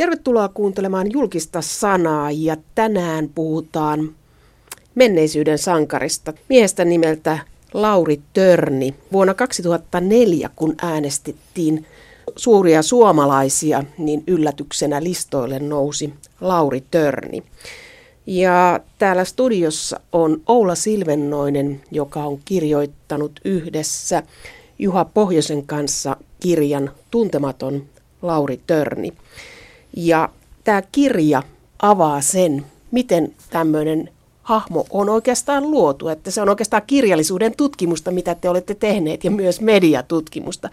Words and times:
Tervetuloa 0.00 0.48
kuuntelemaan 0.48 1.12
julkista 1.12 1.60
sanaa 1.60 2.30
ja 2.30 2.56
tänään 2.74 3.28
puhutaan 3.34 4.14
menneisyyden 4.94 5.58
sankarista. 5.58 6.32
Miehestä 6.48 6.84
nimeltä 6.84 7.38
Lauri 7.74 8.20
Törni. 8.32 8.94
Vuonna 9.12 9.34
2004, 9.34 10.50
kun 10.56 10.74
äänestettiin 10.82 11.86
suuria 12.36 12.82
suomalaisia, 12.82 13.84
niin 13.98 14.24
yllätyksenä 14.26 15.02
listoille 15.02 15.58
nousi 15.58 16.14
Lauri 16.40 16.84
Törni. 16.90 17.42
Ja 18.26 18.80
täällä 18.98 19.24
studiossa 19.24 20.00
on 20.12 20.42
Oula 20.46 20.74
Silvennoinen, 20.74 21.80
joka 21.90 22.24
on 22.24 22.38
kirjoittanut 22.44 23.40
yhdessä 23.44 24.22
Juha 24.78 25.04
Pohjosen 25.04 25.66
kanssa 25.66 26.16
kirjan 26.40 26.90
Tuntematon 27.10 27.82
Lauri 28.22 28.60
Törni. 28.66 29.12
Ja 29.96 30.28
tämä 30.64 30.82
kirja 30.92 31.42
avaa 31.82 32.20
sen, 32.20 32.66
miten 32.90 33.34
tämmöinen 33.50 34.10
hahmo 34.42 34.86
on 34.90 35.08
oikeastaan 35.08 35.70
luotu, 35.70 36.08
että 36.08 36.30
se 36.30 36.42
on 36.42 36.48
oikeastaan 36.48 36.82
kirjallisuuden 36.86 37.56
tutkimusta, 37.56 38.10
mitä 38.10 38.34
te 38.34 38.48
olette 38.48 38.74
tehneet, 38.74 39.24
ja 39.24 39.30
myös 39.30 39.60
mediatutkimusta. 39.60 40.68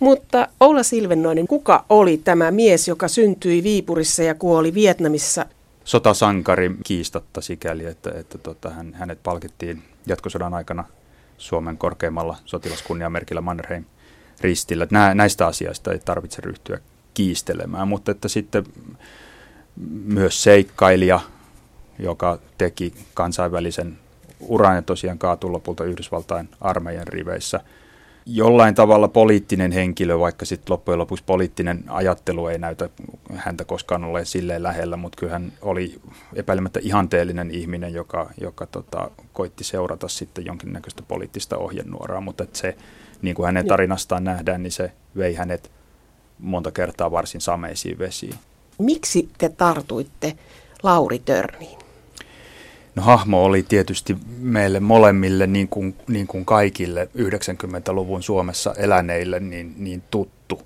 Mutta 0.00 0.48
Oula 0.60 0.82
Silvennoinen, 0.82 1.46
kuka 1.46 1.84
oli 1.88 2.20
tämä 2.24 2.50
mies, 2.50 2.88
joka 2.88 3.08
syntyi 3.08 3.62
Viipurissa 3.62 4.22
ja 4.22 4.34
kuoli 4.34 4.74
Vietnamissa? 4.74 5.46
Sotasankari 5.84 6.70
kiistatta 6.86 7.40
sikäli, 7.40 7.84
että, 7.84 8.10
että 8.14 8.38
tota, 8.38 8.70
hän, 8.70 8.94
hänet 8.94 9.22
palkittiin 9.22 9.82
jatkosodan 10.06 10.54
aikana 10.54 10.84
Suomen 11.38 11.78
korkeimmalla 11.78 12.36
sotilaskunniamerkillä 12.44 13.40
Mannerheim 13.40 13.84
ristillä. 14.40 14.86
Nä, 14.90 15.14
näistä 15.14 15.46
asioista 15.46 15.92
ei 15.92 15.98
tarvitse 15.98 16.42
ryhtyä 16.42 16.78
kiistelemään, 17.14 17.88
mutta 17.88 18.10
että 18.10 18.28
sitten 18.28 18.64
myös 20.04 20.42
seikkailija, 20.42 21.20
joka 21.98 22.38
teki 22.58 22.94
kansainvälisen 23.14 23.98
uran 24.40 24.76
ja 24.76 24.82
tosiaan 24.82 25.18
kaatui 25.18 25.50
lopulta 25.50 25.84
Yhdysvaltain 25.84 26.48
armeijan 26.60 27.06
riveissä. 27.06 27.60
Jollain 28.26 28.74
tavalla 28.74 29.08
poliittinen 29.08 29.72
henkilö, 29.72 30.18
vaikka 30.18 30.44
sitten 30.44 30.72
loppujen 30.72 30.98
lopuksi 30.98 31.24
poliittinen 31.26 31.84
ajattelu 31.88 32.46
ei 32.46 32.58
näytä 32.58 32.88
häntä 33.34 33.64
koskaan 33.64 34.04
ole 34.04 34.24
silleen 34.24 34.62
lähellä, 34.62 34.96
mutta 34.96 35.16
kyllä 35.20 35.32
hän 35.32 35.52
oli 35.62 36.00
epäilemättä 36.34 36.80
ihanteellinen 36.82 37.50
ihminen, 37.50 37.94
joka, 37.94 38.30
joka 38.40 38.66
tota, 38.66 39.10
koitti 39.32 39.64
seurata 39.64 40.08
sitten 40.08 40.46
jonkinnäköistä 40.46 41.02
poliittista 41.08 41.56
ohjenuoraa, 41.56 42.20
mutta 42.20 42.44
että 42.44 42.58
se, 42.58 42.76
niin 43.22 43.34
kuin 43.34 43.46
hänen 43.46 43.66
tarinastaan 43.66 44.24
nähdään, 44.24 44.62
niin 44.62 44.72
se 44.72 44.92
vei 45.16 45.34
hänet 45.34 45.70
monta 46.38 46.70
kertaa 46.70 47.10
varsin 47.10 47.40
sameisiin 47.40 47.98
vesiin. 47.98 48.34
Miksi 48.78 49.28
te 49.38 49.48
tartuitte 49.48 50.36
Lauri 50.82 51.18
Törniin? 51.18 51.78
No 52.94 53.02
hahmo 53.02 53.44
oli 53.44 53.62
tietysti 53.62 54.16
meille 54.38 54.80
molemmille, 54.80 55.46
niin 55.46 55.68
kuin, 55.68 55.96
niin 56.08 56.26
kuin 56.26 56.44
kaikille 56.44 57.08
90-luvun 57.18 58.22
Suomessa 58.22 58.74
eläneille, 58.76 59.40
niin, 59.40 59.74
niin 59.78 60.02
tuttu. 60.10 60.62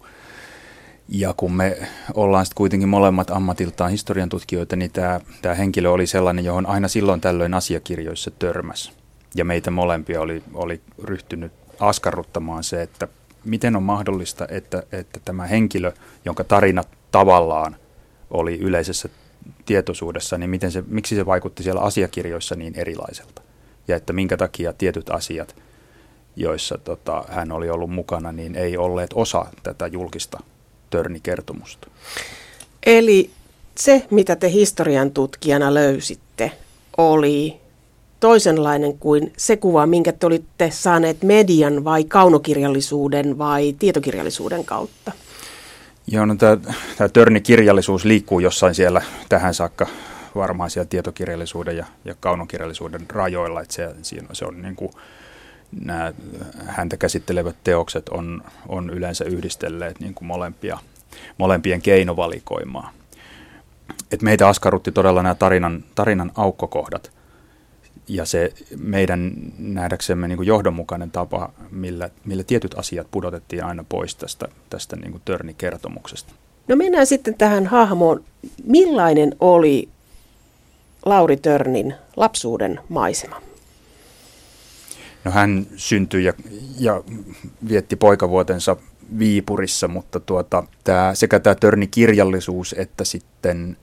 Ja 1.09 1.35
kun 1.37 1.53
me 1.53 1.79
ollaan 2.15 2.47
sitten 2.47 2.57
kuitenkin 2.57 2.89
molemmat 2.89 3.31
ammatiltaan 3.31 3.91
historian 3.91 4.29
tutkijoita, 4.29 4.77
niin 4.77 4.91
tämä, 4.91 5.21
tämä 5.43 5.55
henkilö 5.55 5.91
oli 5.91 6.07
sellainen, 6.07 6.45
johon 6.45 6.67
aina 6.67 6.89
silloin 6.89 7.21
tällöin 7.21 7.55
asiakirjoissa 7.55 8.31
törmäs. 8.31 8.93
Ja 9.35 9.45
meitä 9.45 9.71
molempia 9.71 10.21
oli, 10.21 10.43
oli 10.55 10.81
ryhtynyt 11.03 11.53
askarruttamaan 11.81 12.65
se, 12.65 12.83
että 12.83 13.09
miten 13.45 13.77
on 13.77 13.83
mahdollista, 13.83 14.47
että, 14.51 14.83
että 14.93 15.21
tämä 15.25 15.47
henkilö, 15.47 15.93
jonka 16.25 16.45
tarina 16.45 16.85
tavallaan 17.11 17.77
oli 18.31 18.59
yleisessä 18.59 19.09
tietoisuudessa, 19.67 20.39
niin 20.39 20.51
miten 20.51 20.73
se, 20.73 20.85
miksi 20.87 21.15
se 21.15 21.27
vaikutti 21.27 21.63
siellä 21.63 21.81
asiakirjoissa 21.81 22.55
niin 22.55 22.75
erilaiselta? 22.77 23.43
Ja 23.89 23.97
että 23.97 24.13
minkä 24.13 24.37
takia 24.37 24.73
tietyt 24.73 25.11
asiat, 25.11 25.57
joissa 26.37 26.79
tota, 26.79 27.25
hän 27.29 27.53
oli 27.53 27.71
ollut 27.71 27.91
mukana, 27.91 28.33
niin 28.33 28.55
ei 28.55 28.77
olleet 28.77 29.11
osa 29.15 29.47
tätä 29.63 29.87
julkista 29.87 30.41
törnikertomusta. 30.91 31.89
Eli 32.87 33.31
se, 33.75 34.07
mitä 34.11 34.37
te 34.37 34.51
historian 34.51 35.11
tutkijana 35.11 35.75
löysitte, 35.75 36.53
oli 36.97 37.61
toisenlainen 38.21 38.99
kuin 38.99 39.33
se 39.37 39.57
kuva, 39.57 39.87
minkä 39.87 40.13
te 40.13 40.27
olitte 40.27 40.71
saaneet 40.71 41.23
median 41.23 41.85
vai 41.85 42.05
kaunokirjallisuuden 42.05 43.39
vai 43.39 43.75
tietokirjallisuuden 43.79 44.65
kautta? 44.65 45.13
Joo, 46.07 46.27
no 46.27 46.35
tämä 46.37 47.09
törnikirjallisuus 47.13 48.05
liikkuu 48.05 48.41
jossain 48.41 48.75
siellä 48.75 49.03
tähän 49.29 49.55
saakka 49.55 49.87
varmaan 50.35 50.71
siellä 50.71 50.89
tietokirjallisuuden 50.89 51.77
ja, 51.77 51.87
ja 52.05 52.15
kaunokirjallisuuden 52.21 53.07
rajoilla, 53.11 53.61
että 53.61 53.75
se, 53.75 53.91
siinä, 54.03 54.29
se 54.33 54.45
on 54.45 54.63
niin 54.63 54.77
kuin, 54.77 54.93
nämä 55.81 56.13
häntä 56.67 56.97
käsittelevät 56.97 57.57
teokset 57.65 58.09
on, 58.09 58.43
on 58.69 58.91
yleensä 58.91 59.25
yhdistelleet 59.25 60.01
niin 60.01 60.15
kuin 60.15 60.27
molempia, 60.27 60.79
molempien 61.39 61.83
keinovalikoimaa. 61.83 62.93
Et 64.13 64.23
meitä 64.23 64.49
askarrutti 64.49 64.93
todella 64.93 65.23
nämä 65.23 65.35
tarinan, 65.35 65.85
tarinan 65.95 66.33
aukkokohdat– 66.35 67.11
ja 68.09 68.25
se 68.25 68.53
meidän 68.77 69.33
nähdäksemme 69.59 70.29
niin 70.29 70.37
kuin 70.37 70.47
johdonmukainen 70.47 71.11
tapa, 71.11 71.53
millä, 71.71 72.11
millä 72.25 72.45
tietyt 72.45 72.79
asiat 72.79 73.07
pudotettiin 73.11 73.65
aina 73.65 73.85
pois 73.89 74.17
tästä, 74.17 74.49
tästä 74.71 74.97
niin 74.97 75.11
kuin 75.11 75.23
törnikertomuksesta. 75.25 76.33
No 76.69 76.77
mennään 76.77 77.07
sitten 77.07 77.35
tähän 77.35 77.67
hahmoon. 77.67 78.25
Millainen 78.65 79.37
oli 79.41 79.89
Lauri 81.05 81.37
Törnin 81.37 81.95
lapsuuden 82.17 82.81
maisema? 82.89 83.43
No 85.25 85.31
hän 85.31 85.67
syntyi 85.77 86.25
ja, 86.25 86.33
ja 86.79 87.03
vietti 87.69 87.97
poikavuotensa 87.97 88.77
Viipurissa, 89.19 89.89
mutta 89.89 90.21
tuota, 90.21 90.65
tää, 90.85 91.15
sekä 91.15 91.41
tämä 91.41 91.55
törnikirjallisuus 91.55 92.75
että 92.79 93.05
sitten 93.05 93.77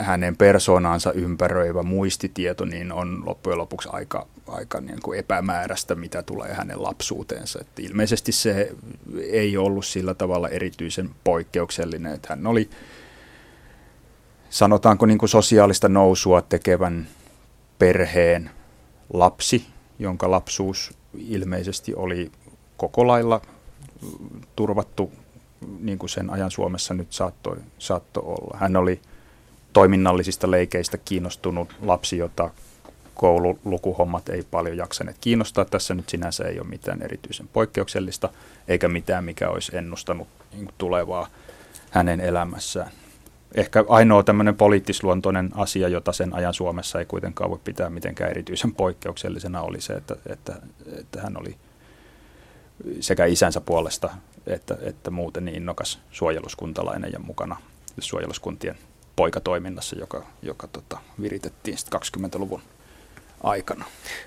hänen 0.00 0.36
persoonaansa 0.36 1.12
ympäröivä 1.12 1.82
muistitieto 1.82 2.64
niin 2.64 2.92
on 2.92 3.22
loppujen 3.26 3.58
lopuksi 3.58 3.88
aika, 3.92 4.26
aika 4.46 4.80
niin 4.80 5.00
kuin 5.02 5.18
epämääräistä, 5.18 5.94
mitä 5.94 6.22
tulee 6.22 6.54
hänen 6.54 6.82
lapsuuteensa. 6.82 7.58
Että 7.60 7.82
ilmeisesti 7.82 8.32
se 8.32 8.72
ei 9.30 9.56
ollut 9.56 9.86
sillä 9.86 10.14
tavalla 10.14 10.48
erityisen 10.48 11.10
poikkeuksellinen, 11.24 12.14
että 12.14 12.28
hän 12.30 12.46
oli 12.46 12.70
sanotaanko 14.50 15.06
niin 15.06 15.18
kuin 15.18 15.28
sosiaalista 15.28 15.88
nousua 15.88 16.42
tekevän 16.42 17.06
perheen 17.78 18.50
lapsi, 19.12 19.66
jonka 19.98 20.30
lapsuus 20.30 20.92
ilmeisesti 21.18 21.94
oli 21.94 22.32
koko 22.76 23.06
lailla 23.06 23.40
turvattu, 24.56 25.12
niin 25.80 25.98
kuin 25.98 26.10
sen 26.10 26.30
ajan 26.30 26.50
Suomessa 26.50 26.94
nyt 26.94 27.12
saattoi, 27.12 27.56
saattoi 27.78 28.22
olla. 28.26 28.58
Hän 28.60 28.76
oli 28.76 29.00
toiminnallisista 29.72 30.50
leikeistä 30.50 30.98
kiinnostunut 30.98 31.76
lapsi, 31.80 32.18
jota 32.18 32.50
koululukuhommat 33.14 34.28
ei 34.28 34.42
paljon 34.50 34.76
jaksaneet 34.76 35.16
kiinnostaa. 35.20 35.64
Tässä 35.64 35.94
nyt 35.94 36.08
sinänsä 36.08 36.44
ei 36.44 36.60
ole 36.60 36.68
mitään 36.68 37.02
erityisen 37.02 37.48
poikkeuksellista, 37.48 38.28
eikä 38.68 38.88
mitään, 38.88 39.24
mikä 39.24 39.48
olisi 39.48 39.76
ennustanut 39.76 40.28
niin 40.52 40.68
tulevaa 40.78 41.28
hänen 41.90 42.20
elämässään. 42.20 42.90
Ehkä 43.54 43.84
ainoa 43.88 44.22
tämmöinen 44.22 44.56
poliittisluontoinen 44.56 45.50
asia, 45.54 45.88
jota 45.88 46.12
sen 46.12 46.34
ajan 46.34 46.54
Suomessa 46.54 46.98
ei 46.98 47.06
kuitenkaan 47.06 47.50
voi 47.50 47.58
pitää 47.64 47.90
mitenkään 47.90 48.30
erityisen 48.30 48.74
poikkeuksellisena, 48.74 49.62
oli 49.62 49.80
se, 49.80 49.92
että, 49.92 50.16
että, 50.26 50.56
että 50.98 51.20
hän 51.22 51.36
oli 51.40 51.56
sekä 53.00 53.24
isänsä 53.24 53.60
puolesta 53.60 54.10
että, 54.46 54.76
että 54.82 55.10
muuten 55.10 55.44
niin 55.44 55.56
innokas 55.56 56.00
suojeluskuntalainen 56.10 57.12
ja 57.12 57.18
mukana 57.18 57.56
suojeluskuntien 57.98 58.78
poikatoiminnassa, 59.20 59.96
joka, 59.98 60.24
joka 60.42 60.66
tota, 60.66 60.98
viritettiin 61.22 61.76
20-luvun 61.96 62.60
aikana. 63.42 63.84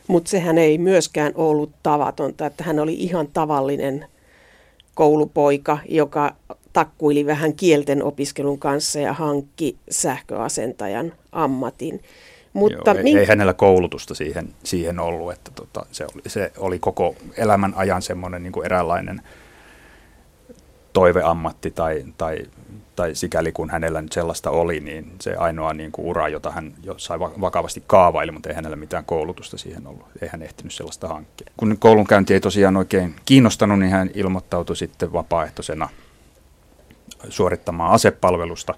Mutta 0.08 0.30
sehän 0.30 0.58
ei 0.58 0.78
myöskään 0.78 1.32
ollut 1.36 1.72
tavatonta, 1.84 2.46
että 2.46 2.64
hän 2.64 2.80
oli 2.80 2.94
ihan 2.94 3.28
tavallinen 3.28 4.08
koulupoika, 4.94 5.78
joka 5.90 6.36
takkuili 6.74 7.26
vähän 7.26 7.54
kielten 7.54 8.04
opiskelun 8.04 8.60
kanssa 8.60 9.00
ja 9.00 9.14
hankki 9.14 9.78
sähköasentajan 9.90 11.14
ammatin. 11.32 12.02
Mutta 12.54 12.90
Joo, 12.90 12.98
ei, 12.98 13.04
min... 13.04 13.18
ei 13.18 13.26
hänellä 13.26 13.54
koulutusta 13.54 14.14
siihen, 14.16 14.54
siihen 14.64 15.00
ollut, 15.00 15.34
että 15.34 15.52
tota, 15.56 15.86
se, 15.92 16.06
oli, 16.06 16.22
se 16.28 16.52
oli 16.58 16.80
koko 16.80 17.16
elämän 17.38 17.74
ajan 17.76 18.02
semmoinen 18.02 18.44
niin 18.44 18.54
kuin 18.54 18.66
eräänlainen 18.66 19.22
toiveammatti 20.94 21.72
tai, 21.72 22.06
tai 22.18 22.38
tai 22.96 23.16
sikäli 23.16 23.52
kun 23.52 23.70
hänellä 23.70 24.02
nyt 24.02 24.12
sellaista 24.12 24.50
oli, 24.50 24.80
niin 24.80 25.12
se 25.22 25.36
ainoa 25.36 25.74
niin 25.74 25.92
kuin 25.92 26.08
ura, 26.08 26.28
jota 26.28 26.52
hän 26.52 26.74
jossain 26.84 27.20
vakavasti 27.20 27.84
kaavaili, 27.88 28.32
mutta 28.32 28.50
ei 28.50 28.56
hänellä 28.56 28.76
mitään 28.76 29.06
koulutusta 29.06 29.58
siihen 29.58 29.88
ollut. 29.88 30.06
Ei 30.22 30.30
hän 30.32 30.42
ehtinyt 30.42 30.74
sellaista 30.74 31.08
hankkia. 31.08 31.52
Kun 31.58 31.78
koulunkäynti 31.80 32.34
ei 32.34 32.40
tosiaan 32.40 32.78
oikein 32.78 33.16
kiinnostanut, 33.26 33.80
niin 33.80 33.92
hän 33.92 34.10
ilmoittautui 34.14 34.76
sitten 34.76 35.14
vapaaehtoisena 35.14 35.90
suorittamaan 37.30 37.92
asepalvelusta 37.92 38.74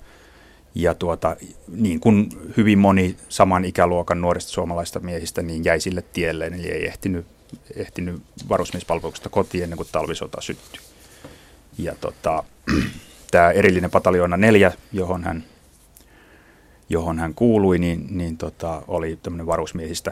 Ja 0.75 0.93
tuota, 0.93 1.35
niin 1.67 1.99
kuin 1.99 2.29
hyvin 2.57 2.79
moni 2.79 3.15
saman 3.29 3.65
ikäluokan 3.65 4.21
nuorista 4.21 4.51
suomalaista 4.51 4.99
miehistä, 4.99 5.41
niin 5.41 5.65
jäi 5.65 5.79
sille 5.79 6.01
tielle, 6.01 6.45
eli 6.45 6.71
ei 6.71 6.85
ehtinyt, 6.87 7.25
ehtinyt 7.75 8.21
varusmiespalveluksesta 8.49 9.29
kotiin 9.29 9.63
ennen 9.63 9.77
kuin 9.77 9.89
talvisota 9.91 10.41
syttyi. 10.41 10.81
Ja 11.77 11.95
tota, 12.01 12.43
tämä 13.31 13.51
erillinen 13.51 13.91
pataljoona 13.91 14.37
neljä, 14.37 14.71
johon 14.91 15.23
hän, 15.23 15.43
johon 16.89 17.19
hän 17.19 17.33
kuului, 17.33 17.79
niin, 17.79 18.07
niin 18.09 18.37
tota, 18.37 18.81
oli 18.87 19.19
tämmöinen 19.23 19.47
varusmiehistä 19.47 20.11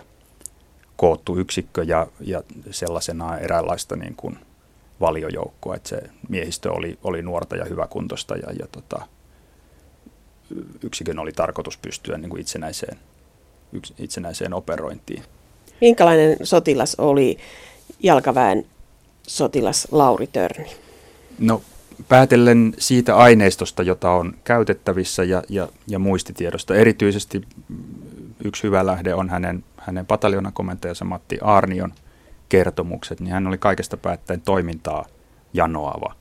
koottu 0.95 1.37
yksikkö 1.37 1.83
ja, 1.83 2.07
ja 2.21 2.43
sellaisena 2.71 3.37
eräänlaista 3.37 3.95
niin 3.95 4.15
kuin 4.15 4.37
valiojoukkoa, 4.99 5.75
että 5.75 5.89
se 5.89 6.01
miehistö 6.29 6.71
oli, 6.71 6.97
oli 7.03 7.21
nuorta 7.21 7.55
ja 7.55 7.65
hyväkuntoista 7.65 8.35
ja, 8.35 8.51
ja 8.59 8.67
tota, 8.71 9.07
yksikön 10.83 11.19
oli 11.19 11.31
tarkoitus 11.31 11.77
pystyä 11.77 12.17
niin 12.17 12.29
kuin 12.29 12.41
itsenäiseen, 12.41 12.97
yks, 13.73 13.93
itsenäiseen 13.97 14.53
operointiin. 14.53 15.23
Minkälainen 15.81 16.37
sotilas 16.43 16.95
oli 16.95 17.37
jalkaväen 17.99 18.65
sotilas 19.27 19.87
Lauri 19.91 20.27
Törni? 20.27 20.69
No 21.39 21.61
päätellen 22.07 22.73
siitä 22.77 23.15
aineistosta, 23.15 23.83
jota 23.83 24.11
on 24.11 24.33
käytettävissä 24.43 25.23
ja, 25.23 25.43
ja, 25.49 25.67
ja 25.87 25.99
muistitiedosta, 25.99 26.75
erityisesti 26.75 27.41
yksi 28.43 28.63
hyvä 28.63 28.85
lähde 28.85 29.13
on 29.13 29.29
hänen, 29.29 29.63
hänen 29.77 30.05
pataljonakomentajansa 30.05 31.05
Matti 31.05 31.37
Arnion 31.41 31.93
kertomukset, 32.49 33.19
niin 33.19 33.33
hän 33.33 33.47
oli 33.47 33.57
kaikesta 33.57 33.97
päättäen 33.97 34.41
toimintaa 34.41 35.05
janoava 35.53 36.15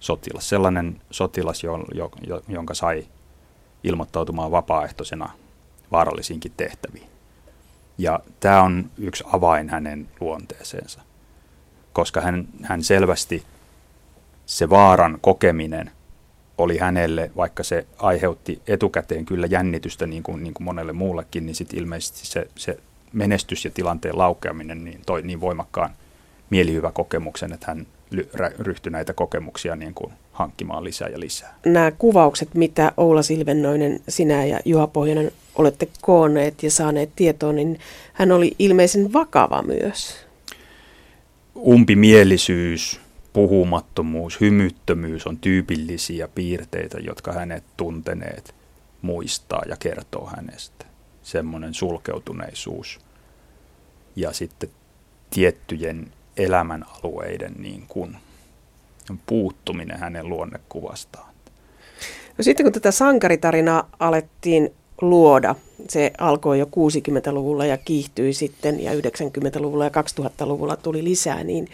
sotilas. 0.00 0.48
Sellainen 0.48 1.00
sotilas, 1.10 1.64
jo, 1.64 1.84
jo, 1.94 2.42
jonka 2.48 2.74
sai 2.74 3.06
ilmoittautumaan 3.84 4.50
vapaaehtoisena 4.50 5.30
vaarallisiinkin 5.92 6.52
tehtäviin. 6.56 7.06
Ja 7.98 8.20
tämä 8.40 8.62
on 8.62 8.90
yksi 8.98 9.24
avain 9.32 9.68
hänen 9.68 10.08
luonteeseensa, 10.20 11.00
koska 11.92 12.20
hän, 12.20 12.48
hän 12.62 12.82
selvästi 12.82 13.42
se 14.52 14.70
vaaran 14.70 15.18
kokeminen 15.20 15.90
oli 16.58 16.78
hänelle, 16.78 17.30
vaikka 17.36 17.62
se 17.62 17.86
aiheutti 17.98 18.62
etukäteen 18.66 19.24
kyllä 19.24 19.46
jännitystä 19.46 20.06
niin 20.06 20.22
kuin, 20.22 20.44
niin 20.44 20.54
kuin 20.54 20.64
monelle 20.64 20.92
muullekin, 20.92 21.46
niin 21.46 21.54
sitten 21.54 21.78
ilmeisesti 21.78 22.26
se, 22.26 22.48
se 22.56 22.78
menestys 23.12 23.64
ja 23.64 23.70
tilanteen 23.70 24.18
laukeaminen 24.18 24.84
niin 24.84 25.00
toi 25.06 25.22
niin 25.22 25.40
voimakkaan 25.40 25.90
mielihyvä 26.50 26.90
kokemuksen, 26.90 27.52
että 27.52 27.66
hän 27.66 27.86
ryhtyi 28.58 28.92
näitä 28.92 29.12
kokemuksia 29.12 29.76
niin 29.76 29.94
kuin 29.94 30.12
hankkimaan 30.32 30.84
lisää 30.84 31.08
ja 31.08 31.20
lisää. 31.20 31.54
Nämä 31.66 31.90
kuvaukset, 31.90 32.54
mitä 32.54 32.92
Oula 32.96 33.22
Silvennoinen, 33.22 34.00
sinä 34.08 34.44
ja 34.44 34.60
Juha 34.64 34.86
Pohjonen 34.86 35.32
olette 35.54 35.88
koonneet 36.00 36.62
ja 36.62 36.70
saaneet 36.70 37.10
tietoon, 37.16 37.56
niin 37.56 37.78
hän 38.12 38.32
oli 38.32 38.54
ilmeisen 38.58 39.12
vakava 39.12 39.62
myös. 39.62 40.16
Umpimielisyys, 41.56 43.01
puhumattomuus, 43.32 44.40
hymyttömyys 44.40 45.26
on 45.26 45.38
tyypillisiä 45.38 46.28
piirteitä, 46.28 46.98
jotka 46.98 47.32
hänet 47.32 47.64
tunteneet 47.76 48.54
muistaa 49.02 49.62
ja 49.68 49.76
kertoo 49.76 50.30
hänestä. 50.36 50.86
Semmoinen 51.22 51.74
sulkeutuneisuus 51.74 53.00
ja 54.16 54.32
sitten 54.32 54.68
tiettyjen 55.30 56.12
elämänalueiden 56.36 57.52
niin 57.58 57.84
kuin 57.88 58.16
puuttuminen 59.26 59.98
hänen 59.98 60.28
luonnekuvastaan. 60.28 61.32
No 62.38 62.44
sitten 62.44 62.66
kun 62.66 62.72
tätä 62.72 62.90
sankaritarinaa 62.90 63.88
alettiin 63.98 64.70
luoda, 65.00 65.54
se 65.88 66.12
alkoi 66.18 66.58
jo 66.58 66.64
60-luvulla 66.64 67.66
ja 67.66 67.78
kiihtyi 67.78 68.32
sitten 68.32 68.82
ja 68.82 68.92
90-luvulla 68.92 69.84
ja 69.84 69.90
2000-luvulla 69.90 70.76
tuli 70.76 71.04
lisää, 71.04 71.44
niin, 71.44 71.68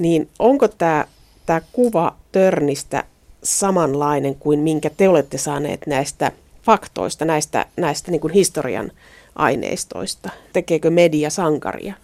niin 0.00 0.28
onko 0.38 0.68
tämä, 0.68 1.04
tämä 1.46 1.60
kuva 1.72 2.16
Törnistä 2.32 3.04
samanlainen 3.42 4.34
kuin 4.34 4.58
minkä 4.58 4.90
te 4.90 5.08
olette 5.08 5.38
saaneet 5.38 5.86
näistä 5.86 6.32
faktoista, 6.62 7.24
näistä, 7.24 7.66
näistä 7.76 8.10
niin 8.10 8.20
kuin 8.20 8.32
historian 8.32 8.92
aineistoista? 9.36 10.30
Tekeekö 10.52 10.90
media 10.90 11.30
sankaria? 11.30 11.94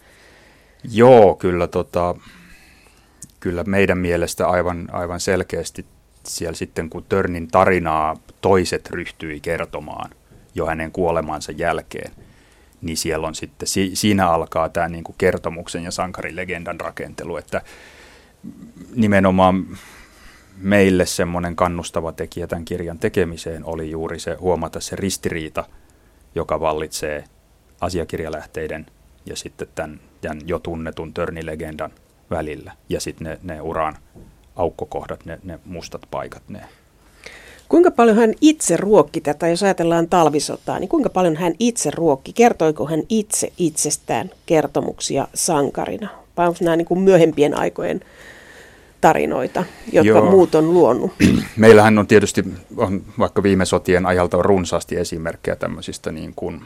Joo, 0.93 1.35
kyllä, 1.35 1.67
tota, 1.67 2.15
kyllä 3.41 3.65
meidän 3.65 3.99
mielestä 3.99 4.49
aivan, 4.49 4.89
aivan 4.93 5.21
selkeästi 5.21 5.87
siellä 6.27 6.57
sitten, 6.57 6.91
kun 6.91 7.05
Törnin 7.09 7.49
tarinaa 7.49 8.17
toiset 8.41 8.91
ryhtyi 8.91 9.41
kertomaan 9.41 10.11
jo 10.55 10.67
hänen 10.67 10.93
kuolemansa 10.93 11.53
jälkeen, 11.53 12.13
niin 12.83 12.97
siellä 12.97 13.27
on 13.27 13.35
sitten, 13.35 13.69
si, 13.69 13.91
siinä 13.95 14.29
alkaa 14.29 14.69
tämä 14.69 14.89
niin 14.89 15.05
kuin 15.05 15.17
kertomuksen 15.19 15.85
ja 15.85 15.91
sankarilegendan 15.91 16.81
rakentelu, 16.81 17.37
että 17.37 17.63
nimenomaan 18.95 19.67
meille 20.57 21.07
semmoinen 21.07 21.57
kannustava 21.57 22.13
tekijä 22.13 22.47
tämän 22.47 22.65
kirjan 22.65 22.99
tekemiseen 22.99 23.65
oli 23.65 23.91
juuri 23.91 24.19
se 24.19 24.35
huomata 24.35 24.81
se 24.81 24.97
ristiriita, 24.97 25.65
joka 26.35 26.61
vallitsee 26.61 27.25
asiakirjalähteiden 27.81 28.87
ja 29.27 29.37
sitten 29.37 29.69
tämän, 29.75 30.01
tämän 30.21 30.41
jo 30.47 30.59
tunnetun 30.59 31.15
törnilegendan 31.15 31.91
välillä. 32.31 32.73
Ja 32.89 33.01
sitten 33.01 33.25
ne, 33.27 33.39
ne 33.43 33.61
uran 33.61 33.97
aukkokohdat, 34.57 35.25
ne, 35.25 35.39
ne 35.45 35.59
mustat 35.65 36.03
paikat, 36.11 36.43
ne 36.49 36.61
Kuinka 37.69 37.91
paljon 37.91 38.17
hän 38.17 38.35
itse 38.41 38.77
ruokki 38.77 39.21
tätä, 39.21 39.49
jos 39.49 39.63
ajatellaan 39.63 40.09
talvisotaa, 40.09 40.79
niin 40.79 40.89
kuinka 40.89 41.11
paljon 41.11 41.37
hän 41.37 41.55
itse 41.59 41.91
ruokki? 41.91 42.33
Kertoiko 42.33 42.87
hän 42.87 43.03
itse 43.09 43.53
itsestään 43.59 44.31
kertomuksia 44.47 45.29
sankarina? 45.35 46.09
Vai 46.37 46.47
onko 46.49 46.59
nämä 46.63 46.77
niin 46.77 46.87
kuin 46.87 47.01
myöhempien 47.01 47.59
aikojen 47.59 48.01
tarinoita, 49.01 49.65
jotka 49.93 50.09
Joo. 50.09 50.31
muut 50.31 50.55
on 50.55 50.75
luonut? 50.75 51.13
Meillähän 51.57 51.99
on 51.99 52.07
tietysti, 52.07 52.45
on 52.77 53.03
vaikka 53.19 53.43
viime 53.43 53.65
sotien 53.65 54.07
ajalta 54.07 54.37
on 54.37 54.45
runsaasti 54.45 54.97
esimerkkejä 54.97 55.57
tämmöisistä 55.57 56.13
niin 56.13 56.33
kuin 56.37 56.61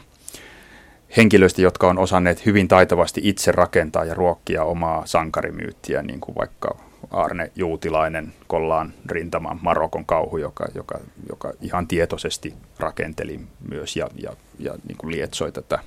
henkilöistä, 1.17 1.61
jotka 1.61 1.89
on 1.89 1.97
osanneet 1.97 2.45
hyvin 2.45 2.67
taitavasti 2.67 3.21
itse 3.23 3.51
rakentaa 3.51 4.05
ja 4.05 4.13
ruokkia 4.13 4.63
omaa 4.63 5.05
sankarimyyttiä, 5.05 6.01
niin 6.01 6.19
kuin 6.19 6.35
vaikka 6.35 6.77
Arne 7.11 7.51
Juutilainen, 7.55 8.33
Kollaan 8.47 8.93
rintama, 9.05 9.57
Marokon 9.61 10.05
kauhu, 10.05 10.37
joka, 10.37 10.65
joka, 10.75 10.99
joka 11.29 11.53
ihan 11.61 11.87
tietoisesti 11.87 12.53
rakenteli 12.79 13.39
myös 13.69 13.95
ja, 13.95 14.07
ja, 14.23 14.31
ja 14.59 14.73
niin 14.87 14.97
kuin 14.97 15.11
lietsoi 15.11 15.51
tätä 15.51 15.79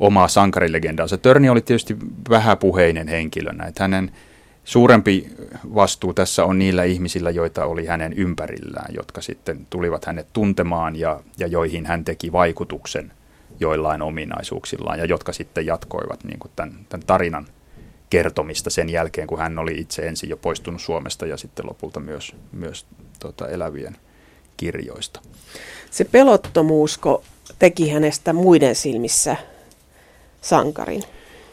omaa 0.00 0.28
sankarilegendaansa. 0.28 1.18
Törni 1.18 1.48
oli 1.48 1.60
tietysti 1.60 1.96
vähäpuheinen 2.30 3.08
henkilö, 3.08 3.50
että 3.68 3.84
hänen 3.84 4.10
suurempi 4.64 5.28
vastuu 5.74 6.14
tässä 6.14 6.44
on 6.44 6.58
niillä 6.58 6.84
ihmisillä, 6.84 7.30
joita 7.30 7.64
oli 7.64 7.86
hänen 7.86 8.12
ympärillään, 8.12 8.94
jotka 8.94 9.20
sitten 9.20 9.66
tulivat 9.70 10.04
hänet 10.04 10.26
tuntemaan 10.32 10.96
ja, 10.96 11.20
ja 11.38 11.46
joihin 11.46 11.86
hän 11.86 12.04
teki 12.04 12.32
vaikutuksen– 12.32 13.12
joillain 13.60 14.02
ominaisuuksillaan 14.02 14.98
ja 14.98 15.04
jotka 15.04 15.32
sitten 15.32 15.66
jatkoivat 15.66 16.24
niin 16.24 16.38
kuin 16.38 16.52
tämän, 16.56 16.86
tämän 16.88 17.06
tarinan 17.06 17.46
kertomista 18.14 18.70
sen 18.70 18.90
jälkeen, 18.90 19.26
kun 19.26 19.38
hän 19.38 19.58
oli 19.58 19.74
itse 19.78 20.06
ensin 20.06 20.30
jo 20.30 20.36
poistunut 20.36 20.80
Suomesta 20.80 21.26
ja 21.26 21.36
sitten 21.36 21.66
lopulta 21.66 22.00
myös, 22.00 22.36
myös 22.52 22.86
tota, 23.18 23.48
elävien 23.48 23.96
kirjoista. 24.56 25.20
Se 25.90 26.04
pelottomuusko 26.04 27.24
teki 27.58 27.90
hänestä 27.90 28.32
muiden 28.32 28.74
silmissä 28.74 29.36
sankarin? 30.40 31.02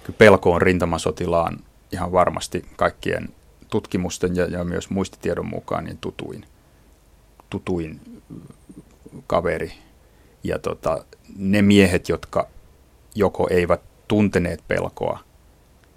Kyllä 0.04 0.18
pelko 0.18 0.52
on 0.52 0.62
rintamasotilaan 0.62 1.60
ihan 1.92 2.12
varmasti 2.12 2.66
kaikkien 2.76 3.30
tutkimusten 3.70 4.36
ja, 4.36 4.46
ja 4.46 4.64
myös 4.64 4.90
muistitiedon 4.90 5.48
mukaan 5.48 5.84
niin 5.84 5.98
tutuin, 5.98 6.46
tutuin 7.50 8.00
kaveri. 9.28 9.74
Ja 10.44 10.60
tota, 10.60 11.06
ne 11.38 11.62
miehet, 11.62 12.10
jotka 12.10 12.48
joko 13.16 13.48
eivät 13.52 13.82
tunteneet 14.08 14.64
pelkoa 14.68 15.31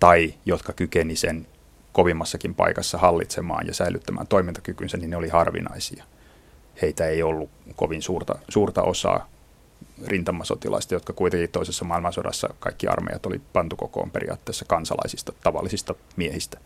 tai 0.01 0.35
jotka 0.47 0.73
kykeni 0.73 1.17
sen 1.17 1.47
kovimmassakin 1.93 2.55
paikassa 2.55 2.99
hallitsemaan 2.99 3.67
ja 3.67 3.75
säilyttämään 3.75 4.27
toimintakykynsä, 4.27 4.97
niin 4.97 5.11
ne 5.11 5.17
oli 5.17 5.29
harvinaisia. 5.29 6.05
Heitä 6.83 7.07
ei 7.07 7.23
ollut 7.23 7.51
kovin 7.77 8.03
suurta, 8.03 8.39
suurta 8.49 8.83
osaa 8.83 9.29
rintamasotilaista, 10.07 10.95
jotka 10.95 11.13
kuitenkin 11.13 11.51
toisessa 11.51 11.85
maailmansodassa 11.85 12.49
kaikki 12.61 12.87
armeijat 12.87 13.27
oli 13.27 13.41
pantu 13.53 13.77
kokoon 13.77 14.11
periaatteessa 14.11 14.65
kansalaisista, 14.65 15.33
tavallisista 15.43 15.95
miehistä. 16.17 16.59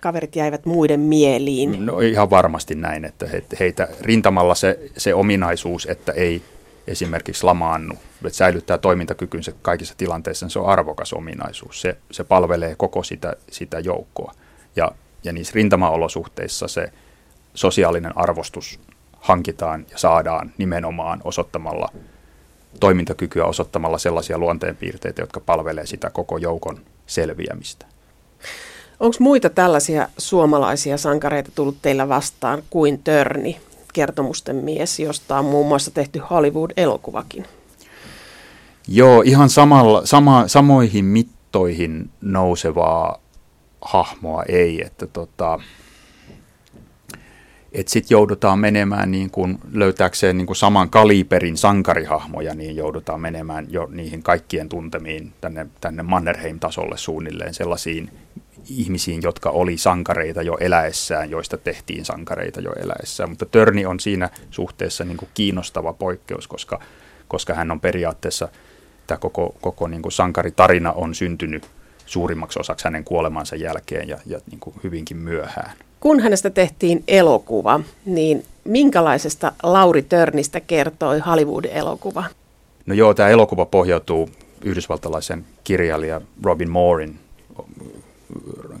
Kaverit 0.00 0.36
jäivät 0.36 0.66
muiden 0.66 1.00
mieliin. 1.00 1.86
No 1.86 2.00
ihan 2.00 2.30
varmasti 2.30 2.74
näin, 2.74 3.04
että 3.04 3.26
heitä 3.60 3.88
rintamalla 4.00 4.54
se, 4.54 4.90
se 4.96 5.14
ominaisuus, 5.14 5.86
että 5.86 6.12
ei 6.12 6.42
esimerkiksi 6.86 7.44
lamaannu, 7.44 7.94
että 8.26 8.36
säilyttää 8.36 8.78
toimintakykynsä 8.78 9.52
kaikissa 9.62 9.94
tilanteissa, 9.96 10.46
niin 10.46 10.50
se 10.50 10.58
on 10.58 10.68
arvokas 10.68 11.12
ominaisuus. 11.12 11.80
Se, 11.80 11.96
se 12.10 12.24
palvelee 12.24 12.74
koko 12.78 13.02
sitä, 13.02 13.36
sitä 13.50 13.78
joukkoa. 13.78 14.34
Ja, 14.76 14.90
ja 15.24 15.32
niissä 15.32 15.52
rintamaolosuhteissa 15.54 16.68
se 16.68 16.92
sosiaalinen 17.54 18.18
arvostus 18.18 18.80
hankitaan 19.20 19.86
ja 19.90 19.98
saadaan 19.98 20.52
nimenomaan 20.58 21.20
osoittamalla 21.24 21.88
toimintakykyä, 22.80 23.44
osoittamalla 23.44 23.98
sellaisia 23.98 24.38
luonteenpiirteitä, 24.38 25.22
jotka 25.22 25.40
palvelee 25.40 25.86
sitä 25.86 26.10
koko 26.10 26.38
joukon 26.38 26.80
selviämistä. 27.06 27.86
Onko 29.00 29.16
muita 29.18 29.50
tällaisia 29.50 30.08
suomalaisia 30.18 30.98
sankareita 30.98 31.50
tullut 31.54 31.76
teillä 31.82 32.08
vastaan 32.08 32.62
kuin 32.70 33.02
Törni, 33.02 33.60
kertomusten 33.92 34.56
mies, 34.56 35.00
josta 35.00 35.38
on 35.38 35.44
muun 35.44 35.68
muassa 35.68 35.90
tehty 35.90 36.18
Hollywood-elokuvakin? 36.18 37.44
Joo, 38.88 39.22
ihan 39.22 39.50
samalla, 39.50 40.06
sama, 40.06 40.48
samoihin 40.48 41.04
mittoihin 41.04 42.10
nousevaa 42.20 43.18
hahmoa 43.80 44.42
ei, 44.42 44.82
että 44.86 45.06
tota, 45.06 45.58
et 47.72 47.88
sitten 47.88 48.14
joudutaan 48.14 48.58
menemään 48.58 49.10
niin 49.10 49.30
kuin 49.30 49.58
löytääkseen 49.72 50.36
niin 50.36 50.46
kuin 50.46 50.56
saman 50.56 50.90
kaliberin 50.90 51.56
sankarihahmoja, 51.56 52.54
niin 52.54 52.76
joudutaan 52.76 53.20
menemään 53.20 53.66
jo 53.70 53.88
niihin 53.90 54.22
kaikkien 54.22 54.68
tuntemiin 54.68 55.32
tänne, 55.40 55.66
tänne 55.80 56.02
Mannerheim-tasolle 56.02 56.96
suunnilleen 56.96 57.54
sellaisiin 57.54 58.10
ihmisiin, 58.68 59.22
jotka 59.22 59.50
oli 59.50 59.78
sankareita 59.78 60.42
jo 60.42 60.56
eläessään, 60.60 61.30
joista 61.30 61.56
tehtiin 61.56 62.04
sankareita 62.04 62.60
jo 62.60 62.72
eläessään. 62.72 63.30
Mutta 63.30 63.46
Törni 63.46 63.86
on 63.86 64.00
siinä 64.00 64.30
suhteessa 64.50 65.04
niin 65.04 65.16
kuin 65.16 65.28
kiinnostava 65.34 65.92
poikkeus, 65.92 66.48
koska, 66.48 66.80
koska 67.28 67.54
hän 67.54 67.70
on 67.70 67.80
periaatteessa, 67.80 68.48
tämä 69.06 69.18
koko, 69.18 69.54
koko 69.60 69.88
niin 69.88 70.02
kuin 70.02 70.12
sankaritarina 70.12 70.92
on 70.92 71.14
syntynyt 71.14 71.66
suurimmaksi 72.06 72.60
osaksi 72.60 72.84
hänen 72.84 73.04
kuolemansa 73.04 73.56
jälkeen 73.56 74.08
ja, 74.08 74.18
ja 74.26 74.40
niin 74.50 74.60
kuin 74.60 74.76
hyvinkin 74.84 75.16
myöhään. 75.16 75.72
Kun 76.00 76.20
hänestä 76.20 76.50
tehtiin 76.50 77.04
elokuva, 77.08 77.80
niin 78.06 78.44
minkälaisesta 78.64 79.52
Lauri 79.62 80.02
Törnistä 80.02 80.60
kertoi 80.60 81.18
Hollywood-elokuva? 81.18 82.24
No 82.86 82.94
joo, 82.94 83.14
tämä 83.14 83.28
elokuva 83.28 83.66
pohjautuu 83.66 84.30
yhdysvaltalaisen 84.64 85.44
kirjailija 85.64 86.20
Robin 86.42 86.70
Moorin 86.70 87.18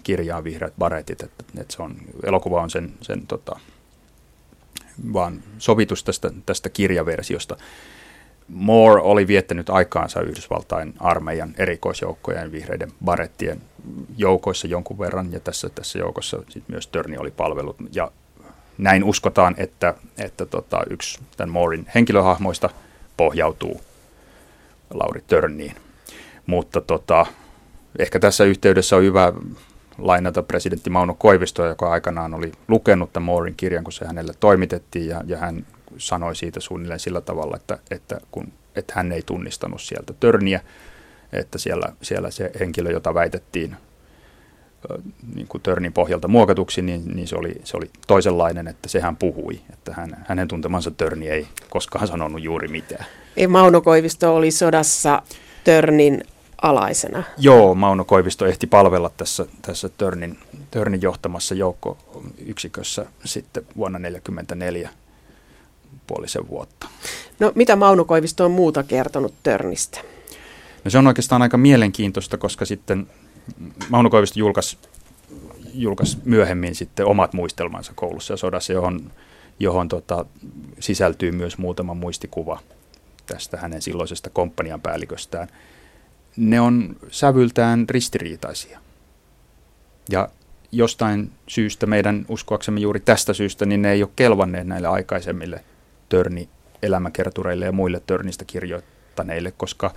kirjaan 0.02 0.44
Vihreät 0.44 0.74
baretit, 0.78 1.22
että, 1.22 1.44
että 1.60 1.76
se 1.76 1.82
on, 1.82 1.96
elokuva 2.26 2.62
on 2.62 2.70
sen, 2.70 2.92
sen 3.00 3.26
tota, 3.26 3.60
vaan 5.12 5.42
sovitus 5.58 6.04
tästä, 6.04 6.30
tästä 6.46 6.68
kirjaversiosta. 6.68 7.56
Moore 8.48 9.02
oli 9.02 9.26
viettänyt 9.26 9.70
aikaansa 9.70 10.20
Yhdysvaltain 10.20 10.94
armeijan 11.00 11.54
erikoisjoukkojen 11.58 12.52
vihreiden 12.52 12.92
barettien 13.04 13.60
joukoissa 14.16 14.66
jonkun 14.66 14.98
verran, 14.98 15.32
ja 15.32 15.40
tässä, 15.40 15.68
tässä 15.68 15.98
joukossa 15.98 16.42
sit 16.48 16.64
myös 16.68 16.86
Törni 16.86 17.18
oli 17.18 17.30
palvelut. 17.30 17.76
Ja 17.92 18.10
näin 18.78 19.04
uskotaan, 19.04 19.54
että, 19.58 19.94
että 20.18 20.46
tota, 20.46 20.82
yksi 20.90 21.20
tämän 21.36 21.52
Moorin 21.52 21.86
henkilöhahmoista 21.94 22.70
pohjautuu 23.16 23.80
Lauri 24.94 25.22
Törniin. 25.26 25.74
Mutta 26.46 26.80
tota, 26.80 27.26
ehkä 27.98 28.18
tässä 28.18 28.44
yhteydessä 28.44 28.96
on 28.96 29.02
hyvä 29.02 29.32
lainata 29.98 30.42
presidentti 30.42 30.90
Mauno 30.90 31.14
Koivistoa, 31.14 31.66
joka 31.66 31.90
aikanaan 31.90 32.34
oli 32.34 32.52
lukenut 32.68 33.12
tämän 33.12 33.24
Moorin 33.24 33.54
kirjan, 33.56 33.84
kun 33.84 33.92
se 33.92 34.06
hänelle 34.06 34.32
toimitettiin, 34.40 35.08
ja, 35.08 35.20
ja 35.26 35.38
hän 35.38 35.66
sanoi 35.98 36.36
siitä 36.36 36.60
suunnilleen 36.60 37.00
sillä 37.00 37.20
tavalla, 37.20 37.56
että, 37.56 37.78
että, 37.90 38.20
kun, 38.30 38.52
että 38.76 38.92
hän 38.96 39.12
ei 39.12 39.22
tunnistanut 39.26 39.82
sieltä 39.82 40.12
törniä, 40.20 40.60
että 41.32 41.58
siellä, 41.58 41.92
siellä 42.02 42.30
se 42.30 42.50
henkilö, 42.60 42.90
jota 42.90 43.14
väitettiin 43.14 43.76
niin 45.34 45.48
kuin 45.48 45.62
törnin 45.62 45.92
pohjalta 45.92 46.28
muokatuksi, 46.28 46.82
niin, 46.82 47.02
niin 47.14 47.28
se, 47.28 47.36
oli, 47.36 47.54
se 47.64 47.76
oli 47.76 47.90
toisenlainen, 48.06 48.68
että 48.68 48.88
sehän 48.88 49.16
puhui, 49.16 49.60
että 49.72 49.92
hän, 49.94 50.24
hänen 50.28 50.48
tuntemansa 50.48 50.90
törni 50.90 51.28
ei 51.28 51.46
koskaan 51.70 52.06
sanonut 52.06 52.42
juuri 52.42 52.68
mitään. 52.68 53.06
Ei 53.36 53.46
Mauno 53.46 53.80
Koivisto 53.80 54.36
oli 54.36 54.50
sodassa 54.50 55.22
törnin 55.64 56.24
alaisena. 56.62 57.22
Joo, 57.38 57.74
Mauno 57.74 58.04
Koivisto 58.04 58.46
ehti 58.46 58.66
palvella 58.66 59.10
tässä, 59.16 59.46
tässä 59.62 59.88
Törnin, 59.88 60.38
Törnin 60.70 61.02
johtamassa 61.02 61.54
joukkoyksikössä 61.54 63.06
sitten 63.24 63.66
vuonna 63.76 63.98
1944 63.98 64.90
puolisen 66.06 66.48
vuotta. 66.48 66.88
No 67.38 67.52
mitä 67.54 67.76
Mauno 67.76 68.04
Koivisto 68.04 68.44
on 68.44 68.50
muuta 68.50 68.82
kertonut 68.82 69.34
Törnistä? 69.42 70.00
No 70.84 70.90
se 70.90 70.98
on 70.98 71.06
oikeastaan 71.06 71.42
aika 71.42 71.56
mielenkiintoista, 71.56 72.38
koska 72.38 72.64
sitten 72.64 73.06
Mauno 73.88 74.10
Koivisto 74.10 74.38
julkaisi, 74.38 74.78
julkaisi 75.74 76.18
myöhemmin 76.24 76.74
sitten 76.74 77.06
omat 77.06 77.32
muistelmansa 77.32 77.92
koulussa 77.94 78.32
ja 78.32 78.36
sodassa, 78.36 78.72
johon, 78.72 79.10
johon 79.60 79.88
tota, 79.88 80.24
sisältyy 80.80 81.32
myös 81.32 81.58
muutama 81.58 81.94
muistikuva 81.94 82.58
tästä 83.26 83.56
hänen 83.56 83.82
silloisesta 83.82 84.30
komppanian 84.30 84.80
päälliköstään– 84.80 85.48
ne 86.36 86.60
on 86.60 86.96
sävyltään 87.10 87.88
ristiriitaisia. 87.88 88.78
Ja 90.10 90.28
jostain 90.72 91.32
syystä 91.48 91.86
meidän 91.86 92.26
uskoaksemme 92.28 92.80
juuri 92.80 93.00
tästä 93.00 93.32
syystä, 93.32 93.66
niin 93.66 93.82
ne 93.82 93.92
ei 93.92 94.02
ole 94.02 94.10
kelvanneet 94.16 94.66
näille 94.66 94.88
aikaisemmille 94.88 95.64
törni 96.08 96.48
elämäkertureille 96.82 97.64
ja 97.64 97.72
muille 97.72 98.02
törnistä 98.06 98.44
kirjoittaneille, 98.44 99.52
koska 99.56 99.94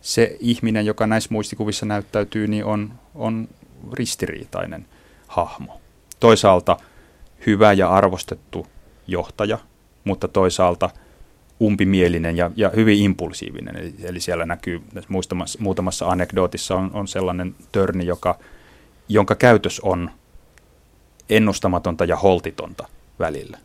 se 0.00 0.36
ihminen, 0.40 0.86
joka 0.86 1.06
näissä 1.06 1.28
muistikuvissa 1.32 1.86
näyttäytyy, 1.86 2.46
niin 2.46 2.64
on, 2.64 2.92
on 3.14 3.48
ristiriitainen 3.92 4.86
hahmo. 5.26 5.80
Toisaalta 6.20 6.76
hyvä 7.46 7.72
ja 7.72 7.88
arvostettu 7.88 8.66
johtaja, 9.06 9.58
mutta 10.04 10.28
toisaalta– 10.28 10.90
umpimielinen 11.64 12.36
ja, 12.36 12.50
ja 12.56 12.70
hyvin 12.76 12.98
impulsiivinen. 12.98 13.76
Eli, 13.76 13.94
eli 14.02 14.20
siellä 14.20 14.46
näkyy, 14.46 14.82
muutamassa, 15.08 15.58
muutamassa 15.62 16.08
anekdootissa 16.08 16.74
on, 16.74 16.90
on 16.94 17.08
sellainen 17.08 17.54
törni, 17.72 18.06
joka, 18.06 18.38
jonka 19.08 19.34
käytös 19.34 19.80
on 19.80 20.10
ennustamatonta 21.30 22.04
ja 22.04 22.16
holtitonta 22.16 22.88
välillä. 23.18 23.58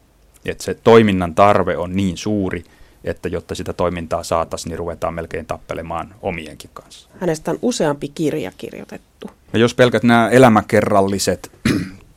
Et 0.46 0.62
se 0.62 0.74
toiminnan 0.74 1.36
tarve 1.36 1.78
on 1.78 1.96
niin 1.96 2.18
suuri, 2.18 2.64
että 3.04 3.30
jotta 3.30 3.56
sitä 3.56 3.74
toimintaa 3.74 4.24
saataisiin, 4.24 4.70
niin 4.70 4.80
ruvetaan 4.80 5.14
melkein 5.14 5.46
tappelemaan 5.46 6.16
omienkin 6.22 6.70
kanssa. 6.74 7.10
Hänestä 7.20 7.52
on 7.52 7.60
useampi 7.62 8.08
kirja 8.08 8.52
kirjoitettu. 8.58 9.32
Ja 9.54 9.60
jos 9.60 9.76
pelkät 9.76 10.04
nämä 10.04 10.30
elämäkerralliset 10.30 11.52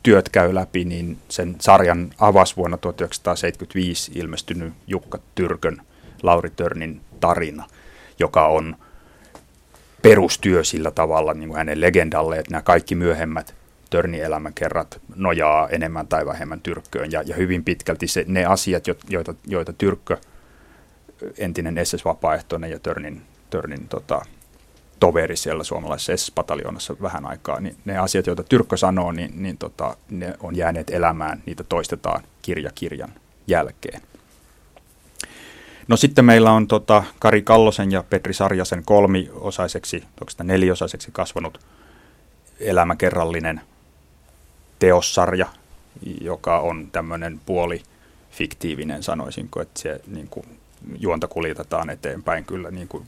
työt 0.03 0.29
käy 0.29 0.55
läpi, 0.55 0.85
niin 0.85 1.17
sen 1.29 1.55
sarjan 1.59 2.09
avasi 2.19 2.55
vuonna 2.55 2.77
1975 2.77 4.11
ilmestynyt 4.15 4.73
Jukka 4.87 5.19
Tyrkön 5.35 5.81
Lauri 6.23 6.49
Törnin 6.49 7.01
tarina, 7.19 7.67
joka 8.19 8.47
on 8.47 8.75
perustyö 10.01 10.63
sillä 10.63 10.91
tavalla 10.91 11.33
niin 11.33 11.49
kuin 11.49 11.57
hänen 11.57 11.81
legendalle, 11.81 12.39
että 12.39 12.51
nämä 12.51 12.61
kaikki 12.61 12.95
myöhemmät 12.95 13.55
törnielämäkerrat 13.89 15.01
nojaa 15.15 15.69
enemmän 15.69 16.07
tai 16.07 16.25
vähemmän 16.25 16.61
Tyrkköön. 16.61 17.11
Ja, 17.11 17.21
ja 17.25 17.35
hyvin 17.35 17.63
pitkälti 17.63 18.07
se, 18.07 18.25
ne 18.27 18.45
asiat, 18.45 18.83
joita, 19.09 19.33
joita 19.47 19.73
Tyrkkö, 19.73 20.17
entinen 21.37 21.75
SS-vapaaehtoinen 21.85 22.71
ja 22.71 22.79
Törnin, 22.79 23.21
Törnin 23.49 23.87
tota, 23.87 24.21
toveri 25.03 25.37
siellä 25.37 25.63
suomalaisessa 25.63 26.13
SS-pataljoonassa 26.13 26.95
vähän 27.01 27.25
aikaa, 27.25 27.59
niin 27.59 27.75
ne 27.85 27.97
asiat, 27.97 28.27
joita 28.27 28.43
Tyrkkö 28.43 28.77
sanoo, 28.77 29.11
niin, 29.11 29.43
niin 29.43 29.57
tota, 29.57 29.97
ne 30.09 30.33
on 30.39 30.55
jääneet 30.55 30.89
elämään, 30.89 31.43
niitä 31.45 31.63
toistetaan 31.63 32.23
kirja 32.41 32.71
kirjan 32.75 33.13
jälkeen. 33.47 34.01
No 35.87 35.97
sitten 35.97 36.25
meillä 36.25 36.51
on 36.51 36.67
tota 36.67 37.03
Kari 37.19 37.41
Kallosen 37.41 37.91
ja 37.91 38.03
Petri 38.09 38.33
Sarjasen 38.33 38.83
kolmiosaiseksi, 38.85 40.03
oikeastaan 40.21 40.47
neliosaiseksi 40.47 41.09
kasvanut 41.11 41.59
elämäkerrallinen 42.59 43.61
teossarja, 44.79 45.47
joka 46.21 46.59
on 46.59 46.89
tämmöinen 46.91 47.39
puoli 47.45 47.83
fiktiivinen, 48.31 49.03
sanoisinko, 49.03 49.61
että 49.61 49.79
se 49.79 50.01
niin 50.07 50.27
kuin, 50.27 50.45
juonta 50.99 51.27
kuljetetaan 51.27 51.89
eteenpäin 51.89 52.45
kyllä 52.45 52.71
niin 52.71 52.87
kuin 52.87 53.07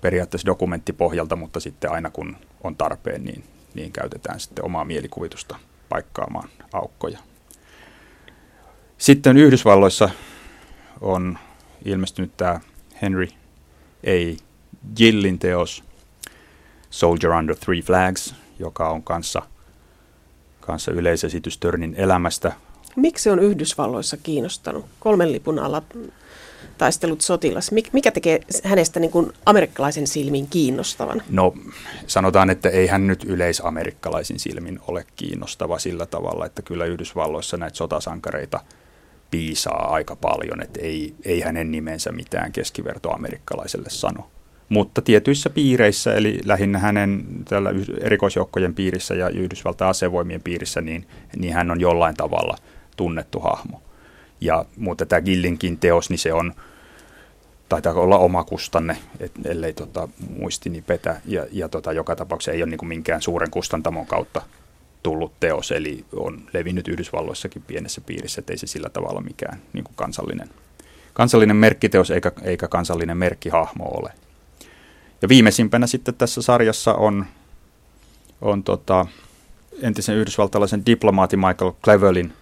periaatteessa 0.00 0.46
dokumenttipohjalta, 0.46 1.36
mutta 1.36 1.60
sitten 1.60 1.92
aina 1.92 2.10
kun 2.10 2.36
on 2.64 2.76
tarpeen, 2.76 3.24
niin, 3.24 3.44
niin 3.74 3.92
käytetään 3.92 4.40
sitten 4.40 4.64
omaa 4.64 4.84
mielikuvitusta 4.84 5.58
paikkaamaan 5.88 6.48
aukkoja. 6.72 7.18
Sitten 8.98 9.36
Yhdysvalloissa 9.36 10.10
on 11.00 11.38
ilmestynyt 11.84 12.36
tämä 12.36 12.60
Henry 13.02 13.28
A. 14.06 14.36
Gillin 14.96 15.38
teos 15.38 15.84
Soldier 16.90 17.32
Under 17.32 17.56
Three 17.56 17.82
Flags, 17.82 18.34
joka 18.58 18.88
on 18.88 19.02
kanssa, 19.02 19.42
kanssa 20.60 20.92
yleisesitys 20.92 21.58
Törnin 21.58 21.94
elämästä. 21.98 22.52
Miksi 22.96 23.22
se 23.22 23.30
on 23.30 23.38
Yhdysvalloissa 23.38 24.16
kiinnostanut? 24.16 24.86
Kolmen 25.00 25.32
lipun 25.32 25.58
alla 25.58 25.82
taistellut 26.80 27.20
sotilas. 27.20 27.70
Mikä 27.92 28.10
tekee 28.10 28.40
hänestä 28.64 29.00
niin 29.00 29.10
kuin 29.10 29.32
amerikkalaisen 29.46 30.06
silmin 30.06 30.46
kiinnostavan? 30.46 31.22
No 31.30 31.54
sanotaan, 32.06 32.50
että 32.50 32.68
ei 32.68 32.86
hän 32.86 33.06
nyt 33.06 33.24
yleisamerikkalaisin 33.24 34.38
silmin 34.38 34.80
ole 34.86 35.04
kiinnostava 35.16 35.78
sillä 35.78 36.06
tavalla, 36.06 36.46
että 36.46 36.62
kyllä 36.62 36.84
Yhdysvalloissa 36.84 37.56
näitä 37.56 37.76
sotasankareita 37.76 38.60
piisaa 39.30 39.92
aika 39.94 40.16
paljon, 40.16 40.62
että 40.62 40.80
ei, 40.80 41.14
ei 41.24 41.40
hänen 41.40 41.70
nimensä 41.70 42.12
mitään 42.12 42.52
keskivertoamerikkalaiselle 42.52 43.90
sano. 43.90 44.30
Mutta 44.68 45.02
tietyissä 45.02 45.50
piireissä, 45.50 46.14
eli 46.14 46.38
lähinnä 46.44 46.78
hänen 46.78 47.24
tällä 47.48 47.70
erikoisjoukkojen 48.00 48.74
piirissä 48.74 49.14
ja 49.14 49.28
Yhdysvaltain 49.28 49.90
asevoimien 49.90 50.42
piirissä, 50.42 50.80
niin, 50.80 51.06
niin 51.36 51.54
hän 51.54 51.70
on 51.70 51.80
jollain 51.80 52.16
tavalla 52.16 52.56
tunnettu 52.96 53.40
hahmo. 53.40 53.82
Ja, 54.40 54.64
mutta 54.76 55.06
tämä 55.06 55.20
Gillinkin 55.20 55.78
teos, 55.78 56.10
niin 56.10 56.18
se 56.18 56.32
on, 56.32 56.54
taitaa 57.68 57.94
olla 57.94 58.18
oma 58.18 58.44
kustanne, 58.44 58.96
et, 59.20 59.32
ellei 59.44 59.72
tota, 59.72 60.08
muistini 60.38 60.82
petä, 60.82 61.20
ja, 61.26 61.46
ja 61.52 61.68
tota, 61.68 61.92
joka 61.92 62.16
tapauksessa 62.16 62.52
ei 62.52 62.62
ole 62.62 62.70
niin 62.70 62.88
minkään 62.88 63.22
suuren 63.22 63.50
kustantamon 63.50 64.06
kautta 64.06 64.42
tullut 65.02 65.32
teos, 65.40 65.72
eli 65.72 66.04
on 66.12 66.42
levinnyt 66.52 66.88
Yhdysvalloissakin 66.88 67.62
pienessä 67.62 68.00
piirissä, 68.00 68.40
ettei 68.40 68.58
se 68.58 68.66
sillä 68.66 68.88
tavalla 68.88 69.20
mikään 69.20 69.60
niin 69.72 69.84
kuin 69.84 69.96
kansallinen, 69.96 70.48
kansallinen 71.12 71.56
merkkiteos 71.56 72.10
eikä, 72.10 72.32
eikä 72.42 72.68
kansallinen 72.68 73.16
merkkihahmo 73.16 73.84
ole. 73.84 74.12
Ja 75.22 75.28
viimeisimpänä 75.28 75.86
sitten 75.86 76.14
tässä 76.14 76.42
sarjassa 76.42 76.94
on, 76.94 77.26
on 78.40 78.62
tota, 78.62 79.06
entisen 79.82 80.16
yhdysvaltalaisen 80.16 80.86
diplomaati 80.86 81.36
Michael 81.36 81.72
Clevelin 81.84 82.32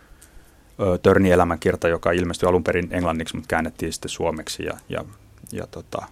Törni 1.03 1.31
elämänkirta, 1.31 1.89
joka 1.89 2.13
ilmestyi 2.13 2.49
alun 2.49 2.65
perin 2.65 2.89
englanniksi, 2.91 3.37
mutta 3.37 3.49
käännettiin 3.49 3.93
sitten 3.93 4.09
suomeksi 4.09 4.65
ja, 4.65 4.73
ja, 4.89 5.05
ja 5.53 5.67
tota, 5.67 6.03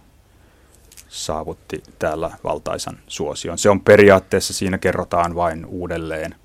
saavutti 1.07 1.83
täällä 1.99 2.31
valtaisan 2.43 2.97
suosion. 3.07 3.57
Se 3.57 3.69
on 3.69 3.81
periaatteessa, 3.81 4.53
siinä 4.53 4.77
kerrotaan 4.77 5.35
vain 5.35 5.65
uudelleen 5.65 6.35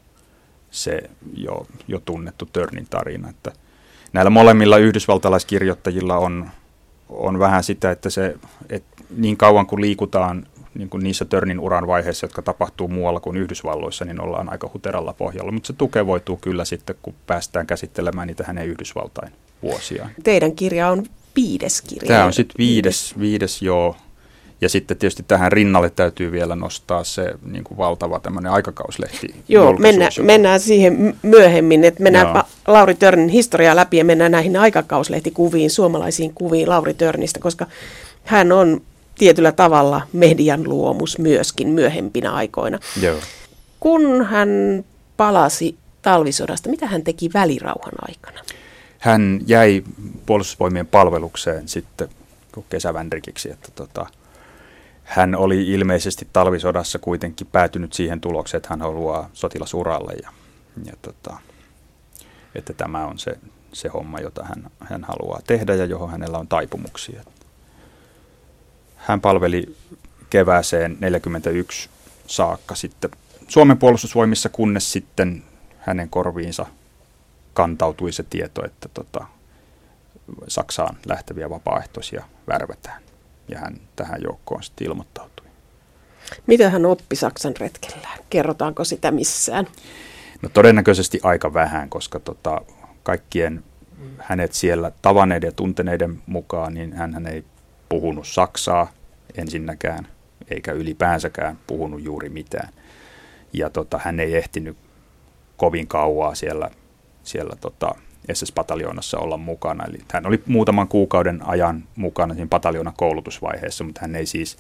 se 0.71 1.11
jo, 1.35 1.67
jo 1.89 2.03
tunnettu 2.05 2.49
Törnin 2.53 2.87
tarina. 2.91 3.29
Että 3.29 3.53
näillä 4.13 4.31
molemmilla 4.31 4.79
yhdysvaltalaiskirjoittajilla 4.79 6.17
on, 6.17 6.51
on 7.09 7.39
vähän 7.39 7.65
sitä, 7.65 7.91
että 7.91 8.11
se, 8.11 8.37
että 8.71 9.05
niin 9.17 9.37
kauan 9.37 9.67
kuin 9.67 9.81
liikutaan 9.81 10.47
niin 10.75 10.89
kuin 10.89 11.03
niissä 11.03 11.25
Törnin 11.25 11.61
uran 11.61 11.87
vaiheissa, 11.87 12.25
jotka 12.25 12.43
tapahtuu 12.43 12.89
muualla 12.89 13.21
kuin 13.21 13.37
Yhdysvalloissa, 13.37 14.05
niin 14.05 14.21
ollaan 14.21 14.53
aika 14.53 14.71
huteralla 14.75 15.13
pohjalla. 15.13 15.53
Mutta 15.53 15.67
se 15.67 15.73
tukevoituu 15.73 16.37
kyllä 16.37 16.65
sitten, 16.65 16.97
kun 17.03 17.15
päästään 17.27 17.67
käsittelemään 17.67 18.27
niitä 18.27 18.45
hänen 18.47 18.69
Yhdysvaltain 18.69 19.33
vuosiaan. 19.63 20.11
Teidän 20.23 20.53
kirja 20.53 20.89
on 20.89 21.05
viides 21.37 21.83
kirja. 21.83 22.09
Tämä 22.09 22.25
on 22.25 22.33
sitten 22.33 22.55
viides, 22.59 23.15
viides 23.19 23.63
joo. 23.63 23.97
Ja 24.61 24.69
sitten 24.69 24.97
tietysti 24.97 25.25
tähän 25.29 25.53
rinnalle 25.53 25.91
täytyy 25.91 26.33
vielä 26.33 26.57
nostaa 26.57 27.05
se 27.05 27.35
niin 27.51 27.65
kuin 27.65 27.79
valtava 27.79 28.21
tämmöinen 28.21 28.53
aikakauslehti. 28.53 29.35
Joo, 29.49 29.77
mennä, 29.77 30.09
mennään 30.23 30.61
siihen 30.61 31.17
myöhemmin, 31.23 31.85
että 31.85 32.03
mennään 32.03 32.27
Joo. 32.35 32.43
Lauri 32.67 32.95
Törnin 32.95 33.29
historiaa 33.29 33.77
läpi 33.77 33.97
ja 33.97 34.05
mennään 34.05 34.33
näihin 34.33 34.57
aikakauslehti-kuviin, 34.57 35.71
suomalaisiin 35.71 36.33
kuviin 36.35 36.69
Lauri 36.69 36.95
Törnistä, 36.95 37.41
koska 37.41 37.67
hän 38.25 38.53
on 38.53 38.83
tietyllä 39.19 39.53
tavalla 39.53 40.03
median 40.13 40.69
luomus 40.69 41.19
myöskin 41.19 41.69
myöhempinä 41.69 42.33
aikoina. 42.33 42.79
Joo. 43.01 43.19
Kun 43.81 44.25
hän 44.25 44.49
palasi 45.17 45.77
talvisodasta, 46.03 46.71
mitä 46.71 46.87
hän 46.87 47.03
teki 47.03 47.31
välirauhan 47.35 47.93
aikana? 48.09 48.41
Hän 48.99 49.41
jäi 49.47 49.85
puolustusvoimien 50.27 50.87
palvelukseen 50.87 51.69
sitten 51.69 52.09
kesävänrikiksi, 52.69 53.51
että 53.51 53.69
tota, 53.75 54.07
hän 55.05 55.35
oli 55.35 55.69
ilmeisesti 55.69 56.29
talvisodassa 56.33 56.99
kuitenkin 56.99 57.47
päätynyt 57.47 57.93
siihen 57.93 58.21
tulokseen, 58.21 58.59
että 58.59 58.69
hän 58.71 58.81
haluaa 58.81 59.31
sotilasuralle 59.33 60.13
ja, 60.23 60.31
ja 60.85 60.93
tota, 61.03 61.37
että 62.55 62.73
tämä 62.73 63.07
on 63.07 63.19
se, 63.19 63.39
se 63.73 63.89
homma, 63.89 64.21
jota 64.21 64.45
hän, 64.45 64.71
hän 64.81 65.05
haluaa 65.05 65.41
tehdä 65.47 65.75
ja 65.75 65.85
johon 65.85 66.11
hänellä 66.11 66.39
on 66.39 66.49
taipumuksia. 66.49 67.23
Hän 69.03 69.21
palveli 69.21 69.77
kevääseen 70.31 70.97
41 71.01 71.89
saakka 72.27 72.75
sitten 72.75 73.11
Suomen 73.49 73.79
puolustusvoimissa, 73.79 74.49
kunnes 74.49 74.93
sitten 74.93 75.43
hänen 75.79 76.09
korviinsa 76.09 76.67
kantautui 77.55 78.13
se 78.13 78.23
tieto, 78.23 78.65
että 78.65 78.89
tota, 78.95 79.27
Saksaan 80.49 80.97
lähteviä 81.07 81.51
vapaaehtoisia 81.51 82.25
värvätään. 82.49 83.03
Ja 83.49 83.59
hän 83.59 83.81
tähän 83.97 84.21
joukkoon 84.25 84.63
sitten 84.63 84.87
ilmoittautui. 84.87 85.47
Mitä 86.47 86.71
hän 86.71 86.87
oppi 86.87 87.17
Saksan 87.17 87.55
retkellään? 87.61 88.19
Kerrotaanko 88.31 88.85
sitä 88.85 89.11
missään? 89.11 89.67
No 90.43 90.49
todennäköisesti 90.49 91.21
aika 91.23 91.55
vähän, 91.55 91.89
koska 91.89 92.21
tota, 92.21 92.61
kaikkien 93.03 93.65
hänet 94.19 94.53
siellä 94.53 94.93
tavaneiden 95.03 95.49
ja 95.49 95.53
tunteneiden 95.53 96.23
mukaan, 96.27 96.75
niin 96.75 96.93
hän 96.93 97.27
ei 97.27 97.45
puhunut 97.89 98.27
saksaa 98.27 98.93
ensinnäkään, 99.35 100.07
eikä 100.49 100.73
ylipäänsäkään 100.73 101.59
puhunut 101.67 102.03
juuri 102.03 102.29
mitään. 102.29 102.69
Ja 103.53 103.71
tota, 103.71 104.01
hän 104.05 104.21
ei 104.21 104.37
ehtinyt 104.37 104.77
kovin 105.57 105.87
kauaa 105.87 106.35
siellä, 106.35 106.71
siellä 107.23 107.57
tota, 107.61 107.95
SS-pataljoonassa 108.33 109.19
olla 109.19 109.37
mukana. 109.37 109.85
Eli 109.85 109.99
hän 110.13 110.27
oli 110.27 110.43
muutaman 110.47 110.89
kuukauden 110.89 111.49
ajan 111.49 111.85
mukana 111.97 112.35
siinä 112.35 112.49
pataljoonan 112.49 112.95
koulutusvaiheessa, 112.97 113.85
mutta 113.85 114.01
hän 114.01 114.17
ei 114.17 114.27
siis 114.27 114.59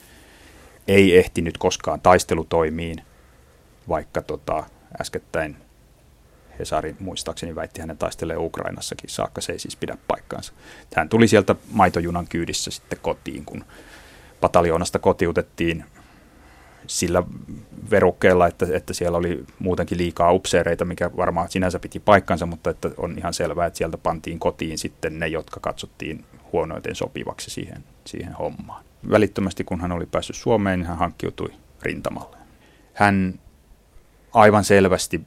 ei 0.88 1.18
ehtinyt 1.18 1.58
koskaan 1.58 2.00
taistelutoimiin, 2.00 3.02
vaikka 3.88 4.22
tota, 4.22 4.66
äskettäin 5.00 5.56
Hesari 6.58 6.96
muistaakseni 7.00 7.54
väitti 7.54 7.80
hänen 7.80 7.98
taistelee 7.98 8.36
Ukrainassakin 8.36 9.10
saakka, 9.10 9.40
se 9.40 9.52
ei 9.52 9.58
siis 9.58 9.76
pidä 9.76 9.96
paikkaansa. 10.08 10.52
Hän 10.94 11.08
tuli 11.08 11.28
sieltä 11.28 11.54
maitojunan 11.70 12.26
kyydissä 12.28 12.70
sitten 12.70 12.98
kotiin, 13.02 13.44
kun 13.44 13.64
pataljoonasta 14.42 14.98
kotiutettiin 14.98 15.84
sillä 16.86 17.22
verukkeella, 17.90 18.46
että, 18.46 18.66
että 18.72 18.94
siellä 18.94 19.18
oli 19.18 19.44
muutenkin 19.58 19.98
liikaa 19.98 20.32
upseereita, 20.32 20.84
mikä 20.84 21.10
varmaan 21.16 21.50
sinänsä 21.50 21.78
piti 21.78 22.00
paikkansa, 22.00 22.46
mutta 22.46 22.70
että 22.70 22.90
on 22.96 23.18
ihan 23.18 23.34
selvää, 23.34 23.66
että 23.66 23.76
sieltä 23.76 23.98
pantiin 23.98 24.38
kotiin 24.38 24.78
sitten 24.78 25.18
ne, 25.18 25.26
jotka 25.26 25.60
katsottiin 25.60 26.24
huonoiten 26.52 26.94
sopivaksi 26.94 27.50
siihen, 27.50 27.84
siihen 28.04 28.32
hommaan. 28.32 28.84
Välittömästi 29.10 29.64
kun 29.64 29.80
hän 29.80 29.92
oli 29.92 30.06
päässyt 30.06 30.36
Suomeen, 30.36 30.78
niin 30.78 30.86
hän 30.86 30.98
hankkiutui 30.98 31.52
rintamalle. 31.82 32.36
Hän 32.94 33.40
aivan 34.32 34.64
selvästi 34.64 35.20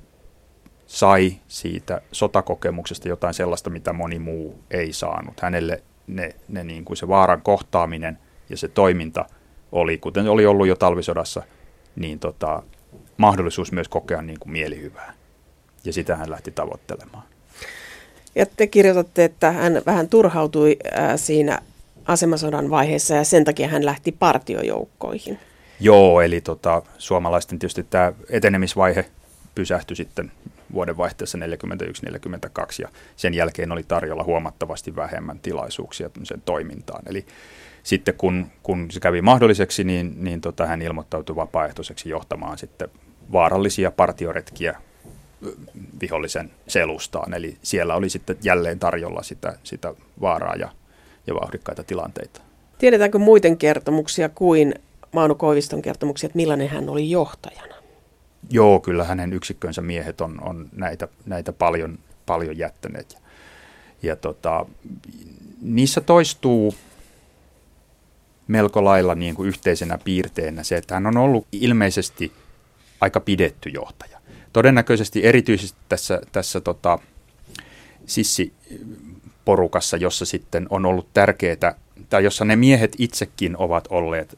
sai 0.85 1.35
siitä 1.47 2.01
sotakokemuksesta 2.11 3.09
jotain 3.09 3.33
sellaista, 3.33 3.69
mitä 3.69 3.93
moni 3.93 4.19
muu 4.19 4.59
ei 4.71 4.93
saanut. 4.93 5.39
Hänelle 5.41 5.83
ne, 6.07 6.35
ne 6.47 6.63
niin 6.63 6.85
kuin 6.85 6.97
se 6.97 7.07
vaaran 7.07 7.41
kohtaaminen 7.41 8.17
ja 8.49 8.57
se 8.57 8.67
toiminta 8.67 9.25
oli, 9.71 9.97
kuten 9.97 10.27
oli 10.27 10.45
ollut 10.45 10.67
jo 10.67 10.75
talvisodassa, 10.75 11.43
niin 11.95 12.19
tota, 12.19 12.63
mahdollisuus 13.17 13.71
myös 13.71 13.87
kokea 13.87 14.21
niin 14.21 14.39
kuin 14.39 14.51
mielihyvää. 14.51 15.13
Ja 15.83 15.93
sitä 15.93 16.15
hän 16.15 16.29
lähti 16.29 16.51
tavoittelemaan. 16.51 17.23
Ja 18.35 18.45
te 18.45 18.67
kirjoitatte, 18.67 19.23
että 19.23 19.51
hän 19.51 19.81
vähän 19.85 20.09
turhautui 20.09 20.77
ää, 20.91 21.17
siinä 21.17 21.59
asemasodan 22.05 22.69
vaiheessa 22.69 23.15
ja 23.15 23.23
sen 23.23 23.43
takia 23.43 23.67
hän 23.67 23.85
lähti 23.85 24.11
partiojoukkoihin. 24.11 25.39
Joo, 25.79 26.21
eli 26.21 26.41
tota, 26.41 26.81
suomalaisten 26.97 27.59
tietysti 27.59 27.83
tämä 27.89 28.13
etenemisvaihe 28.29 29.05
pysähtyi 29.55 29.97
sitten 29.97 30.31
vuodenvaihteessa 30.73 31.37
41-42 31.37 31.41
ja 32.81 32.89
sen 33.15 33.33
jälkeen 33.33 33.71
oli 33.71 33.83
tarjolla 33.83 34.23
huomattavasti 34.23 34.95
vähemmän 34.95 35.39
tilaisuuksia 35.39 36.09
sen 36.23 36.41
toimintaan. 36.41 37.03
Eli 37.05 37.25
sitten 37.85 38.15
kun, 38.17 38.51
kun 38.63 38.91
se 38.91 38.99
kävi 38.99 39.21
mahdolliseksi, 39.21 39.83
niin, 39.83 40.23
niin 40.23 40.41
tota, 40.41 40.65
hän 40.65 40.81
ilmoittautui 40.81 41.35
vapaaehtoiseksi 41.35 42.09
johtamaan 42.09 42.57
sitten 42.57 42.89
vaarallisia 43.31 43.91
partioretkiä 43.91 44.81
vihollisen 46.01 46.51
selustaan. 46.67 47.33
Eli 47.33 47.57
siellä 47.61 47.95
oli 47.95 48.09
sitten 48.09 48.37
jälleen 48.43 48.79
tarjolla 48.79 49.23
sitä, 49.23 49.57
sitä 49.63 49.93
vaaraa 50.21 50.55
ja, 50.55 50.69
ja 51.27 51.33
vauhdikkaita 51.33 51.83
tilanteita. 51.83 52.41
Tiedetäänkö 52.77 53.17
muiden 53.17 53.57
kertomuksia 53.57 54.29
kuin 54.29 54.75
Mauno 55.11 55.35
Koiviston 55.35 55.81
kertomuksia, 55.81 56.27
että 56.27 56.37
millainen 56.37 56.69
hän 56.69 56.89
oli 56.89 57.09
johtajana? 57.09 57.75
Joo, 58.49 58.79
kyllä 58.79 59.03
hänen 59.03 59.33
yksikkönsä 59.33 59.81
miehet 59.81 60.21
on, 60.21 60.43
on 60.43 60.69
näitä, 60.71 61.07
näitä 61.25 61.53
paljon, 61.53 61.99
paljon 62.25 62.57
jättäneet. 62.57 63.13
Ja, 63.13 63.19
ja 64.03 64.15
tota, 64.15 64.65
niissä 65.61 66.01
toistuu 66.01 66.75
melko 68.47 68.83
lailla 68.83 69.15
niin 69.15 69.35
kuin 69.35 69.47
yhteisenä 69.47 69.97
piirteenä 70.03 70.63
se, 70.63 70.77
että 70.77 70.93
hän 70.93 71.07
on 71.07 71.17
ollut 71.17 71.47
ilmeisesti 71.51 72.31
aika 73.01 73.19
pidetty 73.19 73.69
johtaja. 73.69 74.19
Todennäköisesti 74.53 75.25
erityisesti 75.25 75.79
tässä, 75.89 76.21
tässä 76.31 76.61
tota, 76.61 76.99
sissiporukassa, 78.05 79.97
jossa 79.97 80.25
sitten 80.25 80.67
on 80.69 80.85
ollut 80.85 81.07
tärkeää, 81.13 81.75
tai 82.09 82.23
jossa 82.23 82.45
ne 82.45 82.55
miehet 82.55 82.95
itsekin 82.97 83.57
ovat 83.57 83.87
olleet 83.89 84.35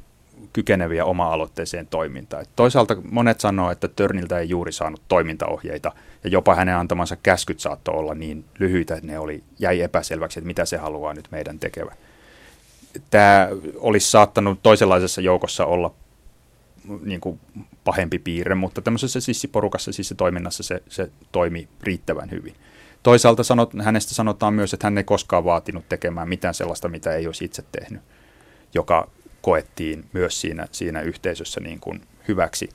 kykeneviä 0.53 1.05
oma-aloitteeseen 1.05 1.87
toimintaan. 1.87 2.41
Et 2.41 2.49
toisaalta 2.55 2.97
monet 3.11 3.39
sanoo, 3.39 3.71
että 3.71 3.87
Törniltä 3.87 4.39
ei 4.39 4.49
juuri 4.49 4.71
saanut 4.71 5.01
toimintaohjeita, 5.07 5.91
ja 6.23 6.29
jopa 6.29 6.55
hänen 6.55 6.75
antamansa 6.75 7.15
käskyt 7.15 7.59
saattoi 7.59 7.95
olla 7.95 8.15
niin 8.15 8.45
lyhyitä, 8.59 8.95
että 8.95 9.07
ne 9.07 9.19
oli, 9.19 9.43
jäi 9.59 9.81
epäselväksi, 9.81 10.39
että 10.39 10.47
mitä 10.47 10.65
se 10.65 10.77
haluaa 10.77 11.13
nyt 11.13 11.27
meidän 11.31 11.59
tekevän. 11.59 11.97
Tämä 13.09 13.49
olisi 13.75 14.11
saattanut 14.11 14.63
toisenlaisessa 14.63 15.21
joukossa 15.21 15.65
olla 15.65 15.93
niin 17.05 17.21
kuin 17.21 17.39
pahempi 17.83 18.19
piirre, 18.19 18.55
mutta 18.55 18.81
tämmöisessä 18.81 19.19
sissiporukassa, 19.19 19.91
toiminnassa 20.17 20.63
se, 20.63 20.83
se 20.89 21.09
toimi 21.31 21.67
riittävän 21.83 22.31
hyvin. 22.31 22.55
Toisaalta 23.03 23.43
sanot, 23.43 23.73
hänestä 23.83 24.13
sanotaan 24.13 24.53
myös, 24.53 24.73
että 24.73 24.87
hän 24.87 24.97
ei 24.97 25.03
koskaan 25.03 25.45
vaatinut 25.45 25.89
tekemään 25.89 26.29
mitään 26.29 26.53
sellaista, 26.53 26.87
mitä 26.87 27.13
ei 27.13 27.27
olisi 27.27 27.45
itse 27.45 27.63
tehnyt, 27.71 28.01
joka 28.73 29.09
koettiin 29.41 30.05
myös 30.13 30.41
siinä, 30.41 30.67
siinä 30.71 31.01
yhteisössä 31.01 31.59
niin 31.59 31.79
kuin 31.79 32.01
hyväksi, 32.27 32.69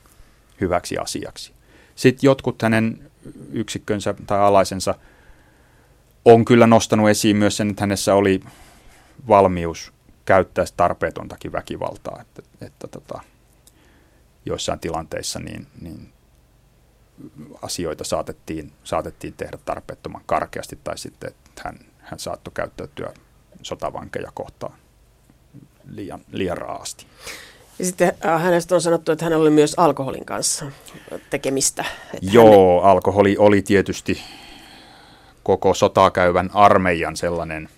hyväksi 0.60 0.98
asiaksi. 0.98 1.52
Sitten 1.94 2.28
jotkut 2.28 2.62
hänen 2.62 3.10
yksikkönsä 3.52 4.14
tai 4.26 4.38
alaisensa 4.38 4.94
on 6.24 6.44
kyllä 6.44 6.66
nostanut 6.66 7.08
esiin 7.08 7.36
myös 7.36 7.56
sen, 7.56 7.70
että 7.70 7.82
hänessä 7.82 8.14
oli 8.14 8.40
valmius 9.28 9.92
käyttää 10.24 10.64
tarpeetontakin 10.76 11.52
väkivaltaa, 11.52 12.20
että, 12.20 12.42
että, 12.60 12.88
tota, 12.88 13.20
joissain 14.46 14.80
tilanteissa 14.80 15.38
niin, 15.38 15.66
niin 15.80 16.12
asioita 17.62 18.04
saatettiin, 18.04 18.72
saatettiin 18.84 19.34
tehdä 19.34 19.58
tarpeettoman 19.64 20.22
karkeasti 20.26 20.78
tai 20.84 20.98
sitten 20.98 21.28
että 21.30 21.62
hän, 21.64 21.78
hän 21.98 22.18
saattoi 22.18 22.52
käyttäytyä 22.54 23.14
sotavankeja 23.62 24.30
kohtaan 24.34 24.74
liian, 25.90 26.20
liian 26.32 26.58
raasti. 26.58 27.06
Ja 27.78 27.84
sitten 27.84 28.12
äh, 28.24 28.42
hänestä 28.42 28.74
on 28.74 28.80
sanottu, 28.80 29.12
että 29.12 29.24
hän 29.24 29.34
oli 29.34 29.50
myös 29.50 29.74
alkoholin 29.76 30.24
kanssa 30.24 30.66
tekemistä. 31.30 31.84
Että 32.14 32.30
Joo, 32.32 32.82
hän... 32.82 32.90
alkoholi 32.90 33.36
oli 33.38 33.62
tietysti 33.62 34.22
koko 35.42 35.74
sotaa 35.74 36.10
käyvän 36.10 36.50
armeijan 36.54 37.16
sellainen 37.16 37.68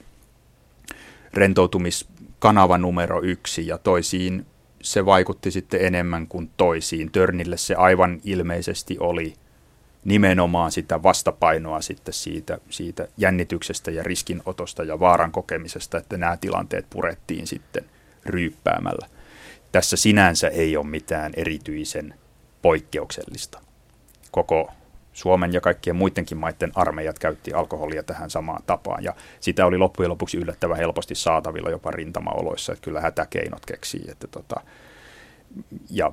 rentoutumiskanava 2.45 2.79
numero 2.79 3.23
yksi 3.23 3.67
ja 3.67 3.79
toisiin 3.79 4.47
se 4.83 5.07
vaikutti 5.07 5.51
sitten 5.51 5.81
enemmän 5.81 6.27
kuin 6.27 6.51
toisiin. 6.57 7.11
Törnille 7.13 7.57
se 7.57 7.75
aivan 7.75 8.21
ilmeisesti 8.25 8.97
oli 9.01 9.35
nimenomaan 10.05 10.73
sitä 10.73 11.03
vastapainoa 11.03 11.81
sitten 11.81 12.15
siitä, 12.15 12.59
siitä 12.71 13.09
jännityksestä 13.17 13.91
ja 13.91 14.03
riskinotosta 14.03 14.85
ja 14.85 15.01
vaaran 15.01 15.33
kokemisesta, 15.33 15.99
että 15.99 16.17
nämä 16.17 16.37
tilanteet 16.37 16.87
purettiin 16.91 17.47
sitten 17.47 17.85
ryyppäämällä. 18.27 19.09
Tässä 19.73 19.97
sinänsä 19.97 20.49
ei 20.49 20.77
ole 20.77 20.87
mitään 20.87 21.33
erityisen 21.37 22.15
poikkeuksellista. 22.63 23.61
Koko 24.31 24.71
Suomen 25.15 25.53
ja 25.53 25.61
kaikkien 25.61 25.97
muidenkin 25.97 26.39
maiden 26.39 26.73
armeijat 26.75 27.19
käytti 27.19 27.53
alkoholia 27.53 28.03
tähän 28.03 28.31
samaan 28.31 28.63
tapaan, 28.67 29.05
ja 29.05 29.15
sitä 29.41 29.67
oli 29.67 29.79
loppujen 29.79 30.11
lopuksi 30.11 30.37
yllättävän 30.37 30.77
helposti 30.77 31.15
saatavilla 31.15 31.71
jopa 31.71 31.91
rintamaoloissa, 31.91 32.73
että 32.73 32.85
kyllä 32.85 33.01
hätäkeinot 33.01 33.67
keksii. 33.67 34.05
Että 34.09 34.27
tota, 34.27 34.61
ja 35.91 36.13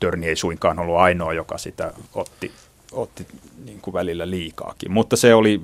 Törni 0.00 0.28
ei 0.28 0.36
suinkaan 0.36 0.78
ollut 0.78 0.96
ainoa, 0.96 1.32
joka 1.32 1.58
sitä 1.58 1.92
otti, 2.14 2.52
otti 2.92 3.26
niin 3.64 3.80
kuin 3.80 3.94
välillä 3.94 4.30
liikaakin, 4.30 4.92
mutta 4.92 5.16
se 5.16 5.34
oli 5.34 5.60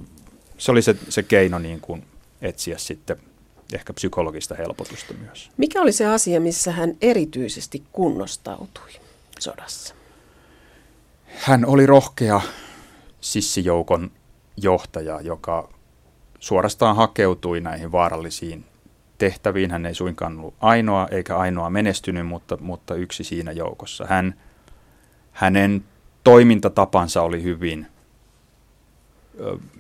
se, 0.59 0.73
oli 0.73 0.83
se, 0.83 0.97
se 1.09 1.23
keino 1.23 1.59
niin 1.59 1.81
kuin 1.81 2.05
etsiä 2.43 2.79
sitten 2.79 3.17
ehkä 3.73 3.93
psykologista 3.93 4.55
helpotusta 4.55 5.15
myös. 5.15 5.51
Mikä 5.57 5.83
oli 5.83 5.93
se 5.93 6.07
asia, 6.07 6.41
missä 6.41 6.73
hän 6.73 6.97
erityisesti 7.01 7.83
kunnostautui 7.93 8.91
sodassa? 9.39 9.95
Hän 11.39 11.67
oli 11.67 11.87
rohkea 11.87 12.41
sissijoukon 13.21 14.11
johtaja, 14.57 15.21
joka 15.21 15.69
suorastaan 16.39 16.97
hakeutui 16.97 17.61
näihin 17.61 17.93
vaarallisiin 17.93 18.65
tehtäviin. 19.19 19.71
Hän 19.71 19.87
ei 19.87 19.95
suinkaan 19.95 20.39
ollut 20.39 20.55
ainoa 20.61 21.09
eikä 21.11 21.37
ainoa 21.37 21.71
menestynyt, 21.71 22.27
mutta, 22.27 22.57
mutta 22.61 22.95
yksi 22.95 23.25
siinä 23.25 23.53
joukossa. 23.53 24.07
Hän, 24.09 24.35
hänen 25.33 25.85
toimintatapansa 26.25 27.23
oli 27.23 27.43
hyvin 27.43 27.87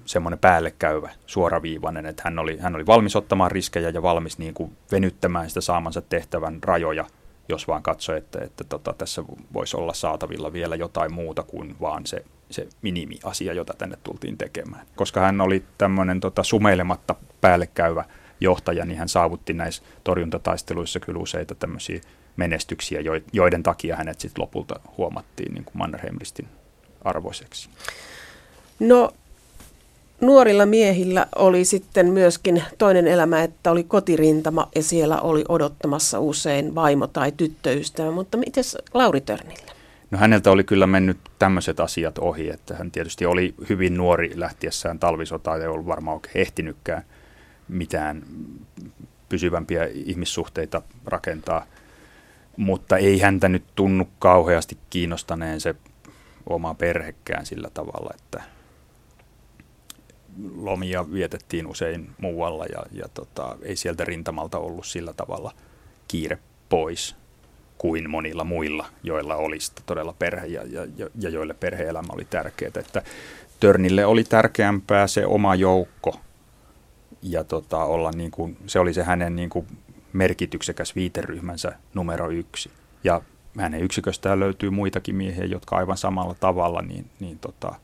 semmoinen 0.04 0.38
päällekäyvä, 0.38 1.10
suoraviivainen, 1.26 2.06
että 2.06 2.22
hän 2.24 2.38
oli, 2.38 2.58
hän 2.58 2.74
oli 2.74 2.86
valmis 2.86 3.16
ottamaan 3.16 3.50
riskejä 3.50 3.88
ja 3.88 4.02
valmis 4.02 4.38
niin 4.38 4.54
kuin 4.54 4.76
venyttämään 4.92 5.48
sitä 5.48 5.60
saamansa 5.60 6.02
tehtävän 6.02 6.58
rajoja, 6.62 7.06
jos 7.48 7.68
vaan 7.68 7.82
katsoi, 7.82 8.18
että, 8.18 8.44
että 8.44 8.64
tota, 8.64 8.92
tässä 8.92 9.24
voisi 9.52 9.76
olla 9.76 9.94
saatavilla 9.94 10.52
vielä 10.52 10.76
jotain 10.76 11.14
muuta 11.14 11.42
kuin 11.42 11.76
vaan 11.80 12.06
se, 12.06 12.24
se 12.50 12.68
minimiasia, 12.82 13.52
jota 13.52 13.74
tänne 13.78 13.96
tultiin 14.02 14.38
tekemään. 14.38 14.86
Koska 14.96 15.20
hän 15.20 15.40
oli 15.40 15.64
tämmöinen 15.78 16.20
tota, 16.20 16.42
sumeilematta 16.42 17.14
päällekäyvä 17.40 18.04
johtaja, 18.40 18.84
niin 18.84 18.98
hän 18.98 19.08
saavutti 19.08 19.52
näissä 19.52 19.82
torjuntataisteluissa 20.04 21.00
kyllä 21.00 21.20
useita 21.20 21.54
tämmöisiä 21.54 22.00
menestyksiä, 22.36 23.00
joiden 23.32 23.62
takia 23.62 23.96
hänet 23.96 24.20
sitten 24.20 24.42
lopulta 24.42 24.80
huomattiin 24.96 25.54
niin 25.54 25.64
kuin 25.64 25.78
Mannerheimristin 25.78 26.48
arvoiseksi. 27.04 27.68
No 28.80 29.10
nuorilla 30.22 30.66
miehillä 30.66 31.26
oli 31.36 31.64
sitten 31.64 32.06
myöskin 32.12 32.62
toinen 32.78 33.06
elämä, 33.06 33.42
että 33.42 33.70
oli 33.70 33.84
kotirintama 33.84 34.68
ja 34.74 34.82
siellä 34.82 35.20
oli 35.20 35.44
odottamassa 35.48 36.20
usein 36.20 36.74
vaimo 36.74 37.06
tai 37.06 37.32
tyttöystävä. 37.32 38.10
Mutta 38.10 38.38
miten 38.38 38.64
Lauri 38.94 39.20
Törnillä? 39.20 39.72
No 40.10 40.18
häneltä 40.18 40.50
oli 40.50 40.64
kyllä 40.64 40.86
mennyt 40.86 41.18
tämmöiset 41.38 41.80
asiat 41.80 42.18
ohi, 42.18 42.50
että 42.50 42.76
hän 42.76 42.90
tietysti 42.90 43.26
oli 43.26 43.54
hyvin 43.68 43.96
nuori 43.96 44.32
lähtiessään 44.34 44.98
talvisotaan, 44.98 45.60
ei 45.60 45.66
ollut 45.66 45.86
varmaan 45.86 46.14
oikein 46.14 46.36
ehtinytkään 46.38 47.02
mitään 47.68 48.22
pysyvämpiä 49.28 49.88
ihmissuhteita 49.94 50.82
rakentaa, 51.06 51.66
mutta 52.56 52.96
ei 52.96 53.20
häntä 53.20 53.48
nyt 53.48 53.64
tunnu 53.74 54.08
kauheasti 54.18 54.78
kiinnostaneen 54.90 55.60
se 55.60 55.74
oma 56.46 56.74
perhekään 56.74 57.46
sillä 57.46 57.70
tavalla, 57.74 58.14
että 58.14 58.42
lomia 60.54 61.12
vietettiin 61.12 61.66
usein 61.66 62.10
muualla 62.18 62.64
ja, 62.66 62.82
ja 62.92 63.08
tota, 63.14 63.56
ei 63.62 63.76
sieltä 63.76 64.04
rintamalta 64.04 64.58
ollut 64.58 64.86
sillä 64.86 65.12
tavalla 65.12 65.52
kiire 66.08 66.38
pois 66.68 67.16
kuin 67.78 68.10
monilla 68.10 68.44
muilla, 68.44 68.86
joilla 69.02 69.36
oli 69.36 69.58
todella 69.86 70.14
perhe 70.18 70.46
ja, 70.46 70.62
ja, 70.96 71.08
ja 71.20 71.28
joille 71.30 71.54
perheelämä 71.54 72.08
oli 72.12 72.24
tärkeää. 72.24 72.72
Että 72.76 73.02
Törnille 73.60 74.06
oli 74.06 74.24
tärkeämpää 74.24 75.06
se 75.06 75.26
oma 75.26 75.54
joukko 75.54 76.20
ja 77.22 77.44
tota, 77.44 77.84
olla 77.84 78.10
niin 78.10 78.30
kuin, 78.30 78.56
se 78.66 78.78
oli 78.78 78.94
se 78.94 79.02
hänen 79.02 79.36
niin 79.36 79.50
kuin 79.50 79.66
merkityksekäs 80.12 80.96
viiteryhmänsä 80.96 81.72
numero 81.94 82.30
yksi. 82.30 82.70
Ja 83.04 83.22
hänen 83.58 83.80
yksiköstään 83.80 84.40
löytyy 84.40 84.70
muitakin 84.70 85.16
miehiä, 85.16 85.44
jotka 85.44 85.76
aivan 85.76 85.96
samalla 85.96 86.34
tavalla 86.40 86.82
niin, 86.82 87.10
niin 87.20 87.38
tota, 87.38 87.74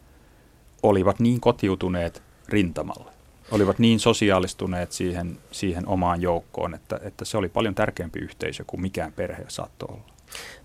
olivat 0.83 1.21
niin 1.21 1.41
kotiutuneet 1.41 2.23
rintamalle. 2.49 3.13
Olivat 3.51 3.79
niin 3.79 4.01
sosiaalistuneet 4.01 4.93
siihen, 4.93 5.39
siihen 5.53 5.89
omaan 5.89 6.23
joukkoon, 6.23 6.75
että, 6.75 7.01
että 7.03 7.25
se 7.25 7.37
oli 7.37 7.49
paljon 7.49 7.75
tärkeämpi 7.75 8.19
yhteisö 8.19 8.65
kuin 8.67 8.81
mikään 8.81 9.13
perhe 9.13 9.45
saattoi 9.49 9.89
olla. 9.91 10.05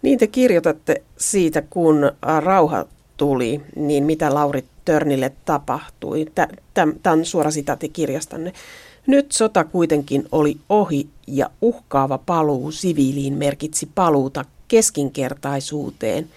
Niin 0.02 0.20
te 0.20 0.28
kirjoitatte 0.28 1.04
siitä, 1.18 1.62
kun 1.62 2.12
rauha 2.40 2.86
tuli, 3.18 3.62
niin 3.76 4.04
mitä 4.04 4.34
Lauri 4.34 4.64
Törnille 4.86 5.32
tapahtui. 5.46 6.26
Tämä 6.74 7.14
on 7.14 7.26
suora 7.26 7.52
sitaatti 7.52 7.90
kirjastanne. 7.90 8.54
Nyt 9.08 9.32
sota 9.32 9.64
kuitenkin 9.64 10.26
oli 10.32 10.58
ohi 10.70 11.08
ja 11.28 11.50
uhkaava 11.62 12.18
paluu 12.18 12.72
siviiliin 12.72 13.34
merkitsi 13.34 13.90
paluuta 13.96 14.46
keskinkertaisuuteen, 14.68 16.30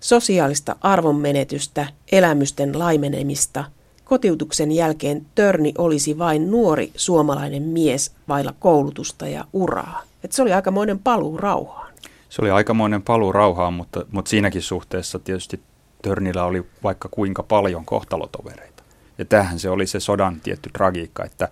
sosiaalista 0.00 0.76
arvonmenetystä, 0.80 1.86
elämysten 2.12 2.78
laimenemista– 2.78 3.64
Kotiutuksen 4.04 4.72
jälkeen 4.72 5.26
Törni 5.34 5.74
olisi 5.78 6.18
vain 6.18 6.50
nuori 6.50 6.92
suomalainen 6.96 7.62
mies 7.62 8.12
vailla 8.28 8.54
koulutusta 8.58 9.28
ja 9.28 9.44
uraa. 9.52 10.02
Et 10.24 10.32
se 10.32 10.42
oli 10.42 10.52
aikamoinen 10.52 10.98
paluu 10.98 11.36
rauhaan. 11.36 11.94
Se 12.28 12.42
oli 12.42 12.50
aikamoinen 12.50 13.02
paluu 13.02 13.32
rauhaan, 13.32 13.72
mutta, 13.72 14.06
mutta 14.12 14.28
siinäkin 14.28 14.62
suhteessa 14.62 15.18
tietysti 15.18 15.60
Törnillä 16.02 16.44
oli 16.44 16.64
vaikka 16.82 17.08
kuinka 17.10 17.42
paljon 17.42 17.84
kohtalotovereita. 17.84 18.82
Ja 19.18 19.24
tähän 19.24 19.58
se 19.58 19.70
oli 19.70 19.86
se 19.86 20.00
sodan 20.00 20.40
tietty 20.40 20.70
tragiikka, 20.72 21.24
että 21.24 21.48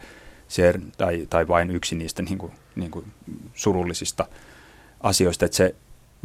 se, 0.49 0.75
tai, 0.99 1.27
tai 1.31 1.49
vain 1.49 1.71
yksi 1.71 1.95
niistä 1.95 2.23
niin 2.23 2.39
kuin, 2.39 2.53
niin 2.77 2.91
kuin 2.91 3.05
surullisista 3.55 4.27
asioista, 5.01 5.45
että 5.45 5.57
se 5.57 5.75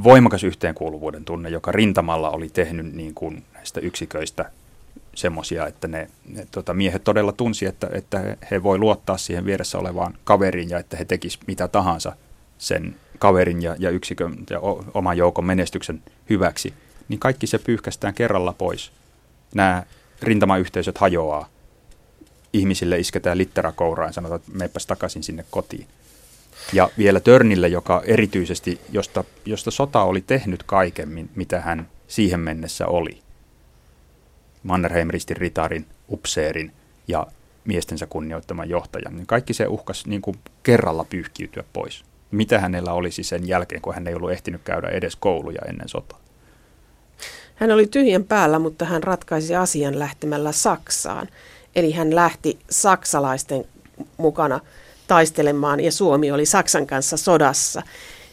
voimakas 0.04 0.44
yhteenkuuluvuuden 0.44 1.26
tunne, 1.26 1.50
joka 1.50 1.72
rintamalla 1.72 2.30
oli 2.30 2.50
tehnyt 2.50 2.94
niin 2.94 3.13
kuin 3.13 3.44
näistä 3.54 3.80
yksiköistä 3.80 4.52
semmoisia, 5.17 5.67
että 5.67 5.88
ne, 5.88 6.10
ne 6.25 6.47
tota, 6.51 6.73
miehet 6.73 7.03
todella 7.03 7.32
tunsi, 7.32 7.65
että, 7.65 7.89
että 7.91 8.38
he 8.51 8.63
voi 8.63 8.77
luottaa 8.77 9.17
siihen 9.17 9.45
vieressä 9.45 9.77
olevaan 9.77 10.17
kaveriin 10.23 10.69
ja 10.69 10.80
että 10.80 10.97
he 10.97 11.06
tekisivät 11.06 11.47
mitä 11.47 11.67
tahansa 11.67 12.15
sen 12.58 12.95
kaverin 13.19 13.62
ja, 13.62 13.75
ja 13.80 13.89
yksikön 13.89 14.36
ja 14.49 14.60
o, 14.60 14.86
oman 14.93 15.17
joukon 15.17 15.45
menestyksen 15.45 16.03
hyväksi, 16.30 16.73
niin 17.10 17.19
kaikki 17.19 17.47
se 17.47 17.58
pyyhkästään 17.58 18.13
kerralla 18.13 18.53
pois. 18.53 18.91
Nämä 19.56 19.84
rintamayhteisöt 20.21 20.97
hajoaa, 20.97 21.49
ihmisille 22.53 22.99
isketään 22.99 23.38
littera 23.38 23.71
kouraan 23.71 24.10
ja 24.10 24.13
sanotaan, 24.13 24.39
että 24.39 24.51
meepäs 24.58 24.86
takaisin 24.86 25.23
sinne 25.23 25.45
kotiin. 25.51 25.88
Ja 26.73 26.89
vielä 26.97 27.19
Törnille, 27.19 27.67
joka 27.67 28.01
erityisesti, 28.06 28.82
josta, 28.91 29.23
josta 29.45 29.71
sota 29.71 30.01
oli 30.01 30.21
tehnyt 30.21 30.63
kaiken, 30.63 31.30
mitä 31.36 31.62
hän 31.62 31.88
siihen 32.08 32.39
mennessä 32.39 32.88
oli. 32.88 33.27
Mannerheim-ristin 34.63 35.38
ritarin, 35.38 35.86
upseerin 36.10 36.72
ja 37.08 37.28
miestensä 37.65 38.08
kunnioittaman 38.08 38.70
johtajan, 38.70 39.15
niin 39.15 39.28
kaikki 39.28 39.54
se 39.54 39.67
uhkas 39.67 40.06
niin 40.06 40.22
kuin 40.22 40.38
kerralla 40.63 41.04
pyyhkiytyä 41.04 41.63
pois. 41.74 42.04
Mitä 42.32 42.60
hänellä 42.60 42.93
olisi 42.93 43.24
sen 43.24 43.48
jälkeen, 43.48 43.82
kun 43.82 43.93
hän 43.93 44.08
ei 44.08 44.15
ollut 44.15 44.32
ehtinyt 44.32 44.62
käydä 44.63 44.88
edes 44.88 45.15
kouluja 45.15 45.62
ennen 45.67 45.89
sotaa? 45.89 46.20
Hän 47.56 47.72
oli 47.72 47.88
tyhjän 47.88 48.24
päällä, 48.24 48.60
mutta 48.60 48.86
hän 48.86 49.04
ratkaisi 49.04 49.56
asian 49.56 50.00
lähtemällä 50.00 50.52
Saksaan. 50.52 51.28
Eli 51.76 51.91
hän 51.91 52.15
lähti 52.15 52.60
saksalaisten 52.70 53.65
mukana 54.17 54.60
taistelemaan 55.08 55.80
ja 55.80 55.91
Suomi 55.91 56.32
oli 56.32 56.46
Saksan 56.46 56.88
kanssa 56.88 57.17
sodassa. 57.17 57.82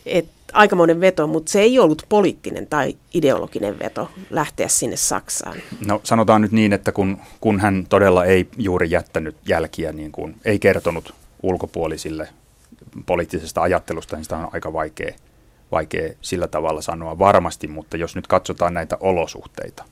Et 0.07 0.29
aikamoinen 0.55 1.01
veto, 1.01 1.27
mutta 1.27 1.53
se 1.53 1.61
ei 1.61 1.79
ollut 1.79 2.07
poliittinen 2.09 2.67
tai 2.67 2.97
ideologinen 3.15 3.79
veto 3.79 4.11
lähteä 4.31 4.69
sinne 4.69 4.97
Saksaan. 4.97 5.57
No 5.87 6.01
sanotaan 6.05 6.43
nyt 6.43 6.53
niin, 6.53 6.73
että 6.73 6.93
kun, 6.93 7.19
kun 7.41 7.61
hän 7.61 7.87
todella 7.89 8.25
ei 8.25 8.49
juuri 8.59 8.91
jättänyt 8.91 9.37
jälkiä, 9.49 9.93
niin 9.93 10.13
kuin, 10.13 10.37
ei 10.45 10.59
kertonut 10.59 11.15
ulkopuolisille 11.43 12.29
poliittisesta 13.07 13.63
ajattelusta, 13.63 14.17
niin 14.17 14.25
sitä 14.25 14.37
on 14.37 14.49
aika 14.53 14.73
vaikea, 14.73 15.15
vaikea 15.73 16.15
sillä 16.21 16.49
tavalla 16.49 16.83
sanoa 16.83 17.19
varmasti, 17.19 17.67
mutta 17.67 17.97
jos 17.97 18.17
nyt 18.17 18.27
katsotaan 18.27 18.75
näitä 18.75 18.97
olosuhteita, 19.01 19.85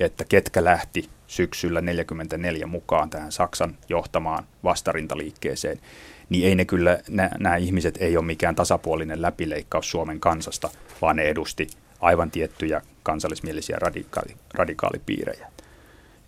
että 0.00 0.24
ketkä 0.24 0.64
lähti 0.64 1.08
syksyllä 1.26 1.80
1944 1.80 2.66
mukaan 2.66 3.10
tähän 3.10 3.32
Saksan 3.32 3.76
johtamaan 3.88 4.44
vastarintaliikkeeseen, 4.64 5.80
niin 6.28 6.46
ei 6.48 6.54
ne 6.54 6.64
kyllä, 6.64 6.98
nämä 7.38 7.56
ihmiset 7.56 7.96
ei 8.00 8.16
ole 8.16 8.24
mikään 8.24 8.54
tasapuolinen 8.54 9.22
läpileikkaus 9.22 9.90
Suomen 9.90 10.20
kansasta, 10.20 10.70
vaan 11.02 11.16
ne 11.16 11.22
edusti 11.22 11.66
aivan 12.00 12.30
tiettyjä 12.30 12.82
kansallismielisiä 13.02 13.76
radikaali, 13.80 14.36
radikaalipiirejä. 14.54 15.48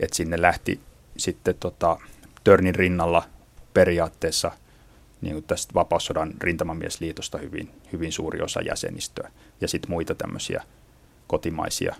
Et 0.01 0.13
sinne 0.13 0.43
lähti 0.43 0.81
sitten 1.17 1.55
tota, 1.61 1.99
Törnin 2.45 2.75
rinnalla 2.75 3.23
periaatteessa 3.75 4.51
niin 5.21 5.33
kuin 5.33 5.45
tästä 5.45 5.75
Vapaussodan 5.75 6.33
rintamamiesliitosta 6.41 7.39
hyvin, 7.39 7.71
hyvin 7.93 8.13
suuri 8.13 8.41
osa 8.41 8.61
jäsenistöä 8.61 9.31
ja 9.61 9.69
sitten 9.69 9.91
muita 9.91 10.15
tämmöisiä 10.15 10.63
kotimaisia 11.27 11.95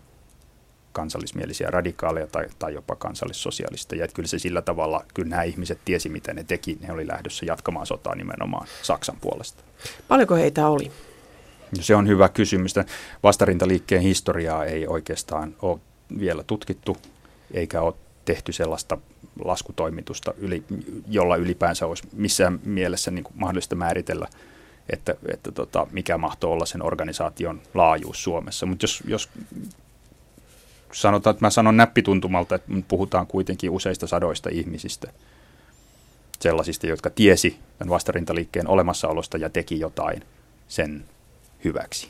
kansallismielisiä 0.93 1.71
radikaaleja 1.71 2.27
tai, 2.27 2.47
tai 2.59 2.75
jopa 2.75 2.97
kansallissosialisteja. 2.97 4.05
Että 4.05 4.15
kyllä 4.15 4.29
se 4.29 4.39
sillä 4.39 4.63
tavalla, 4.63 5.05
kyllä 5.15 5.29
nämä 5.29 5.43
ihmiset 5.43 5.79
tiesi 5.85 6.09
mitä 6.09 6.35
ne 6.35 6.45
teki, 6.45 6.79
ne 6.81 6.93
oli 6.93 7.09
lähdössä 7.09 7.47
jatkamaan 7.47 7.87
sotaa 7.87 8.15
nimenomaan 8.15 8.67
Saksan 8.83 9.17
puolesta. 9.21 9.63
Paljonko 10.09 10.35
heitä 10.35 10.69
oli? 10.69 10.93
No 11.77 11.83
se 11.83 11.97
on 11.97 12.09
hyvä 12.09 12.29
kysymys. 12.29 12.75
Vastarintaliikkeen 13.23 14.03
historiaa 14.03 14.65
ei 14.65 14.87
oikeastaan 14.87 15.55
ole 15.63 15.81
vielä 16.19 16.43
tutkittu, 16.43 16.97
eikä 17.55 17.81
ole 17.81 17.95
tehty 18.25 18.53
sellaista 18.53 18.99
laskutoimitusta, 19.45 20.35
yli, 20.39 20.65
jolla 21.09 21.37
ylipäänsä 21.37 21.87
olisi 21.87 22.09
missään 22.13 22.61
mielessä 22.65 23.11
niin 23.11 23.25
kuin 23.25 23.35
mahdollista 23.39 23.75
määritellä, 23.75 24.27
että, 24.91 25.15
että 25.33 25.53
tota, 25.53 25.87
mikä 25.91 26.19
mahtoo 26.19 26.53
olla 26.53 26.67
sen 26.67 26.83
organisaation 26.83 27.61
laajuus 27.75 28.25
Suomessa. 28.25 28.67
Mutta 28.67 28.85
jos, 28.85 29.03
jos 29.07 29.29
sanotaan, 30.93 31.35
että 31.35 31.47
mä 31.47 31.51
sanon 31.51 31.77
näppituntumalta, 31.77 32.55
että 32.55 32.73
puhutaan 32.89 33.27
kuitenkin 33.27 33.71
useista 33.71 34.07
sadoista 34.07 34.49
ihmisistä, 34.53 35.13
sellaisista, 36.41 36.87
jotka 36.87 37.11
tiesi 37.11 37.57
tämän 37.79 37.91
vastarintaliikkeen 37.91 38.69
olemassaolosta 38.69 39.39
ja 39.39 39.51
teki 39.51 39.81
jotain 39.81 40.23
sen 40.69 41.05
hyväksi. 41.65 42.09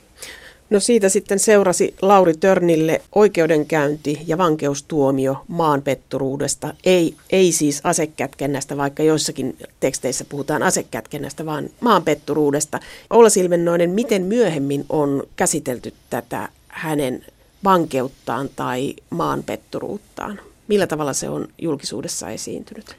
No 0.71 0.81
siitä 0.81 1.09
sitten 1.09 1.39
seurasi 1.39 1.95
Lauri 2.03 2.35
Törnille 2.37 3.03
oikeudenkäynti 3.15 4.21
ja 4.27 4.39
vankeustuomio 4.39 5.45
maanpetturuudesta. 5.49 6.75
Ei, 6.85 7.15
ei 7.31 7.53
siis 7.53 7.81
asekätkennästä, 7.85 8.77
vaikka 8.77 9.03
joissakin 9.03 9.57
teksteissä 9.81 10.25
puhutaan 10.25 10.63
asekätkennästä, 10.63 11.47
vaan 11.47 11.71
maanpetturuudesta. 11.81 12.81
Olla 13.11 13.29
Silvennoinen, 13.29 13.91
miten 13.91 14.23
myöhemmin 14.23 14.85
on 14.89 15.23
käsitelty 15.37 15.95
tätä 16.11 16.49
hänen 16.69 17.25
vankeuttaan 17.65 18.49
tai 18.57 18.95
maanpetturuuttaan? 19.11 20.41
Millä 20.69 20.87
tavalla 20.87 21.13
se 21.13 21.29
on 21.29 21.49
julkisuudessa 21.59 22.29
esiintynyt? 22.29 22.97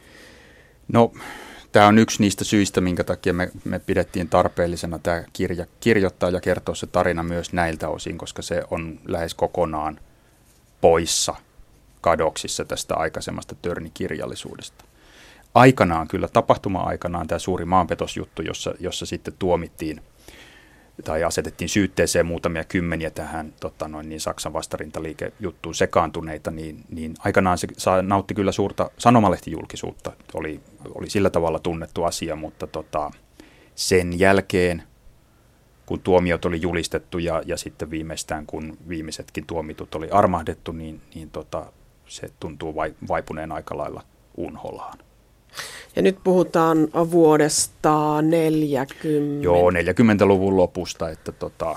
No, 0.88 1.12
tämä 1.71 1.88
on 1.88 1.97
yksi 1.97 2.21
niistä 2.21 2.43
syistä, 2.43 2.82
minkä 2.82 3.04
takia 3.04 3.34
me, 3.34 3.52
me 3.63 3.80
pidettiin 3.80 4.30
tarpeellisena 4.30 5.00
tämä 5.00 5.24
kirja 5.34 5.65
kirjoittaa 5.80 6.30
ja 6.30 6.41
kertoa 6.41 6.76
se 6.76 6.88
tarina 6.88 7.24
myös 7.24 7.54
näiltä 7.54 7.89
osin, 7.89 8.17
koska 8.17 8.41
se 8.41 8.63
on 8.71 9.00
lähes 9.06 9.34
kokonaan 9.34 10.00
poissa 10.82 11.36
kadoksissa 12.02 12.65
tästä 12.65 12.95
aikaisemmasta 12.95 13.56
törnikirjallisuudesta. 13.62 14.86
Aikanaan 15.56 16.08
kyllä, 16.08 16.28
tapahtuma-aikanaan 16.28 17.28
tämä 17.28 17.39
suuri 17.39 17.65
maanpetosjuttu, 17.65 18.41
jossa, 18.41 18.74
jossa 18.80 19.06
sitten 19.06 19.34
tuomittiin– 19.39 20.02
tai 21.04 21.23
asetettiin 21.23 21.69
syytteeseen 21.69 22.25
muutamia 22.25 22.63
kymmeniä 22.63 23.10
tähän 23.10 23.54
tota 23.60 23.88
noin, 23.88 24.10
niin 24.10 24.21
Saksan 24.21 24.54
vastarintaliikejuttuun 24.54 25.75
sekaantuneita, 25.75 26.51
niin, 26.51 26.84
niin 26.89 27.13
aikanaan 27.19 27.58
se 27.58 27.67
saa, 27.77 28.01
nautti 28.01 28.34
kyllä 28.34 28.51
suurta 28.51 28.91
sanomalehtijulkisuutta. 28.97 30.12
Oli, 30.34 30.60
oli 30.95 31.10
sillä 31.10 31.30
tavalla 31.30 31.60
tunnettu 31.60 32.04
asia, 32.04 32.36
mutta 32.36 32.67
tota, 32.67 33.12
sen 33.75 34.19
jälkeen, 34.19 34.84
kun 35.86 35.99
tuomiot 35.99 36.45
oli 36.45 36.62
julistettu 36.62 37.17
ja, 37.17 37.43
ja 37.45 37.58
sitten 37.58 37.91
viimeistään 37.91 38.45
kun 38.45 38.77
viimeisetkin 38.88 39.45
tuomitut 39.45 39.95
oli 39.95 40.10
armahdettu, 40.10 40.71
niin, 40.71 41.01
niin 41.15 41.30
tota, 41.30 41.65
se 42.08 42.30
tuntuu 42.39 42.75
vaipuneen 43.08 43.51
aika 43.51 43.77
lailla 43.77 44.04
unholaan. 44.38 44.97
Ja 45.95 46.01
nyt 46.01 46.17
puhutaan 46.23 46.87
vuodesta 47.11 48.21
40. 48.21 49.43
Joo, 49.43 49.71
40-luvun 49.71 50.57
lopusta, 50.57 51.09
että 51.09 51.31
tota, 51.31 51.75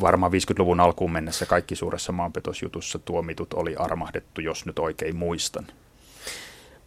varmaan 0.00 0.32
50-luvun 0.32 0.80
alkuun 0.80 1.12
mennessä 1.12 1.46
kaikki 1.46 1.76
suuressa 1.76 2.12
maanpetosjutussa 2.12 2.98
tuomitut 2.98 3.54
oli 3.54 3.76
armahdettu, 3.76 4.40
jos 4.40 4.66
nyt 4.66 4.78
oikein 4.78 5.16
muistan. 5.16 5.66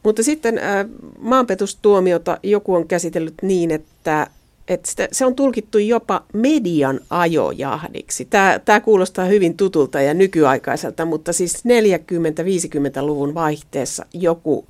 Mutta 0.04 0.24
sitten 0.24 0.58
äh, 0.58 0.86
maanpetostuomiota 1.20 2.38
joku 2.44 2.76
on 2.76 2.88
käsitellyt 2.88 3.34
niin, 3.42 3.72
että, 3.72 4.28
että 4.68 4.90
sitä, 4.90 5.08
se 5.12 5.26
on 5.26 5.36
tulkittu 5.36 5.78
jopa 5.78 6.24
median 6.34 7.00
ajojahdiksi. 7.10 8.26
Tämä, 8.26 8.60
tämä 8.66 8.80
kuulostaa 8.80 9.26
hyvin 9.26 9.58
tutulta 9.58 10.02
ja 10.02 10.14
nykyaikaiselta, 10.14 11.06
mutta 11.06 11.34
siis 11.34 11.64
40-50-luvun 11.66 13.34
vaihteessa 13.34 14.06
joku 14.14 14.68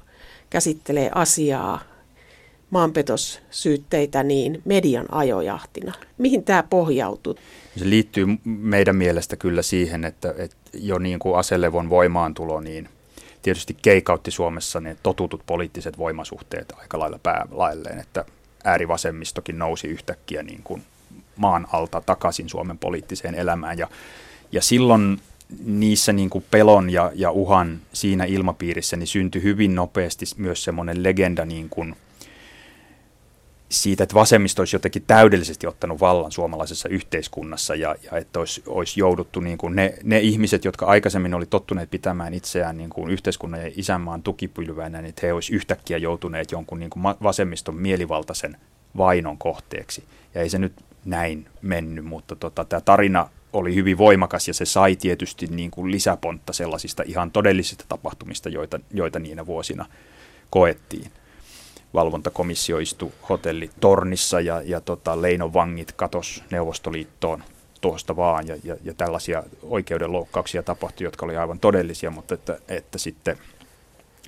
käsittelee 0.51 1.11
asiaa, 1.15 1.81
maanpetossyytteitä, 2.69 4.23
niin 4.23 4.61
median 4.65 5.05
ajojahtina. 5.13 5.93
Mihin 6.17 6.43
tämä 6.43 6.63
pohjautuu? 6.63 7.35
Se 7.77 7.89
liittyy 7.89 8.25
meidän 8.45 8.95
mielestä 8.95 9.35
kyllä 9.35 9.61
siihen, 9.61 10.05
että, 10.05 10.33
että 10.37 10.55
jo 10.73 10.99
niin 10.99 11.19
kuin 11.19 11.37
aselevon 11.37 11.89
voimaantulo, 11.89 12.59
niin 12.59 12.89
tietysti 13.41 13.77
keikautti 13.81 14.31
Suomessa 14.31 14.79
ne 14.79 14.97
totutut 15.03 15.41
poliittiset 15.45 15.97
voimasuhteet 15.97 16.73
aika 16.77 16.99
lailla 16.99 17.19
päälailleen, 17.23 17.99
että 17.99 18.25
äärivasemmistokin 18.63 19.59
nousi 19.59 19.87
yhtäkkiä 19.87 20.43
niin 20.43 20.61
kuin 20.63 20.83
maan 21.35 21.67
alta 21.71 22.01
takaisin 22.05 22.49
Suomen 22.49 22.77
poliittiseen 22.77 23.35
elämään. 23.35 23.77
Ja, 23.77 23.87
ja 24.51 24.61
silloin 24.61 25.21
niissä 25.65 26.13
niin 26.13 26.29
kuin 26.29 26.45
pelon 26.51 26.89
ja, 26.89 27.11
ja 27.15 27.31
uhan 27.31 27.81
siinä 27.93 28.25
ilmapiirissä 28.25 28.97
niin 28.97 29.07
syntyi 29.07 29.43
hyvin 29.43 29.75
nopeasti 29.75 30.25
myös 30.37 30.63
semmoinen 30.63 31.03
legenda 31.03 31.45
niin 31.45 31.69
kuin 31.69 31.95
siitä, 33.71 34.03
että 34.03 34.15
vasemmisto 34.15 34.61
olisi 34.61 34.75
jotenkin 34.75 35.03
täydellisesti 35.07 35.67
ottanut 35.67 35.99
vallan 36.01 36.31
suomalaisessa 36.31 36.89
yhteiskunnassa 36.89 37.75
ja, 37.75 37.95
ja 38.11 38.17
että 38.17 38.39
olisi, 38.39 38.63
olisi 38.67 38.99
jouduttu 38.99 39.39
niin 39.39 39.57
kuin 39.57 39.75
ne, 39.75 39.93
ne 40.03 40.19
ihmiset, 40.19 40.65
jotka 40.65 40.85
aikaisemmin 40.85 41.33
oli 41.33 41.45
tottuneet 41.45 41.91
pitämään 41.91 42.33
itseään 42.33 42.77
niin 42.77 42.89
kuin 42.89 43.11
yhteiskunnan 43.11 43.61
ja 43.61 43.71
isänmaan 43.75 44.23
tukipylväänä, 44.23 45.01
niin 45.01 45.09
että 45.09 45.27
he 45.27 45.33
olisi 45.33 45.53
yhtäkkiä 45.53 45.97
joutuneet 45.97 46.51
jonkun 46.51 46.79
niin 46.79 46.89
kuin 46.89 47.03
vasemmiston 47.03 47.75
mielivaltaisen 47.75 48.57
vainon 48.97 49.37
kohteeksi. 49.37 50.03
Ja 50.35 50.41
ei 50.41 50.49
se 50.49 50.59
nyt 50.59 50.73
näin 51.05 51.45
mennyt, 51.61 52.05
mutta 52.05 52.35
tota, 52.35 52.65
tämä 52.65 52.81
tarina 52.81 53.29
oli 53.53 53.75
hyvin 53.75 53.97
voimakas 53.97 54.47
ja 54.47 54.53
se 54.53 54.65
sai 54.65 54.95
tietysti 54.95 55.47
niin 55.47 55.71
kuin 55.71 55.91
lisäpontta 55.91 56.53
sellaisista 56.53 57.03
ihan 57.05 57.31
todellisista 57.31 57.85
tapahtumista, 57.87 58.49
joita, 58.49 58.79
joita 58.93 59.19
niinä 59.19 59.45
vuosina 59.45 59.85
koettiin. 60.49 61.11
valvontakomissio 61.93 62.79
istui 62.79 63.11
hotelli 63.29 63.69
Tornissa 63.79 64.41
ja, 64.41 64.61
ja 64.65 64.81
tota, 64.81 65.21
Leino 65.21 65.53
vangit 65.53 65.91
katos 65.91 66.43
Neuvostoliittoon 66.51 67.43
tuosta 67.81 68.15
vaan 68.15 68.47
ja, 68.47 68.57
ja, 68.63 68.75
ja 68.83 68.93
tällaisia 68.93 69.43
oikeudenloukkauksia 69.63 70.63
tapahtui, 70.63 71.03
jotka 71.03 71.25
oli 71.25 71.37
aivan 71.37 71.59
todellisia, 71.59 72.11
mutta 72.11 72.33
että, 72.33 72.59
että 72.67 72.97
sitten 72.97 73.37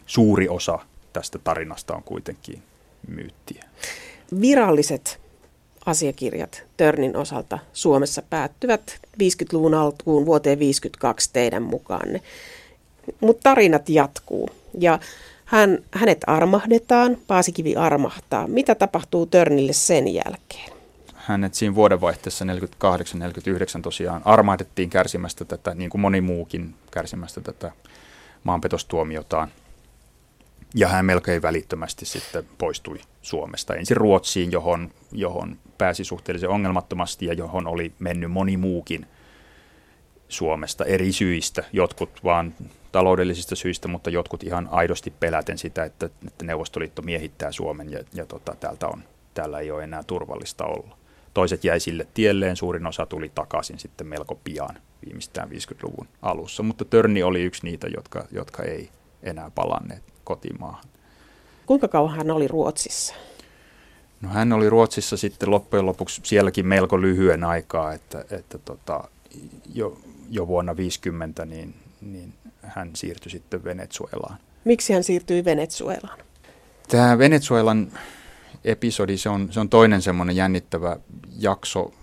suuri 0.05 0.49
osa 0.49 0.79
tästä 1.13 1.39
tarinasta 1.39 1.95
on 1.95 2.03
kuitenkin 2.03 2.63
myyttiä. 3.07 3.65
Viralliset 4.41 5.22
asiakirjat 5.85 6.63
Törnin 6.77 7.17
osalta 7.17 7.59
Suomessa 7.73 8.21
päättyvät 8.29 8.99
50-luvun 9.13 9.73
alkuun 9.73 10.25
vuoteen 10.25 10.59
52 10.59 11.29
teidän 11.33 11.63
mukaanne. 11.63 12.21
Mutta 13.21 13.43
tarinat 13.43 13.89
jatkuu 13.89 14.49
ja 14.79 14.99
hän, 15.45 15.79
hänet 15.91 16.17
armahdetaan, 16.27 17.17
Paasikivi 17.27 17.75
armahtaa. 17.75 18.47
Mitä 18.47 18.75
tapahtuu 18.75 19.25
Törnille 19.25 19.73
sen 19.73 20.13
jälkeen? 20.13 20.73
Hänet 21.13 21.53
siinä 21.53 21.75
vuodenvaihteessa 21.75 22.45
48-49 22.45 22.47
tosiaan 23.81 24.21
armahdettiin 24.25 24.89
kärsimästä 24.89 25.45
tätä, 25.45 25.75
niin 25.75 25.89
kuin 25.89 26.01
moni 26.01 26.21
muukin 26.21 26.75
kärsimästä 26.91 27.41
tätä 27.41 27.71
maanpetostuomiotaan. 28.43 29.49
Ja 30.73 30.87
hän 30.87 31.05
melkein 31.05 31.41
välittömästi 31.41 32.05
sitten 32.05 32.43
poistui 32.57 32.99
Suomesta. 33.21 33.75
Ensin 33.75 33.97
Ruotsiin, 33.97 34.51
johon, 34.51 34.91
johon 35.11 35.57
pääsi 35.77 36.03
suhteellisen 36.03 36.49
ongelmattomasti 36.49 37.25
ja 37.25 37.33
johon 37.33 37.67
oli 37.67 37.93
mennyt 37.99 38.31
moni 38.31 38.57
muukin 38.57 39.05
Suomesta 40.29 40.85
eri 40.85 41.11
syistä. 41.11 41.63
Jotkut 41.73 42.23
vaan 42.23 42.53
taloudellisista 42.91 43.55
syistä, 43.55 43.87
mutta 43.87 44.09
jotkut 44.09 44.43
ihan 44.43 44.69
aidosti 44.71 45.13
peläten 45.19 45.57
sitä, 45.57 45.83
että, 45.83 46.09
että 46.27 46.45
Neuvostoliitto 46.45 47.01
miehittää 47.01 47.51
Suomen 47.51 47.91
ja, 47.91 47.99
ja 48.13 48.25
tota, 48.25 48.55
täältä 48.59 48.87
on, 48.87 49.03
täällä 49.33 49.59
ei 49.59 49.71
ole 49.71 49.83
enää 49.83 50.03
turvallista 50.03 50.65
olla. 50.65 50.97
Toiset 51.33 51.63
jäi 51.63 51.79
sille 51.79 52.07
tielleen, 52.13 52.55
suurin 52.55 52.87
osa 52.87 53.05
tuli 53.05 53.31
takaisin 53.35 53.79
sitten 53.79 54.07
melko 54.07 54.39
pian, 54.43 54.77
viimeistään 55.05 55.49
50-luvun 55.49 56.07
alussa, 56.21 56.63
mutta 56.63 56.85
Törni 56.85 57.23
oli 57.23 57.43
yksi 57.43 57.65
niitä, 57.65 57.87
jotka, 57.87 58.25
jotka 58.31 58.63
ei 58.63 58.89
enää 59.23 59.51
palanneet 59.55 60.12
kotimaahan. 60.23 60.83
Kuinka 61.65 61.87
kauan 61.87 62.15
hän 62.15 62.31
oli 62.31 62.47
Ruotsissa? 62.47 63.15
No 64.21 64.29
hän 64.29 64.53
oli 64.53 64.69
Ruotsissa 64.69 65.17
sitten 65.17 65.51
loppujen 65.51 65.85
lopuksi 65.85 66.21
sielläkin 66.23 66.67
melko 66.67 67.01
lyhyen 67.01 67.43
aikaa, 67.43 67.93
että, 67.93 68.25
että 68.31 68.57
tota, 68.57 69.03
jo, 69.73 69.97
jo 70.29 70.47
vuonna 70.47 70.77
50 70.77 71.45
niin, 71.45 71.75
niin 72.01 72.33
hän 72.61 72.89
siirtyi 72.95 73.31
sitten 73.31 73.63
Venezuelaan. 73.63 74.37
Miksi 74.65 74.93
hän 74.93 75.03
siirtyi 75.03 75.45
Venezuelaan? 75.45 76.19
Tämä 76.87 77.17
Venezuelan 77.17 77.91
episodi, 78.63 79.17
se 79.17 79.29
on, 79.29 79.53
se 79.53 79.59
on 79.59 79.69
toinen 79.69 80.01
semmoinen 80.01 80.35
jännittävä 80.35 80.97
jakso, 81.39 81.93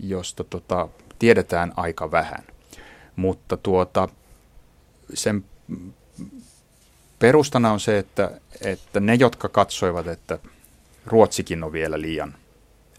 josta 0.00 0.44
tota, 0.44 0.88
tiedetään 1.18 1.72
aika 1.76 2.10
vähän. 2.10 2.44
Mutta 3.16 3.56
tuota, 3.56 4.08
sen 5.14 5.44
perustana 7.20 7.72
on 7.72 7.80
se, 7.80 7.98
että, 7.98 8.30
että 8.60 9.00
ne, 9.00 9.14
jotka 9.14 9.48
katsoivat, 9.48 10.06
että 10.06 10.38
Ruotsikin 11.06 11.64
on 11.64 11.72
vielä 11.72 12.00
liian 12.00 12.34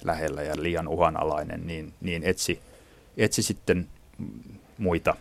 lähellä 0.04 0.44
ja 0.44 0.54
liian 0.56 0.88
uhanalainen, 0.88 1.68
niin, 1.68 1.94
niin 2.02 2.24
etsi, 2.24 2.62
etsi 3.18 3.44
sitten 3.44 3.88
muita 4.78 5.16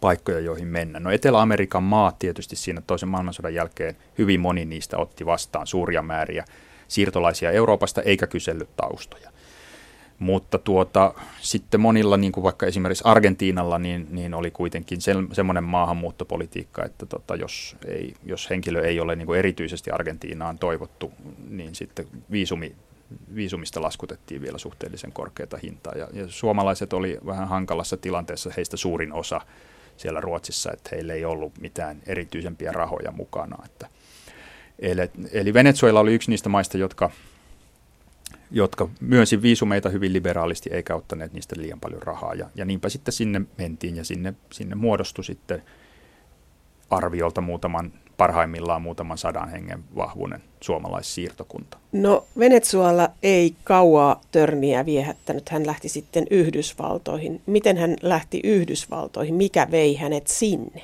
paikkoja, 0.00 0.40
joihin 0.40 0.68
mennä. 0.68 1.00
No 1.00 1.10
Etelä-Amerikan 1.10 1.82
maat 1.82 2.18
tietysti 2.18 2.56
siinä 2.56 2.82
toisen 2.86 3.08
maailmansodan 3.08 3.54
jälkeen 3.54 3.96
hyvin 4.18 4.40
moni 4.40 4.64
niistä 4.64 4.98
otti 4.98 5.26
vastaan 5.26 5.66
suuria 5.66 6.02
määriä 6.02 6.44
siirtolaisia 6.88 7.50
Euroopasta 7.50 8.02
eikä 8.02 8.26
kysellyt 8.26 8.76
taustoja. 8.76 9.30
Mutta 10.18 10.58
tuota, 10.58 11.14
sitten 11.40 11.80
monilla, 11.80 12.16
niin 12.16 12.32
kuin 12.32 12.44
vaikka 12.44 12.66
esimerkiksi 12.66 13.04
Argentiinalla, 13.06 13.78
niin, 13.78 14.06
niin 14.10 14.34
oli 14.34 14.50
kuitenkin 14.50 15.00
se, 15.00 15.12
semmoinen 15.32 15.64
maahanmuuttopolitiikka, 15.64 16.84
että 16.84 17.06
tota, 17.06 17.36
jos, 17.36 17.76
ei, 17.86 18.14
jos 18.24 18.50
henkilö 18.50 18.86
ei 18.86 19.00
ole 19.00 19.16
niin 19.16 19.26
kuin 19.26 19.38
erityisesti 19.38 19.90
Argentiinaan 19.90 20.58
toivottu, 20.58 21.12
niin 21.48 21.74
sitten 21.74 22.06
viisumi, 22.30 22.74
viisumista 23.34 23.82
laskutettiin 23.82 24.42
vielä 24.42 24.58
suhteellisen 24.58 25.12
korkeata 25.12 25.58
hintaa. 25.62 25.92
Ja, 25.96 26.08
ja 26.12 26.28
suomalaiset 26.28 26.92
oli 26.92 27.18
vähän 27.26 27.48
hankalassa 27.48 27.96
tilanteessa, 27.96 28.50
heistä 28.56 28.76
suurin 28.76 29.12
osa 29.12 29.40
siellä 29.96 30.20
Ruotsissa, 30.20 30.72
että 30.72 30.90
heillä 30.92 31.14
ei 31.14 31.24
ollut 31.24 31.58
mitään 31.60 32.02
erityisempiä 32.06 32.72
rahoja 32.72 33.12
mukana. 33.12 33.56
Että, 33.64 33.88
eli, 34.78 35.10
eli 35.32 35.54
Venezuela 35.54 36.00
oli 36.00 36.14
yksi 36.14 36.30
niistä 36.30 36.48
maista, 36.48 36.78
jotka, 36.78 37.10
jotka 38.50 38.88
myönsi 39.00 39.42
viisumeita 39.42 39.88
hyvin 39.88 40.12
liberaalisti 40.12 40.70
eikä 40.72 40.94
ottaneet 40.94 41.32
niistä 41.32 41.56
liian 41.58 41.80
paljon 41.80 42.02
rahaa. 42.02 42.34
Ja, 42.34 42.50
ja 42.54 42.64
niinpä 42.64 42.88
sitten 42.88 43.12
sinne 43.12 43.40
mentiin 43.58 43.96
ja 43.96 44.04
sinne, 44.04 44.34
sinne 44.52 44.74
muodostui 44.74 45.24
sitten 45.24 45.62
arviolta 46.90 47.40
muutaman 47.40 47.92
parhaimmillaan 48.16 48.82
muutaman 48.82 49.18
sadan 49.18 49.48
hengen 49.48 49.84
vahvuinen 49.96 50.42
suomalaissiirtokunta. 50.60 51.78
No 51.92 52.26
Venezuela 52.38 53.08
ei 53.22 53.54
kauaa 53.64 54.20
törniä 54.32 54.86
viehättänyt. 54.86 55.48
Hän 55.48 55.66
lähti 55.66 55.88
sitten 55.88 56.26
Yhdysvaltoihin. 56.30 57.42
Miten 57.46 57.76
hän 57.76 57.96
lähti 58.02 58.40
Yhdysvaltoihin? 58.44 59.34
Mikä 59.34 59.68
vei 59.70 59.96
hänet 59.96 60.26
sinne? 60.26 60.82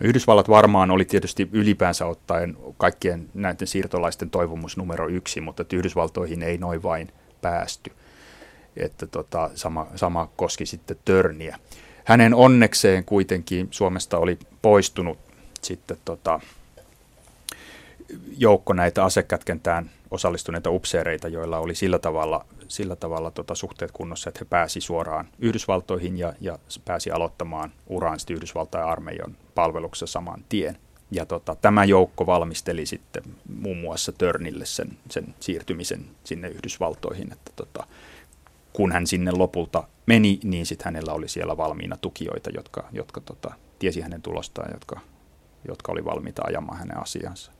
No, 0.00 0.06
Yhdysvallat 0.06 0.48
varmaan 0.48 0.90
oli 0.90 1.04
tietysti 1.04 1.48
ylipäänsä 1.52 2.06
ottaen 2.06 2.56
kaikkien 2.76 3.28
näiden 3.34 3.66
siirtolaisten 3.66 4.30
toivomus 4.30 4.76
numero 4.76 5.08
yksi, 5.08 5.40
mutta 5.40 5.64
Yhdysvaltoihin 5.72 6.42
ei 6.42 6.58
noin 6.58 6.82
vain 6.82 7.08
päästy. 7.42 7.92
Että 8.76 9.06
tota, 9.06 9.50
sama, 9.54 9.86
sama 9.94 10.28
koski 10.36 10.66
sitten 10.66 10.96
Törniä. 11.04 11.58
Hänen 12.04 12.34
onnekseen 12.34 13.04
kuitenkin 13.04 13.68
Suomesta 13.70 14.18
oli 14.18 14.38
poistunut 14.62 15.18
sitten 15.62 15.96
tota, 16.04 16.40
joukko 18.38 18.72
näitä 18.72 19.04
asekätkentään 19.04 19.90
osallistuneita 20.10 20.70
upseereita, 20.70 21.28
joilla 21.28 21.58
oli 21.58 21.74
sillä 21.74 21.98
tavalla, 21.98 22.46
sillä 22.68 22.96
tavalla 22.96 23.30
tota, 23.30 23.54
suhteet 23.54 23.92
kunnossa, 23.92 24.28
että 24.30 24.38
he 24.40 24.46
pääsi 24.50 24.80
suoraan 24.80 25.28
Yhdysvaltoihin 25.38 26.18
ja, 26.18 26.32
ja 26.40 26.58
pääsi 26.84 27.10
aloittamaan 27.10 27.72
uraan 27.86 28.18
Yhdysvaltain 28.30 28.84
armeijan 28.84 29.36
palveluksessa 29.54 30.12
saman 30.12 30.44
tien. 30.48 30.78
Ja 31.10 31.26
tota, 31.26 31.56
tämä 31.60 31.84
joukko 31.84 32.26
valmisteli 32.26 32.86
sitten 32.86 33.22
muun 33.60 33.76
muassa 33.76 34.12
Törnille 34.12 34.66
sen, 34.66 34.98
sen 35.10 35.34
siirtymisen 35.40 36.04
sinne 36.24 36.48
Yhdysvaltoihin, 36.48 37.32
että 37.32 37.50
tota, 37.56 37.86
kun 38.72 38.92
hän 38.92 39.06
sinne 39.06 39.32
lopulta 39.32 39.88
meni, 40.06 40.40
niin 40.44 40.66
sitten 40.66 40.84
hänellä 40.84 41.12
oli 41.12 41.28
siellä 41.28 41.56
valmiina 41.56 41.96
tukijoita, 41.96 42.50
jotka, 42.54 42.84
jotka 42.92 43.20
tota, 43.20 43.54
tiesi 43.78 44.00
hänen 44.00 44.22
tulostaan, 44.22 44.70
jotka 44.74 45.00
jotka 45.68 45.92
oli 45.92 46.04
valmiita 46.04 46.42
ajamaan 46.44 46.78
hänen 46.78 47.02
asiansa. 47.02 47.52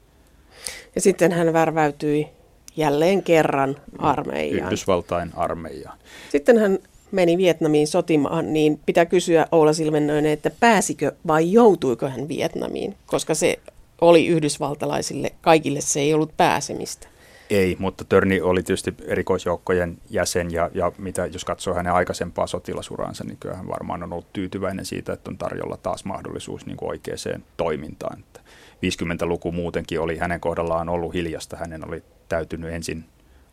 Ja 0.95 1.01
sitten 1.01 1.33
hän 1.33 1.53
värväytyi 1.53 2.29
jälleen 2.77 3.23
kerran 3.23 3.77
armeijaan. 3.99 4.67
Yhdysvaltain 4.67 5.31
armeijaan. 5.37 5.99
Sitten 6.33 6.59
hän 6.59 6.79
meni 7.13 7.39
Vietnamiin 7.39 7.87
sotimaan, 7.87 8.53
niin 8.53 8.81
pitää 8.87 9.07
kysyä 9.07 9.47
Oula 9.53 9.73
Silvennöinen, 9.73 10.33
että 10.33 10.51
pääsikö 10.61 11.13
vai 11.27 11.53
joutuiko 11.53 12.09
hän 12.09 12.29
Vietnamiin, 12.29 12.97
koska 13.07 13.35
se 13.35 13.59
oli 14.01 14.27
yhdysvaltalaisille, 14.27 15.31
kaikille 15.41 15.81
se 15.81 16.01
ei 16.01 16.15
ollut 16.15 16.37
pääsemistä. 16.37 17.09
Ei, 17.51 17.77
mutta 17.79 18.05
Törni 18.05 18.41
oli 18.41 18.63
tietysti 18.63 18.95
erikoisjoukkojen 19.05 19.99
jäsen 20.11 20.51
ja, 20.51 20.71
ja 20.75 20.93
mitä, 20.99 21.27
jos 21.27 21.45
katsoo 21.45 21.75
hänen 21.75 21.93
aikaisempaa 21.93 22.47
sotilasuransa, 22.47 23.25
niin 23.25 23.37
kyllä 23.41 23.55
hän 23.55 23.69
varmaan 23.69 24.03
on 24.03 24.13
ollut 24.13 24.33
tyytyväinen 24.33 24.85
siitä, 24.87 25.13
että 25.13 25.31
on 25.31 25.39
tarjolla 25.39 25.77
taas 25.77 26.05
mahdollisuus 26.05 26.67
niin 26.67 26.77
kuin 26.77 26.89
oikeaan 26.89 27.45
toimintaan. 27.57 28.19
Että 28.19 28.41
50-luku 28.77 29.53
muutenkin 29.53 30.01
oli 30.01 30.19
hänen 30.19 30.41
kohdallaan 30.41 30.89
ollut 30.89 31.15
hiljasta. 31.15 31.57
Hänen 31.57 31.89
oli 31.89 32.03
täytynyt 32.29 32.73
ensin 32.73 33.05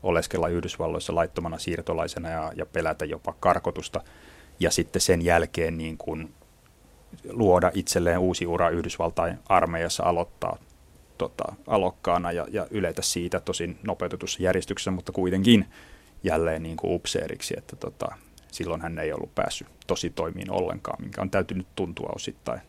oleskella 0.03 0.47
Yhdysvalloissa 0.47 1.15
laittomana 1.15 1.57
siirtolaisena 1.57 2.29
ja, 2.29 2.51
ja 2.55 2.65
pelätä 2.65 3.05
jopa 3.05 3.33
karkotusta. 3.39 4.01
Ja 4.59 4.71
sitten 4.71 5.01
sen 5.01 5.21
jälkeen 5.21 5.77
niin 5.77 5.97
kuin 5.97 6.33
luoda 7.29 7.71
itselleen 7.73 8.19
uusi 8.19 8.47
ura 8.47 8.69
Yhdysvaltain 8.69 9.39
armeijassa 9.49 10.03
aloittaa 10.03 10.57
tota, 11.17 11.43
alokkaana 11.67 12.31
ja, 12.31 12.47
ja 12.51 12.67
yletä 12.71 13.01
siitä 13.01 13.39
tosin 13.39 13.77
nopeutetussa 13.83 14.43
järjestyksessä, 14.43 14.91
mutta 14.91 15.11
kuitenkin 15.11 15.65
jälleen 16.23 16.63
niin 16.63 16.77
kuin 16.77 16.95
upseeriksi, 16.95 17.53
että 17.57 17.75
tota, 17.75 18.07
silloin 18.51 18.81
hän 18.81 18.99
ei 18.99 19.13
ollut 19.13 19.35
päässyt 19.35 19.67
tosi 19.87 20.09
toimiin 20.09 20.51
ollenkaan, 20.51 21.01
minkä 21.01 21.21
on 21.21 21.29
täytynyt 21.29 21.67
tuntua 21.75 22.09
osittain 22.15 22.61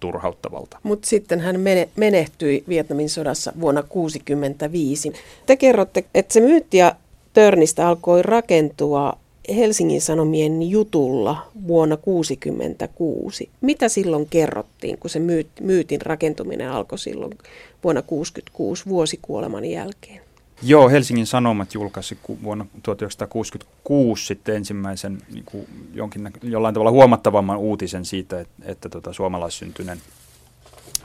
turhauttavalta. 0.00 0.78
Mutta 0.82 1.08
sitten 1.08 1.40
hän 1.40 1.60
menehtyi 1.96 2.64
Vietnamin 2.68 3.08
sodassa 3.08 3.52
vuonna 3.60 3.82
1965. 3.82 5.12
Te 5.46 5.56
kerrotte, 5.56 6.04
että 6.14 6.32
se 6.32 6.40
myytti 6.40 6.76
ja 6.76 6.96
Törnistä 7.32 7.88
alkoi 7.88 8.22
rakentua 8.22 9.18
Helsingin 9.56 10.00
Sanomien 10.00 10.62
jutulla 10.62 11.36
vuonna 11.66 11.96
1966. 11.96 13.48
Mitä 13.60 13.88
silloin 13.88 14.26
kerrottiin, 14.30 14.98
kun 14.98 15.10
se 15.10 15.20
myytin 15.60 16.02
rakentuminen 16.02 16.70
alkoi 16.70 16.98
silloin 16.98 17.38
vuonna 17.84 18.02
1966 18.02 18.86
vuosikuoleman 18.88 19.64
jälkeen? 19.64 20.25
Joo, 20.62 20.88
Helsingin 20.90 21.26
Sanomat 21.26 21.74
julkaisi 21.74 22.18
vuonna 22.42 22.66
1966 22.82 24.26
sitten 24.26 24.56
ensimmäisen 24.56 25.18
niin 25.32 25.44
kuin 25.44 25.66
jonkin, 25.94 26.30
jollain 26.42 26.74
tavalla 26.74 26.90
huomattavamman 26.90 27.58
uutisen 27.58 28.04
siitä, 28.04 28.40
että, 28.40 28.54
että 28.64 28.88
tota, 28.88 29.12
suomalaissyntyinen 29.12 29.98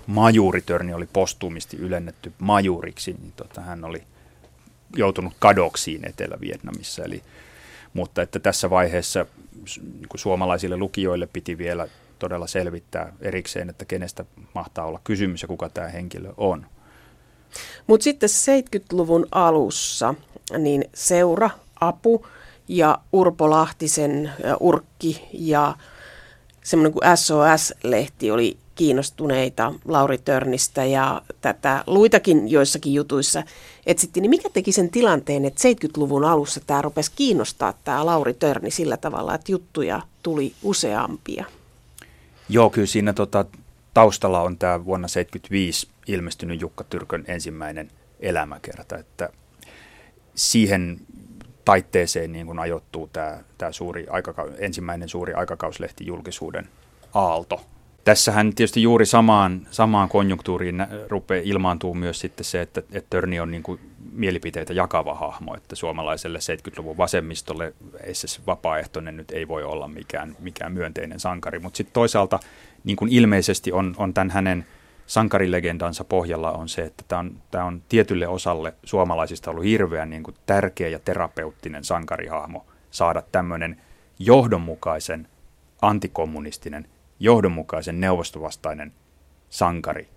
majuuritörni 0.08 0.94
oli 0.94 1.08
postuumisti 1.14 1.78
ylennetty 1.78 2.34
majuriksi, 2.40 3.16
niin 3.22 3.34
tota, 3.36 3.62
hän 3.62 3.86
oli 3.86 4.04
joutunut 4.96 5.34
kadoksiin 5.40 6.08
Etelä-Vietnamissa. 6.08 7.04
Eli, 7.04 7.22
mutta 7.94 8.22
että 8.22 8.40
tässä 8.40 8.70
vaiheessa 8.70 9.26
niin 9.78 10.08
suomalaisille 10.16 10.78
lukijoille 10.78 11.28
piti 11.34 11.58
vielä 11.58 11.88
todella 12.20 12.48
selvittää 12.48 13.14
erikseen, 13.22 13.70
että 13.70 13.86
kenestä 13.86 14.26
mahtaa 14.54 14.86
olla 14.86 15.02
kysymys 15.04 15.42
ja 15.42 15.48
kuka 15.48 15.70
tämä 15.70 15.88
henkilö 15.88 16.34
on. 16.38 16.66
Mutta 17.88 18.04
sitten 18.04 18.30
70-luvun 18.30 19.28
alussa 19.32 20.16
niin 20.58 20.86
seura, 20.94 21.50
apu 21.82 22.26
ja 22.68 23.00
Urpo 23.14 23.50
Lahtisen 23.50 24.32
urkki 24.60 25.28
ja 25.34 25.76
semmoinen 26.64 26.94
kuin 26.94 27.18
SOS-lehti 27.18 28.32
oli 28.32 28.58
kiinnostuneita 28.76 29.74
Lauri 29.86 30.18
Törnistä 30.18 30.86
ja 30.86 31.22
tätä 31.42 31.84
luitakin 31.88 32.52
joissakin 32.52 32.94
jutuissa 32.94 33.44
etsittiin, 33.86 34.22
niin 34.22 34.30
mikä 34.30 34.50
teki 34.50 34.72
sen 34.72 34.90
tilanteen, 34.90 35.46
että 35.46 35.70
70-luvun 35.70 36.26
alussa 36.26 36.62
tämä 36.68 36.82
rupesi 36.82 37.12
kiinnostaa 37.16 37.74
tämä 37.84 38.06
Lauri 38.06 38.34
Törni 38.34 38.72
sillä 38.72 38.98
tavalla, 38.98 39.36
että 39.36 39.52
juttuja 39.52 40.02
tuli 40.24 40.54
useampia? 40.64 41.46
Joo, 42.50 42.70
kyllä 42.70 42.88
siinä 42.88 43.14
tota, 43.14 43.46
taustalla 43.94 44.42
on 44.42 44.58
tämä 44.58 44.86
vuonna 44.86 45.08
1975 45.08 45.88
ilmestynyt 46.08 46.62
Jukka 46.62 46.84
Tyrkön 46.84 47.24
ensimmäinen 47.28 47.92
elämäkerta, 48.20 48.98
että 48.98 49.30
siihen 50.36 51.00
taitteeseen 51.66 52.32
niin 52.32 52.48
kun 52.48 52.60
ajoittuu 52.60 53.10
tämä, 53.14 53.38
tämä 53.58 53.72
suuri 53.72 54.06
aikaka- 54.10 54.56
ensimmäinen 54.58 55.10
suuri 55.10 55.34
aikakauslehti 55.34 56.06
julkisuuden 56.06 56.70
aalto. 57.14 57.62
Tässähän 58.04 58.56
tietysti 58.56 58.82
juuri 58.82 59.06
samaan, 59.06 59.68
samaan 59.72 60.10
konjunktuuriin 60.10 60.88
rupeaa 61.08 61.42
ilmaantuu 61.46 61.94
myös 61.94 62.20
sitten 62.20 62.46
se, 62.46 62.62
että, 62.62 62.80
että 62.92 63.08
Törni 63.10 63.40
on 63.40 63.52
niin 63.52 63.64
kuin 63.64 63.80
mielipiteitä 64.12 64.74
jakava 64.74 65.14
hahmo, 65.14 65.56
että 65.56 65.76
suomalaiselle 65.76 66.40
70-luvun 66.40 66.98
vasemmistolle 66.98 67.74
se 68.14 68.42
vapaaehtoinen 68.48 69.18
nyt 69.18 69.32
ei 69.32 69.48
voi 69.48 69.64
olla 69.64 69.88
mikään, 69.88 70.36
mikään 70.40 70.72
myönteinen 70.72 71.20
sankari, 71.20 71.60
mutta 71.60 71.78
sitten 71.78 71.94
toisaalta 71.94 72.40
niin 72.84 72.96
kuin 72.98 73.12
ilmeisesti 73.14 73.72
on, 73.72 73.96
on 73.98 74.14
tämän 74.14 74.30
hänen 74.30 74.66
sankarilegendansa 75.12 76.04
pohjalla 76.04 76.52
on 76.52 76.70
se, 76.70 76.82
että 76.82 77.04
tämä 77.08 77.20
on, 77.20 77.38
tämä 77.52 77.66
on 77.66 77.82
tietylle 77.90 78.28
osalle 78.28 78.74
suomalaisista 78.84 79.52
ollut 79.52 79.64
hirveän 79.64 80.10
niin 80.10 80.24
kuin 80.24 80.36
tärkeä 80.46 80.88
ja 80.88 81.00
terapeuttinen 81.00 81.84
sankarihahmo 81.84 82.66
saada 82.92 83.24
tämmöinen 83.32 83.82
johdonmukaisen 84.20 85.28
antikommunistinen, 85.82 86.88
johdonmukaisen 87.20 88.00
neuvostovastainen 88.00 88.94
sankari 89.50 90.08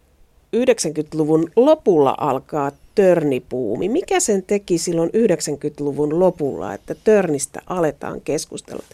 90-luvun 0.56 1.50
lopulla 1.56 2.14
alkaa 2.18 2.72
törnipuumi. 2.94 3.88
Mikä 3.88 4.20
sen 4.20 4.42
teki 4.42 4.78
silloin 4.78 5.10
90-luvun 5.10 6.20
lopulla, 6.20 6.74
että 6.74 6.94
törnistä 7.04 7.62
aletaan 7.66 8.20
keskustella? 8.20 8.84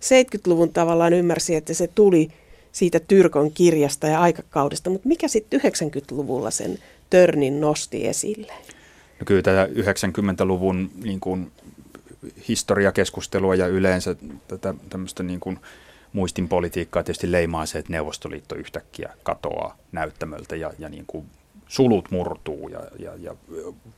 70-luvun 0.00 0.72
tavallaan 0.72 1.12
ymmärsi, 1.12 1.54
että 1.54 1.74
se 1.74 1.86
tuli 1.94 2.28
siitä 2.72 3.00
Tyrkon 3.00 3.50
kirjasta 3.50 4.06
ja 4.06 4.20
aikakaudesta, 4.20 4.90
mutta 4.90 5.08
mikä 5.08 5.28
sitten 5.28 5.60
90-luvulla 5.60 6.50
sen 6.50 6.78
törnin 7.10 7.60
nosti 7.60 8.06
esille? 8.06 8.52
No 9.20 9.24
kyllä 9.24 9.42
tätä 9.42 9.68
90-luvun 9.74 10.90
niin 11.02 11.20
kuin, 11.20 11.52
historiakeskustelua 12.48 13.54
ja 13.54 13.66
yleensä 13.66 14.16
tätä 14.48 14.74
tämmöistä 14.88 15.22
niin 15.22 15.40
kuin, 15.40 15.58
muistin 16.12 16.48
politiikkaa 16.48 17.02
tietysti 17.02 17.32
leimaa 17.32 17.66
se, 17.66 17.78
että 17.78 17.92
Neuvostoliitto 17.92 18.54
yhtäkkiä 18.54 19.14
katoaa 19.22 19.76
näyttämöltä 19.92 20.56
ja, 20.56 20.72
ja 20.78 20.88
niin 20.88 21.04
kuin 21.06 21.26
sulut 21.68 22.10
murtuu 22.10 22.68
ja, 22.68 22.80
ja, 22.98 23.12
ja 23.16 23.34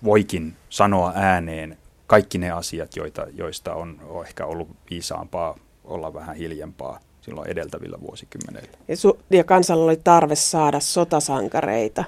voikin 0.04 0.56
sanoa 0.70 1.12
ääneen 1.14 1.78
kaikki 2.06 2.38
ne 2.38 2.50
asiat, 2.50 2.96
joita, 2.96 3.26
joista 3.34 3.74
on, 3.74 4.00
on 4.08 4.26
ehkä 4.26 4.46
ollut 4.46 4.68
viisaampaa 4.90 5.58
olla 5.84 6.14
vähän 6.14 6.36
hiljempaa 6.36 7.00
silloin 7.20 7.50
edeltävillä 7.50 8.00
vuosikymmenillä. 8.00 8.78
Ja, 8.88 8.94
su- 8.94 9.18
ja 9.30 9.44
kansalla 9.44 9.84
oli 9.84 10.00
tarve 10.04 10.34
saada 10.34 10.80
sotasankareita. 10.80 12.04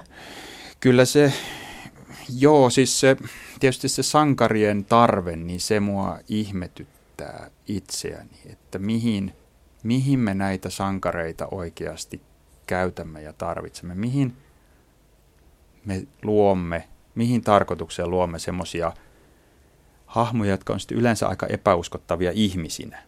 Kyllä 0.79 1.05
se, 1.05 1.33
joo, 2.39 2.69
siis 2.69 2.99
se, 2.99 3.17
tietysti 3.59 3.89
se 3.89 4.03
sankarien 4.03 4.85
tarve, 4.85 5.35
niin 5.35 5.59
se 5.59 5.79
mua 5.79 6.19
ihmetyttää 6.29 7.49
itseäni, 7.67 8.37
että 8.45 8.79
mihin– 8.79 9.33
mihin 9.83 10.19
me 10.19 10.33
näitä 10.33 10.69
sankareita 10.69 11.47
oikeasti 11.51 12.21
käytämme 12.67 13.21
ja 13.21 13.33
tarvitsemme, 13.33 13.95
mihin 13.95 14.37
me 15.85 16.07
luomme, 16.23 16.87
mihin 17.15 17.41
tarkoitukseen 17.41 18.09
luomme 18.09 18.39
semmoisia 18.39 18.93
hahmoja, 20.05 20.51
jotka 20.51 20.73
on 20.73 20.79
sitten 20.79 20.97
yleensä 20.97 21.27
aika 21.27 21.47
epäuskottavia 21.47 22.31
ihmisinä, 22.33 23.03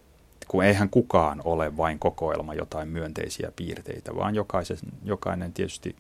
kun 0.48 0.64
eihän 0.64 0.90
kukaan 0.90 1.42
ole 1.44 1.78
vain 1.78 2.00
kokoelma 2.00 2.54
jotain 2.54 2.88
myönteisiä 2.88 3.52
piirteitä, 3.56 4.16
vaan 4.16 4.36
jokaisen, 4.36 4.78
jokainen 5.04 5.54
tietysti, 5.54 5.96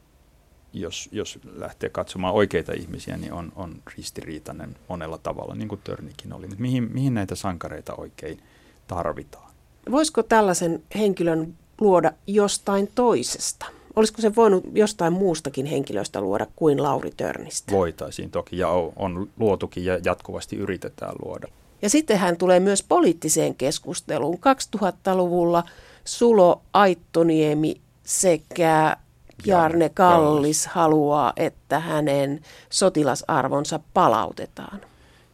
jos, 0.73 1.09
jos 1.11 1.39
lähtee 1.55 1.89
katsomaan 1.89 2.33
oikeita 2.33 2.73
ihmisiä, 2.73 3.17
niin 3.17 3.33
on, 3.33 3.51
on 3.55 3.81
ristiriitainen 3.97 4.75
monella 4.89 5.17
tavalla, 5.17 5.55
niin 5.55 5.67
kuin 5.67 5.81
Törnikin 5.83 6.33
oli. 6.33 6.47
Mihin, 6.57 6.89
mihin 6.93 7.13
näitä 7.13 7.35
sankareita 7.35 7.95
oikein 7.95 8.39
tarvitaan? 8.87 9.51
Voisiko 9.91 10.23
tällaisen 10.23 10.83
henkilön 10.95 11.53
luoda 11.81 12.11
jostain 12.27 12.89
toisesta? 12.95 13.65
Olisiko 13.95 14.21
se 14.21 14.35
voinut 14.35 14.63
jostain 14.73 15.13
muustakin 15.13 15.65
henkilöstä 15.65 16.21
luoda 16.21 16.47
kuin 16.55 16.83
Lauri 16.83 17.11
Törnistä? 17.17 17.71
Voitaisiin 17.71 18.31
toki 18.31 18.57
ja 18.57 18.69
on 18.95 19.29
luotukin 19.39 19.85
ja 19.85 19.99
jatkuvasti 20.03 20.55
yritetään 20.55 21.15
luoda. 21.25 21.47
Ja 21.85 21.89
sitten 21.89 22.17
hän 22.19 22.37
tulee 22.37 22.59
myös 22.59 22.83
poliittiseen 22.83 23.55
keskusteluun. 23.55 24.39
2000-luvulla 24.75 25.63
Sulo 26.05 26.61
Aittoniemi 26.73 27.81
sekä 28.03 28.97
Jarne 29.45 29.89
Kallis 29.89 30.67
haluaa, 30.67 31.33
että 31.35 31.79
hänen 31.79 32.41
sotilasarvonsa 32.69 33.79
palautetaan. 33.93 34.81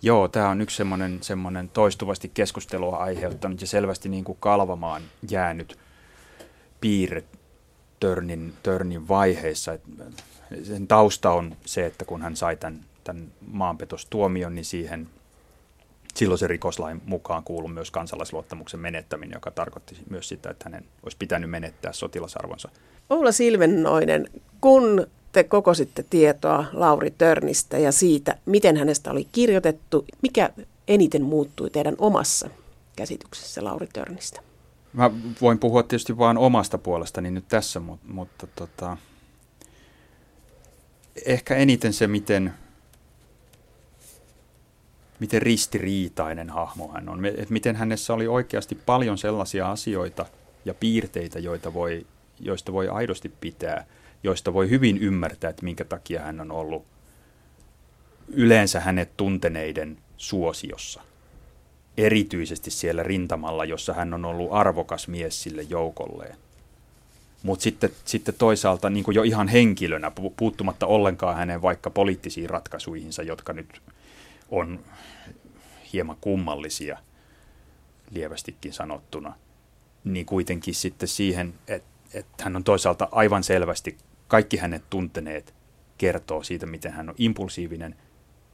Joo, 0.01 0.27
tämä 0.27 0.49
on 0.49 0.61
yksi 0.61 0.77
semmoinen, 0.77 1.17
semmoinen 1.21 1.69
toistuvasti 1.69 2.31
keskustelua 2.33 2.97
aiheuttanut 2.97 3.61
ja 3.61 3.67
selvästi 3.67 4.09
niin 4.09 4.23
kuin 4.23 4.37
kalvamaan 4.39 5.01
jäänyt 5.29 5.77
piirre 6.81 7.23
Törnin, 7.99 8.53
Törnin 8.63 9.07
vaiheissa. 9.07 9.73
Et 9.73 9.81
sen 10.63 10.87
tausta 10.87 11.31
on 11.31 11.55
se, 11.65 11.85
että 11.85 12.05
kun 12.05 12.21
hän 12.21 12.35
sai 12.35 12.57
tämän, 12.57 12.85
tämän 13.03 13.31
maanpetostuomion, 13.47 14.55
niin 14.55 14.65
siihen 14.65 15.07
silloin 16.15 16.39
se 16.39 16.47
rikoslain 16.47 17.01
mukaan 17.05 17.43
kuului 17.43 17.71
myös 17.71 17.91
kansalaisluottamuksen 17.91 18.79
menettäminen, 18.79 19.35
joka 19.35 19.51
tarkoitti 19.51 19.97
myös 20.09 20.29
sitä, 20.29 20.49
että 20.49 20.65
hänen 20.65 20.85
olisi 21.03 21.17
pitänyt 21.17 21.49
menettää 21.49 21.93
sotilasarvonsa. 21.93 22.69
Oula 23.09 23.31
Silvennoinen, 23.31 24.29
kun 24.61 25.07
te 25.31 25.43
kokositte 25.43 26.05
tietoa 26.09 26.65
Lauri 26.73 27.11
Törnistä 27.11 27.77
ja 27.77 27.91
siitä, 27.91 28.37
miten 28.45 28.77
hänestä 28.77 29.11
oli 29.11 29.27
kirjoitettu. 29.31 30.05
Mikä 30.21 30.49
eniten 30.87 31.23
muuttui 31.23 31.69
teidän 31.69 31.95
omassa 31.97 32.49
käsityksessä 32.95 33.63
Lauri 33.63 33.87
Törnistä? 33.93 34.41
Mä 34.93 35.11
voin 35.41 35.59
puhua 35.59 35.83
tietysti 35.83 36.17
vain 36.17 36.37
omasta 36.37 36.77
puolestani 36.77 37.31
nyt 37.31 37.47
tässä, 37.47 37.79
mutta, 37.79 38.07
mutta 38.07 38.47
tota, 38.47 38.97
ehkä 41.25 41.55
eniten 41.55 41.93
se, 41.93 42.07
miten, 42.07 42.53
miten 45.21 45.41
ristiriitainen 45.41 46.49
hahmo 46.49 46.91
hän 46.93 47.09
on. 47.09 47.25
Et 47.25 47.49
miten 47.49 47.75
hänessä 47.75 48.13
oli 48.13 48.27
oikeasti 48.27 48.75
paljon 48.75 49.17
sellaisia 49.17 49.71
asioita 49.71 50.25
ja 50.65 50.73
piirteitä, 50.73 51.39
joita 51.39 51.73
voi, 51.73 52.05
joista 52.39 52.73
voi 52.73 52.87
aidosti 52.87 53.31
pitää– 53.41 53.85
joista 54.23 54.53
voi 54.53 54.69
hyvin 54.69 54.97
ymmärtää, 54.97 55.49
että 55.49 55.63
minkä 55.63 55.85
takia 55.85 56.21
hän 56.21 56.41
on 56.41 56.51
ollut 56.51 56.85
yleensä 58.27 58.79
hänet 58.79 59.17
tunteneiden 59.17 59.97
suosiossa. 60.17 61.01
Erityisesti 61.97 62.71
siellä 62.71 63.03
rintamalla, 63.03 63.65
jossa 63.65 63.93
hän 63.93 64.13
on 64.13 64.25
ollut 64.25 64.51
arvokas 64.51 65.07
mies 65.07 65.43
sille 65.43 65.61
joukolleen. 65.61 66.35
Mutta 67.43 67.63
sitten, 67.63 67.89
sitten 68.05 68.35
toisaalta 68.37 68.89
niin 68.89 69.05
jo 69.13 69.23
ihan 69.23 69.47
henkilönä, 69.47 70.11
puuttumatta 70.37 70.85
ollenkaan 70.85 71.35
hänen 71.35 71.61
vaikka 71.61 71.89
poliittisiin 71.89 72.49
ratkaisuihinsa, 72.49 73.23
jotka 73.23 73.53
nyt 73.53 73.81
on 74.51 74.79
hieman 75.93 76.17
kummallisia, 76.21 76.97
lievästikin 78.09 78.73
sanottuna, 78.73 79.35
niin 80.03 80.25
kuitenkin 80.25 80.75
sitten 80.75 81.07
siihen, 81.07 81.53
että, 81.67 81.89
että 82.13 82.43
hän 82.43 82.55
on 82.55 82.63
toisaalta 82.63 83.07
aivan 83.11 83.43
selvästi, 83.43 83.97
kaikki 84.27 84.57
hänet 84.57 84.83
tunteneet 84.89 85.53
kertoo 85.97 86.43
siitä, 86.43 86.65
miten 86.65 86.91
hän 86.91 87.09
on 87.09 87.15
impulsiivinen 87.17 87.95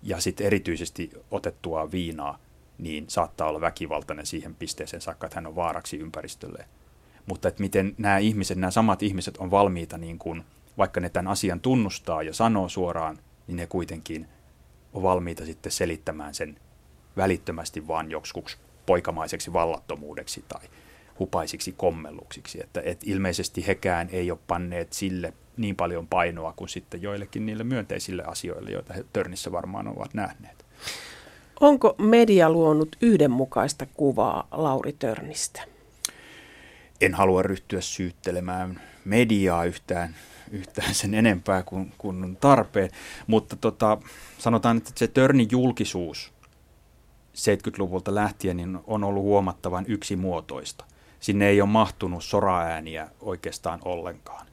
ja 0.04 0.22
sitten 0.22 0.48
erityisesti 0.48 1.10
otettua 1.32 1.92
viinaa, 1.92 2.40
niin 2.78 3.06
saattaa 3.08 3.50
olla 3.50 3.62
väkivaltainen 3.62 4.26
siihen 4.26 4.56
pisteeseen 4.56 5.02
saakka, 5.02 5.28
että 5.28 5.38
hän 5.38 5.48
on 5.48 5.56
vaaraksi 5.56 5.98
ympäristölle. 5.98 6.66
Mutta 7.26 7.48
että 7.48 7.62
miten 7.62 7.96
nämä 7.98 8.18
ihmiset, 8.18 8.58
nämä 8.58 8.72
samat 8.72 9.04
ihmiset 9.04 9.38
on 9.38 9.52
valmiita, 9.52 9.98
niin 9.98 10.20
kuin, 10.20 10.44
vaikka 10.78 11.00
ne 11.00 11.10
tämän 11.10 11.32
asian 11.32 11.60
tunnustaa 11.60 12.24
ja 12.24 12.34
sanoo 12.34 12.70
suoraan, 12.70 13.18
niin 13.48 13.56
ne 13.56 13.68
kuitenkin 13.68 14.28
on 14.98 15.04
valmiita 15.04 15.46
sitten 15.46 15.72
selittämään 15.72 16.34
sen 16.34 16.58
välittömästi 17.18 17.88
vaan 17.88 18.12
joksikuksi 18.12 18.58
poikamaiseksi 18.86 19.54
vallattomuudeksi 19.54 20.46
tai 20.48 20.62
hupaisiksi 21.20 21.74
kommelluksiksi. 21.78 22.64
Että, 22.64 22.82
että 22.86 23.06
ilmeisesti 23.10 23.68
hekään 23.68 24.10
ei 24.12 24.32
ole 24.32 24.40
panneet 24.48 24.94
sille 24.94 25.34
niin 25.58 25.76
paljon 25.76 26.08
painoa 26.08 26.54
kuin 26.56 26.70
sitten 26.70 27.02
joillekin 27.02 27.46
niille 27.46 27.64
myönteisille 27.64 28.24
asioille, 28.24 28.72
joita 28.72 28.94
he 28.94 29.06
Törnissä 29.14 29.52
varmaan 29.52 29.88
ovat 29.88 30.14
nähneet. 30.14 30.66
Onko 31.60 31.96
media 31.98 32.50
luonut 32.50 32.96
yhdenmukaista 33.02 33.86
kuvaa 33.94 34.48
Lauri 34.52 34.94
Törnistä? 34.94 35.62
En 37.02 37.14
halua 37.14 37.42
ryhtyä 37.42 37.82
syyttelemään 37.82 38.82
mediaa 39.06 39.66
yhtään, 39.66 40.16
yhtään 40.52 40.94
sen 40.94 41.14
enempää 41.14 41.64
kuin, 41.64 41.94
kuin 41.98 42.24
on 42.24 42.38
tarpeen, 42.42 42.90
mutta 43.28 43.56
tota, 43.56 43.98
sanotaan, 44.38 44.78
että 44.78 44.92
se 44.96 45.08
Törnin 45.08 45.48
julkisuus 45.52 46.34
70-luvulta 47.38 48.16
lähtien 48.16 48.58
niin 48.58 48.80
on 48.88 49.04
ollut 49.04 49.24
huomattavan 49.24 49.86
yksimuotoista. 49.88 50.86
Sinne 51.20 51.48
ei 51.48 51.62
ole 51.62 51.70
mahtunut 51.70 52.24
soraääniä 52.24 53.10
oikeastaan 53.22 53.80
ollenkaan. 53.86 54.48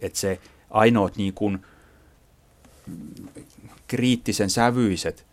Että 0.00 0.18
se 0.18 0.40
ainoat 0.70 1.16
niin 1.16 1.34
kuin 1.34 1.58
kriittisen 3.88 4.50
sävyiset 4.50 5.26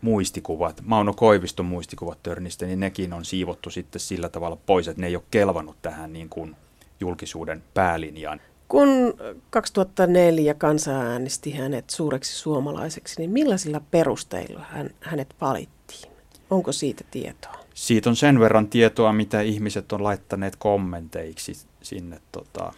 muistikuvat, 0.00 0.80
Mauno 0.84 1.12
Koiviston 1.12 1.66
muistikuvat 1.66 2.22
Törnistä, 2.22 2.66
niin 2.66 2.80
nekin 2.80 3.12
on 3.12 3.24
siivottu 3.24 3.70
sitten 3.70 4.00
sillä 4.00 4.28
tavalla 4.28 4.56
pois, 4.66 4.88
että 4.88 5.00
ne 5.00 5.06
ei 5.06 5.16
ole 5.16 5.24
kelvannut 5.30 5.76
tähän 5.82 6.12
niin 6.12 6.28
kuin 6.28 6.56
julkisuuden 7.00 7.62
päälinjaan. 7.74 8.40
Kun 8.68 9.14
2004 9.50 10.54
kansa 10.54 10.90
äänesti 10.90 11.52
hänet 11.52 11.90
suureksi 11.90 12.32
suomalaiseksi, 12.32 13.20
niin 13.20 13.30
millaisilla 13.30 13.80
perusteilla 13.90 14.64
hän, 14.70 14.90
hänet 15.00 15.34
valittiin? 15.40 16.12
Onko 16.50 16.72
siitä 16.72 17.04
tietoa? 17.10 17.64
Siitä 17.74 18.10
on 18.10 18.16
sen 18.16 18.40
verran 18.40 18.68
tietoa, 18.68 19.12
mitä 19.12 19.40
ihmiset 19.40 19.92
on 19.92 20.02
laittaneet 20.02 20.56
kommenteiksi 20.56 21.52
sinne 21.82 22.20
tota, 22.32 22.72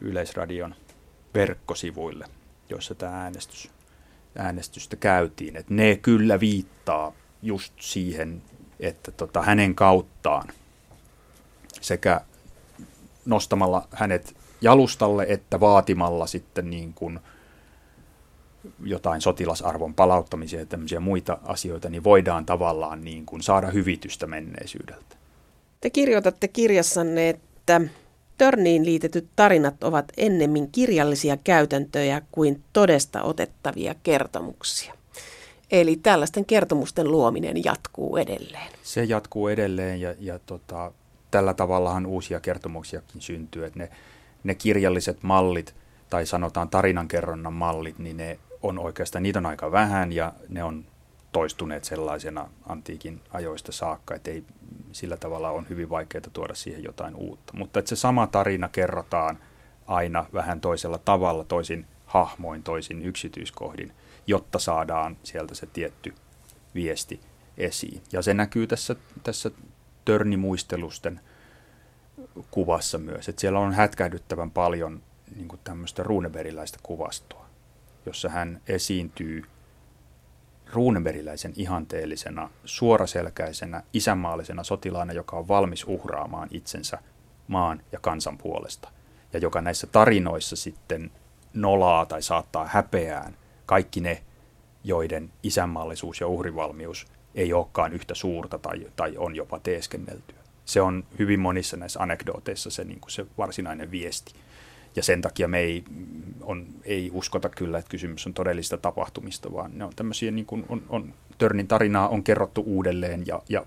Yleisradion 0.00 0.74
verkkosivuille, 1.34 2.26
joissa 2.68 2.94
tämä 2.94 3.22
äänestys, 3.22 3.70
äänestystä 4.38 4.96
käytiin. 4.96 5.56
Et 5.56 5.70
ne 5.70 5.96
kyllä 5.96 6.40
viittaa 6.40 7.12
just 7.42 7.74
siihen, 7.80 8.42
että 8.80 9.10
tota, 9.10 9.42
hänen 9.42 9.74
kauttaan 9.74 10.48
sekä 11.80 12.20
nostamalla 13.24 13.88
hänet 13.90 14.36
jalustalle 14.60 15.26
että 15.28 15.60
vaatimalla 15.60 16.26
sitten 16.26 16.70
niin 16.70 16.94
kuin 16.94 17.20
jotain 18.84 19.20
sotilasarvon 19.20 19.94
palauttamisia 19.94 20.58
ja 20.60 20.66
tämmöisiä 20.66 21.00
muita 21.00 21.38
asioita, 21.44 21.88
niin 21.88 22.04
voidaan 22.04 22.46
tavallaan 22.46 23.00
niin 23.00 23.26
kuin 23.26 23.42
saada 23.42 23.66
hyvitystä 23.66 24.26
menneisyydeltä. 24.26 25.16
Te 25.80 25.90
kirjoitatte 25.90 26.48
kirjassanne, 26.48 27.28
että 27.28 27.80
Törniin 28.38 28.84
liitetyt 28.84 29.26
tarinat 29.36 29.84
ovat 29.84 30.12
ennemmin 30.16 30.70
kirjallisia 30.70 31.36
käytäntöjä 31.36 32.22
kuin 32.32 32.62
todesta 32.72 33.22
otettavia 33.22 33.94
kertomuksia. 34.02 34.94
Eli 35.70 35.96
tällaisten 35.96 36.44
kertomusten 36.44 37.10
luominen 37.10 37.64
jatkuu 37.64 38.16
edelleen. 38.16 38.72
Se 38.82 39.04
jatkuu 39.04 39.48
edelleen 39.48 40.00
ja, 40.00 40.14
ja 40.20 40.38
tota, 40.38 40.92
tällä 41.30 41.54
tavallahan 41.54 42.06
uusia 42.06 42.40
kertomuksiakin 42.40 43.20
syntyy. 43.20 43.64
Että 43.64 43.78
ne, 43.78 43.90
ne 44.44 44.54
kirjalliset 44.54 45.22
mallit 45.22 45.74
tai 46.10 46.26
sanotaan 46.26 46.68
tarinankerronnan 46.68 47.52
mallit, 47.52 47.98
niin 47.98 48.16
ne 48.16 48.38
on 48.62 48.78
oikeastaan, 48.78 49.22
niitä 49.22 49.38
on 49.38 49.46
aika 49.46 49.72
vähän 49.72 50.12
ja 50.12 50.32
ne 50.48 50.64
on 50.64 50.84
toistuneet 51.32 51.84
sellaisena 51.84 52.48
antiikin 52.66 53.20
ajoista 53.30 53.72
saakka, 53.72 54.14
että 54.14 54.30
ei 54.30 54.44
sillä 54.92 55.16
tavalla 55.16 55.50
on 55.50 55.68
hyvin 55.68 55.90
vaikeaa 55.90 56.24
tuoda 56.32 56.54
siihen 56.54 56.84
jotain 56.84 57.14
uutta. 57.14 57.52
Mutta 57.56 57.78
että 57.78 57.88
se 57.88 57.96
sama 57.96 58.26
tarina 58.26 58.68
kerrotaan 58.68 59.38
aina 59.86 60.26
vähän 60.32 60.60
toisella 60.60 60.98
tavalla, 60.98 61.44
toisin 61.44 61.86
hahmoin, 62.06 62.62
toisin 62.62 63.02
yksityiskohdin, 63.02 63.92
jotta 64.26 64.58
saadaan 64.58 65.16
sieltä 65.22 65.54
se 65.54 65.66
tietty 65.66 66.14
viesti 66.74 67.20
esiin. 67.58 68.02
Ja 68.12 68.22
se 68.22 68.34
näkyy 68.34 68.66
tässä, 68.66 68.96
tässä 69.22 69.50
törnimuistelusten 70.04 71.20
kuvassa 72.50 72.98
myös, 72.98 73.28
että 73.28 73.40
siellä 73.40 73.58
on 73.58 73.72
hätkähdyttävän 73.72 74.50
paljon 74.50 75.02
niin 75.36 75.48
tämmöistä 75.64 76.02
ruuneveriläistä 76.02 76.78
kuvastoa, 76.82 77.46
jossa 78.06 78.28
hän 78.28 78.60
esiintyy– 78.68 79.42
ruunenveriläisen 80.74 81.52
ihanteellisena, 81.56 82.50
suoraselkäisenä, 82.64 83.82
isänmaallisena 83.92 84.64
sotilaana, 84.64 85.12
joka 85.12 85.36
on 85.36 85.48
valmis 85.48 85.84
uhraamaan 85.86 86.48
itsensä 86.50 86.98
maan 87.48 87.82
ja 87.92 87.98
kansan 88.00 88.38
puolesta. 88.38 88.88
Ja 89.32 89.38
joka 89.38 89.60
näissä 89.60 89.86
tarinoissa 89.86 90.56
sitten 90.56 91.10
nolaa 91.54 92.06
tai 92.06 92.22
saattaa 92.22 92.66
häpeään 92.66 93.36
kaikki 93.66 94.00
ne, 94.00 94.22
joiden 94.84 95.32
isänmaallisuus 95.42 96.20
ja 96.20 96.26
uhrivalmius 96.26 97.06
ei 97.34 97.52
olekaan 97.52 97.92
yhtä 97.92 98.14
suurta 98.14 98.58
tai, 98.58 98.86
tai 98.96 99.16
on 99.16 99.36
jopa 99.36 99.58
teeskenneltyä. 99.58 100.43
Se 100.64 100.80
on 100.80 101.04
hyvin 101.18 101.40
monissa 101.40 101.76
näissä 101.76 102.00
anekdooteissa 102.00 102.70
se, 102.70 102.84
niin 102.84 103.00
kuin 103.00 103.10
se 103.10 103.26
varsinainen 103.38 103.90
viesti. 103.90 104.34
Ja 104.96 105.02
sen 105.02 105.22
takia 105.22 105.48
me 105.48 105.58
ei, 105.58 105.84
on, 106.42 106.66
ei 106.84 107.10
uskota 107.12 107.48
kyllä, 107.48 107.78
että 107.78 107.90
kysymys 107.90 108.26
on 108.26 108.34
todellista 108.34 108.76
tapahtumista, 108.76 109.52
vaan 109.52 109.78
ne 109.78 109.84
on 109.84 109.92
tämmöisiä, 109.96 110.30
niin 110.30 110.46
kuin 110.46 110.64
on, 110.68 110.82
on, 110.88 111.14
Törnin 111.38 111.68
tarinaa 111.68 112.08
on 112.08 112.22
kerrottu 112.22 112.62
uudelleen 112.66 113.26
ja, 113.26 113.42
ja, 113.48 113.66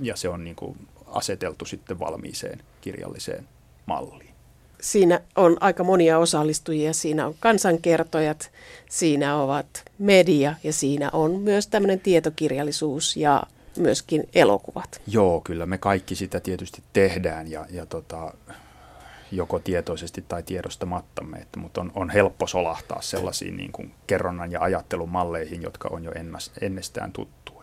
ja 0.00 0.16
se 0.16 0.28
on 0.28 0.44
niin 0.44 0.56
kuin 0.56 0.88
aseteltu 1.06 1.64
sitten 1.64 1.98
valmiiseen 1.98 2.60
kirjalliseen 2.80 3.48
malliin. 3.86 4.32
Siinä 4.80 5.20
on 5.36 5.56
aika 5.60 5.84
monia 5.84 6.18
osallistujia. 6.18 6.92
Siinä 6.92 7.26
on 7.26 7.34
kansankertojat, 7.40 8.50
siinä 8.90 9.36
ovat 9.36 9.66
media 9.98 10.54
ja 10.64 10.72
siinä 10.72 11.10
on 11.12 11.40
myös 11.40 11.66
tämmöinen 11.66 12.00
tietokirjallisuus 12.00 13.16
ja 13.16 13.42
myöskin 13.78 14.28
elokuvat. 14.34 15.00
Joo, 15.06 15.40
kyllä 15.40 15.66
me 15.66 15.78
kaikki 15.78 16.14
sitä 16.14 16.40
tietysti 16.40 16.82
tehdään 16.92 17.50
ja, 17.50 17.66
ja 17.70 17.86
tota, 17.86 18.34
joko 19.32 19.58
tietoisesti 19.58 20.24
tai 20.28 20.42
tiedostamattamme, 20.42 21.38
että, 21.38 21.60
mutta 21.60 21.80
on, 21.80 21.92
on 21.94 22.10
helppo 22.10 22.46
solahtaa 22.46 23.02
sellaisiin 23.02 23.56
niin 23.56 23.72
kuin 23.72 23.94
kerronnan 24.06 24.52
ja 24.52 24.60
ajattelun 24.60 25.08
malleihin, 25.08 25.62
jotka 25.62 25.88
on 25.92 26.04
jo 26.04 26.12
ennestään 26.60 27.12
tuttuja. 27.12 27.62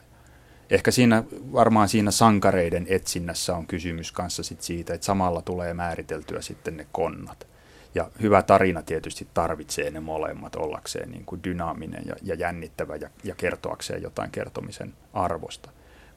Ehkä 0.70 0.92
siinä, 0.92 1.24
varmaan 1.54 1.90
siinä 1.90 2.12
sankareiden 2.12 2.86
etsinnässä 2.90 3.56
on 3.56 3.68
kysymys 3.68 4.12
kanssa 4.12 4.44
sit 4.44 4.62
siitä, 4.62 4.94
että 4.94 5.06
samalla 5.06 5.42
tulee 5.42 5.74
määriteltyä 5.74 6.42
sitten 6.42 6.78
ne 6.78 6.88
konnat. 6.92 7.48
Ja 7.96 8.12
hyvä 8.22 8.42
tarina 8.42 8.82
tietysti 8.82 9.28
tarvitsee 9.34 9.92
ne 9.92 10.00
molemmat 10.00 10.56
ollakseen 10.56 11.12
niin 11.12 11.26
kuin 11.26 11.44
dynaaminen 11.44 12.04
ja, 12.06 12.16
ja 12.24 12.36
jännittävä 12.36 12.96
ja, 12.96 13.10
ja 13.24 13.36
kertoakseen 13.36 14.02
jotain 14.02 14.32
kertomisen 14.32 14.94
arvosta. 15.14 15.70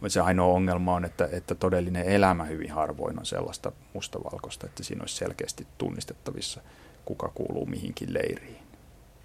Se 0.09 0.21
ainoa 0.21 0.55
ongelma 0.55 0.95
on, 0.95 1.05
että, 1.05 1.29
että 1.33 1.55
todellinen 1.55 2.07
elämä 2.07 2.45
hyvin 2.45 2.71
harvoin 2.73 3.19
on 3.19 3.27
sellaista 3.27 3.73
mustavalkoista, 3.95 4.67
että 4.67 4.83
siinä 4.83 5.03
olisi 5.03 5.17
selkeästi 5.17 5.67
tunnistettavissa, 5.79 6.61
kuka 7.05 7.33
kuuluu 7.35 7.67
mihinkin 7.67 8.15
leiriin. 8.15 8.62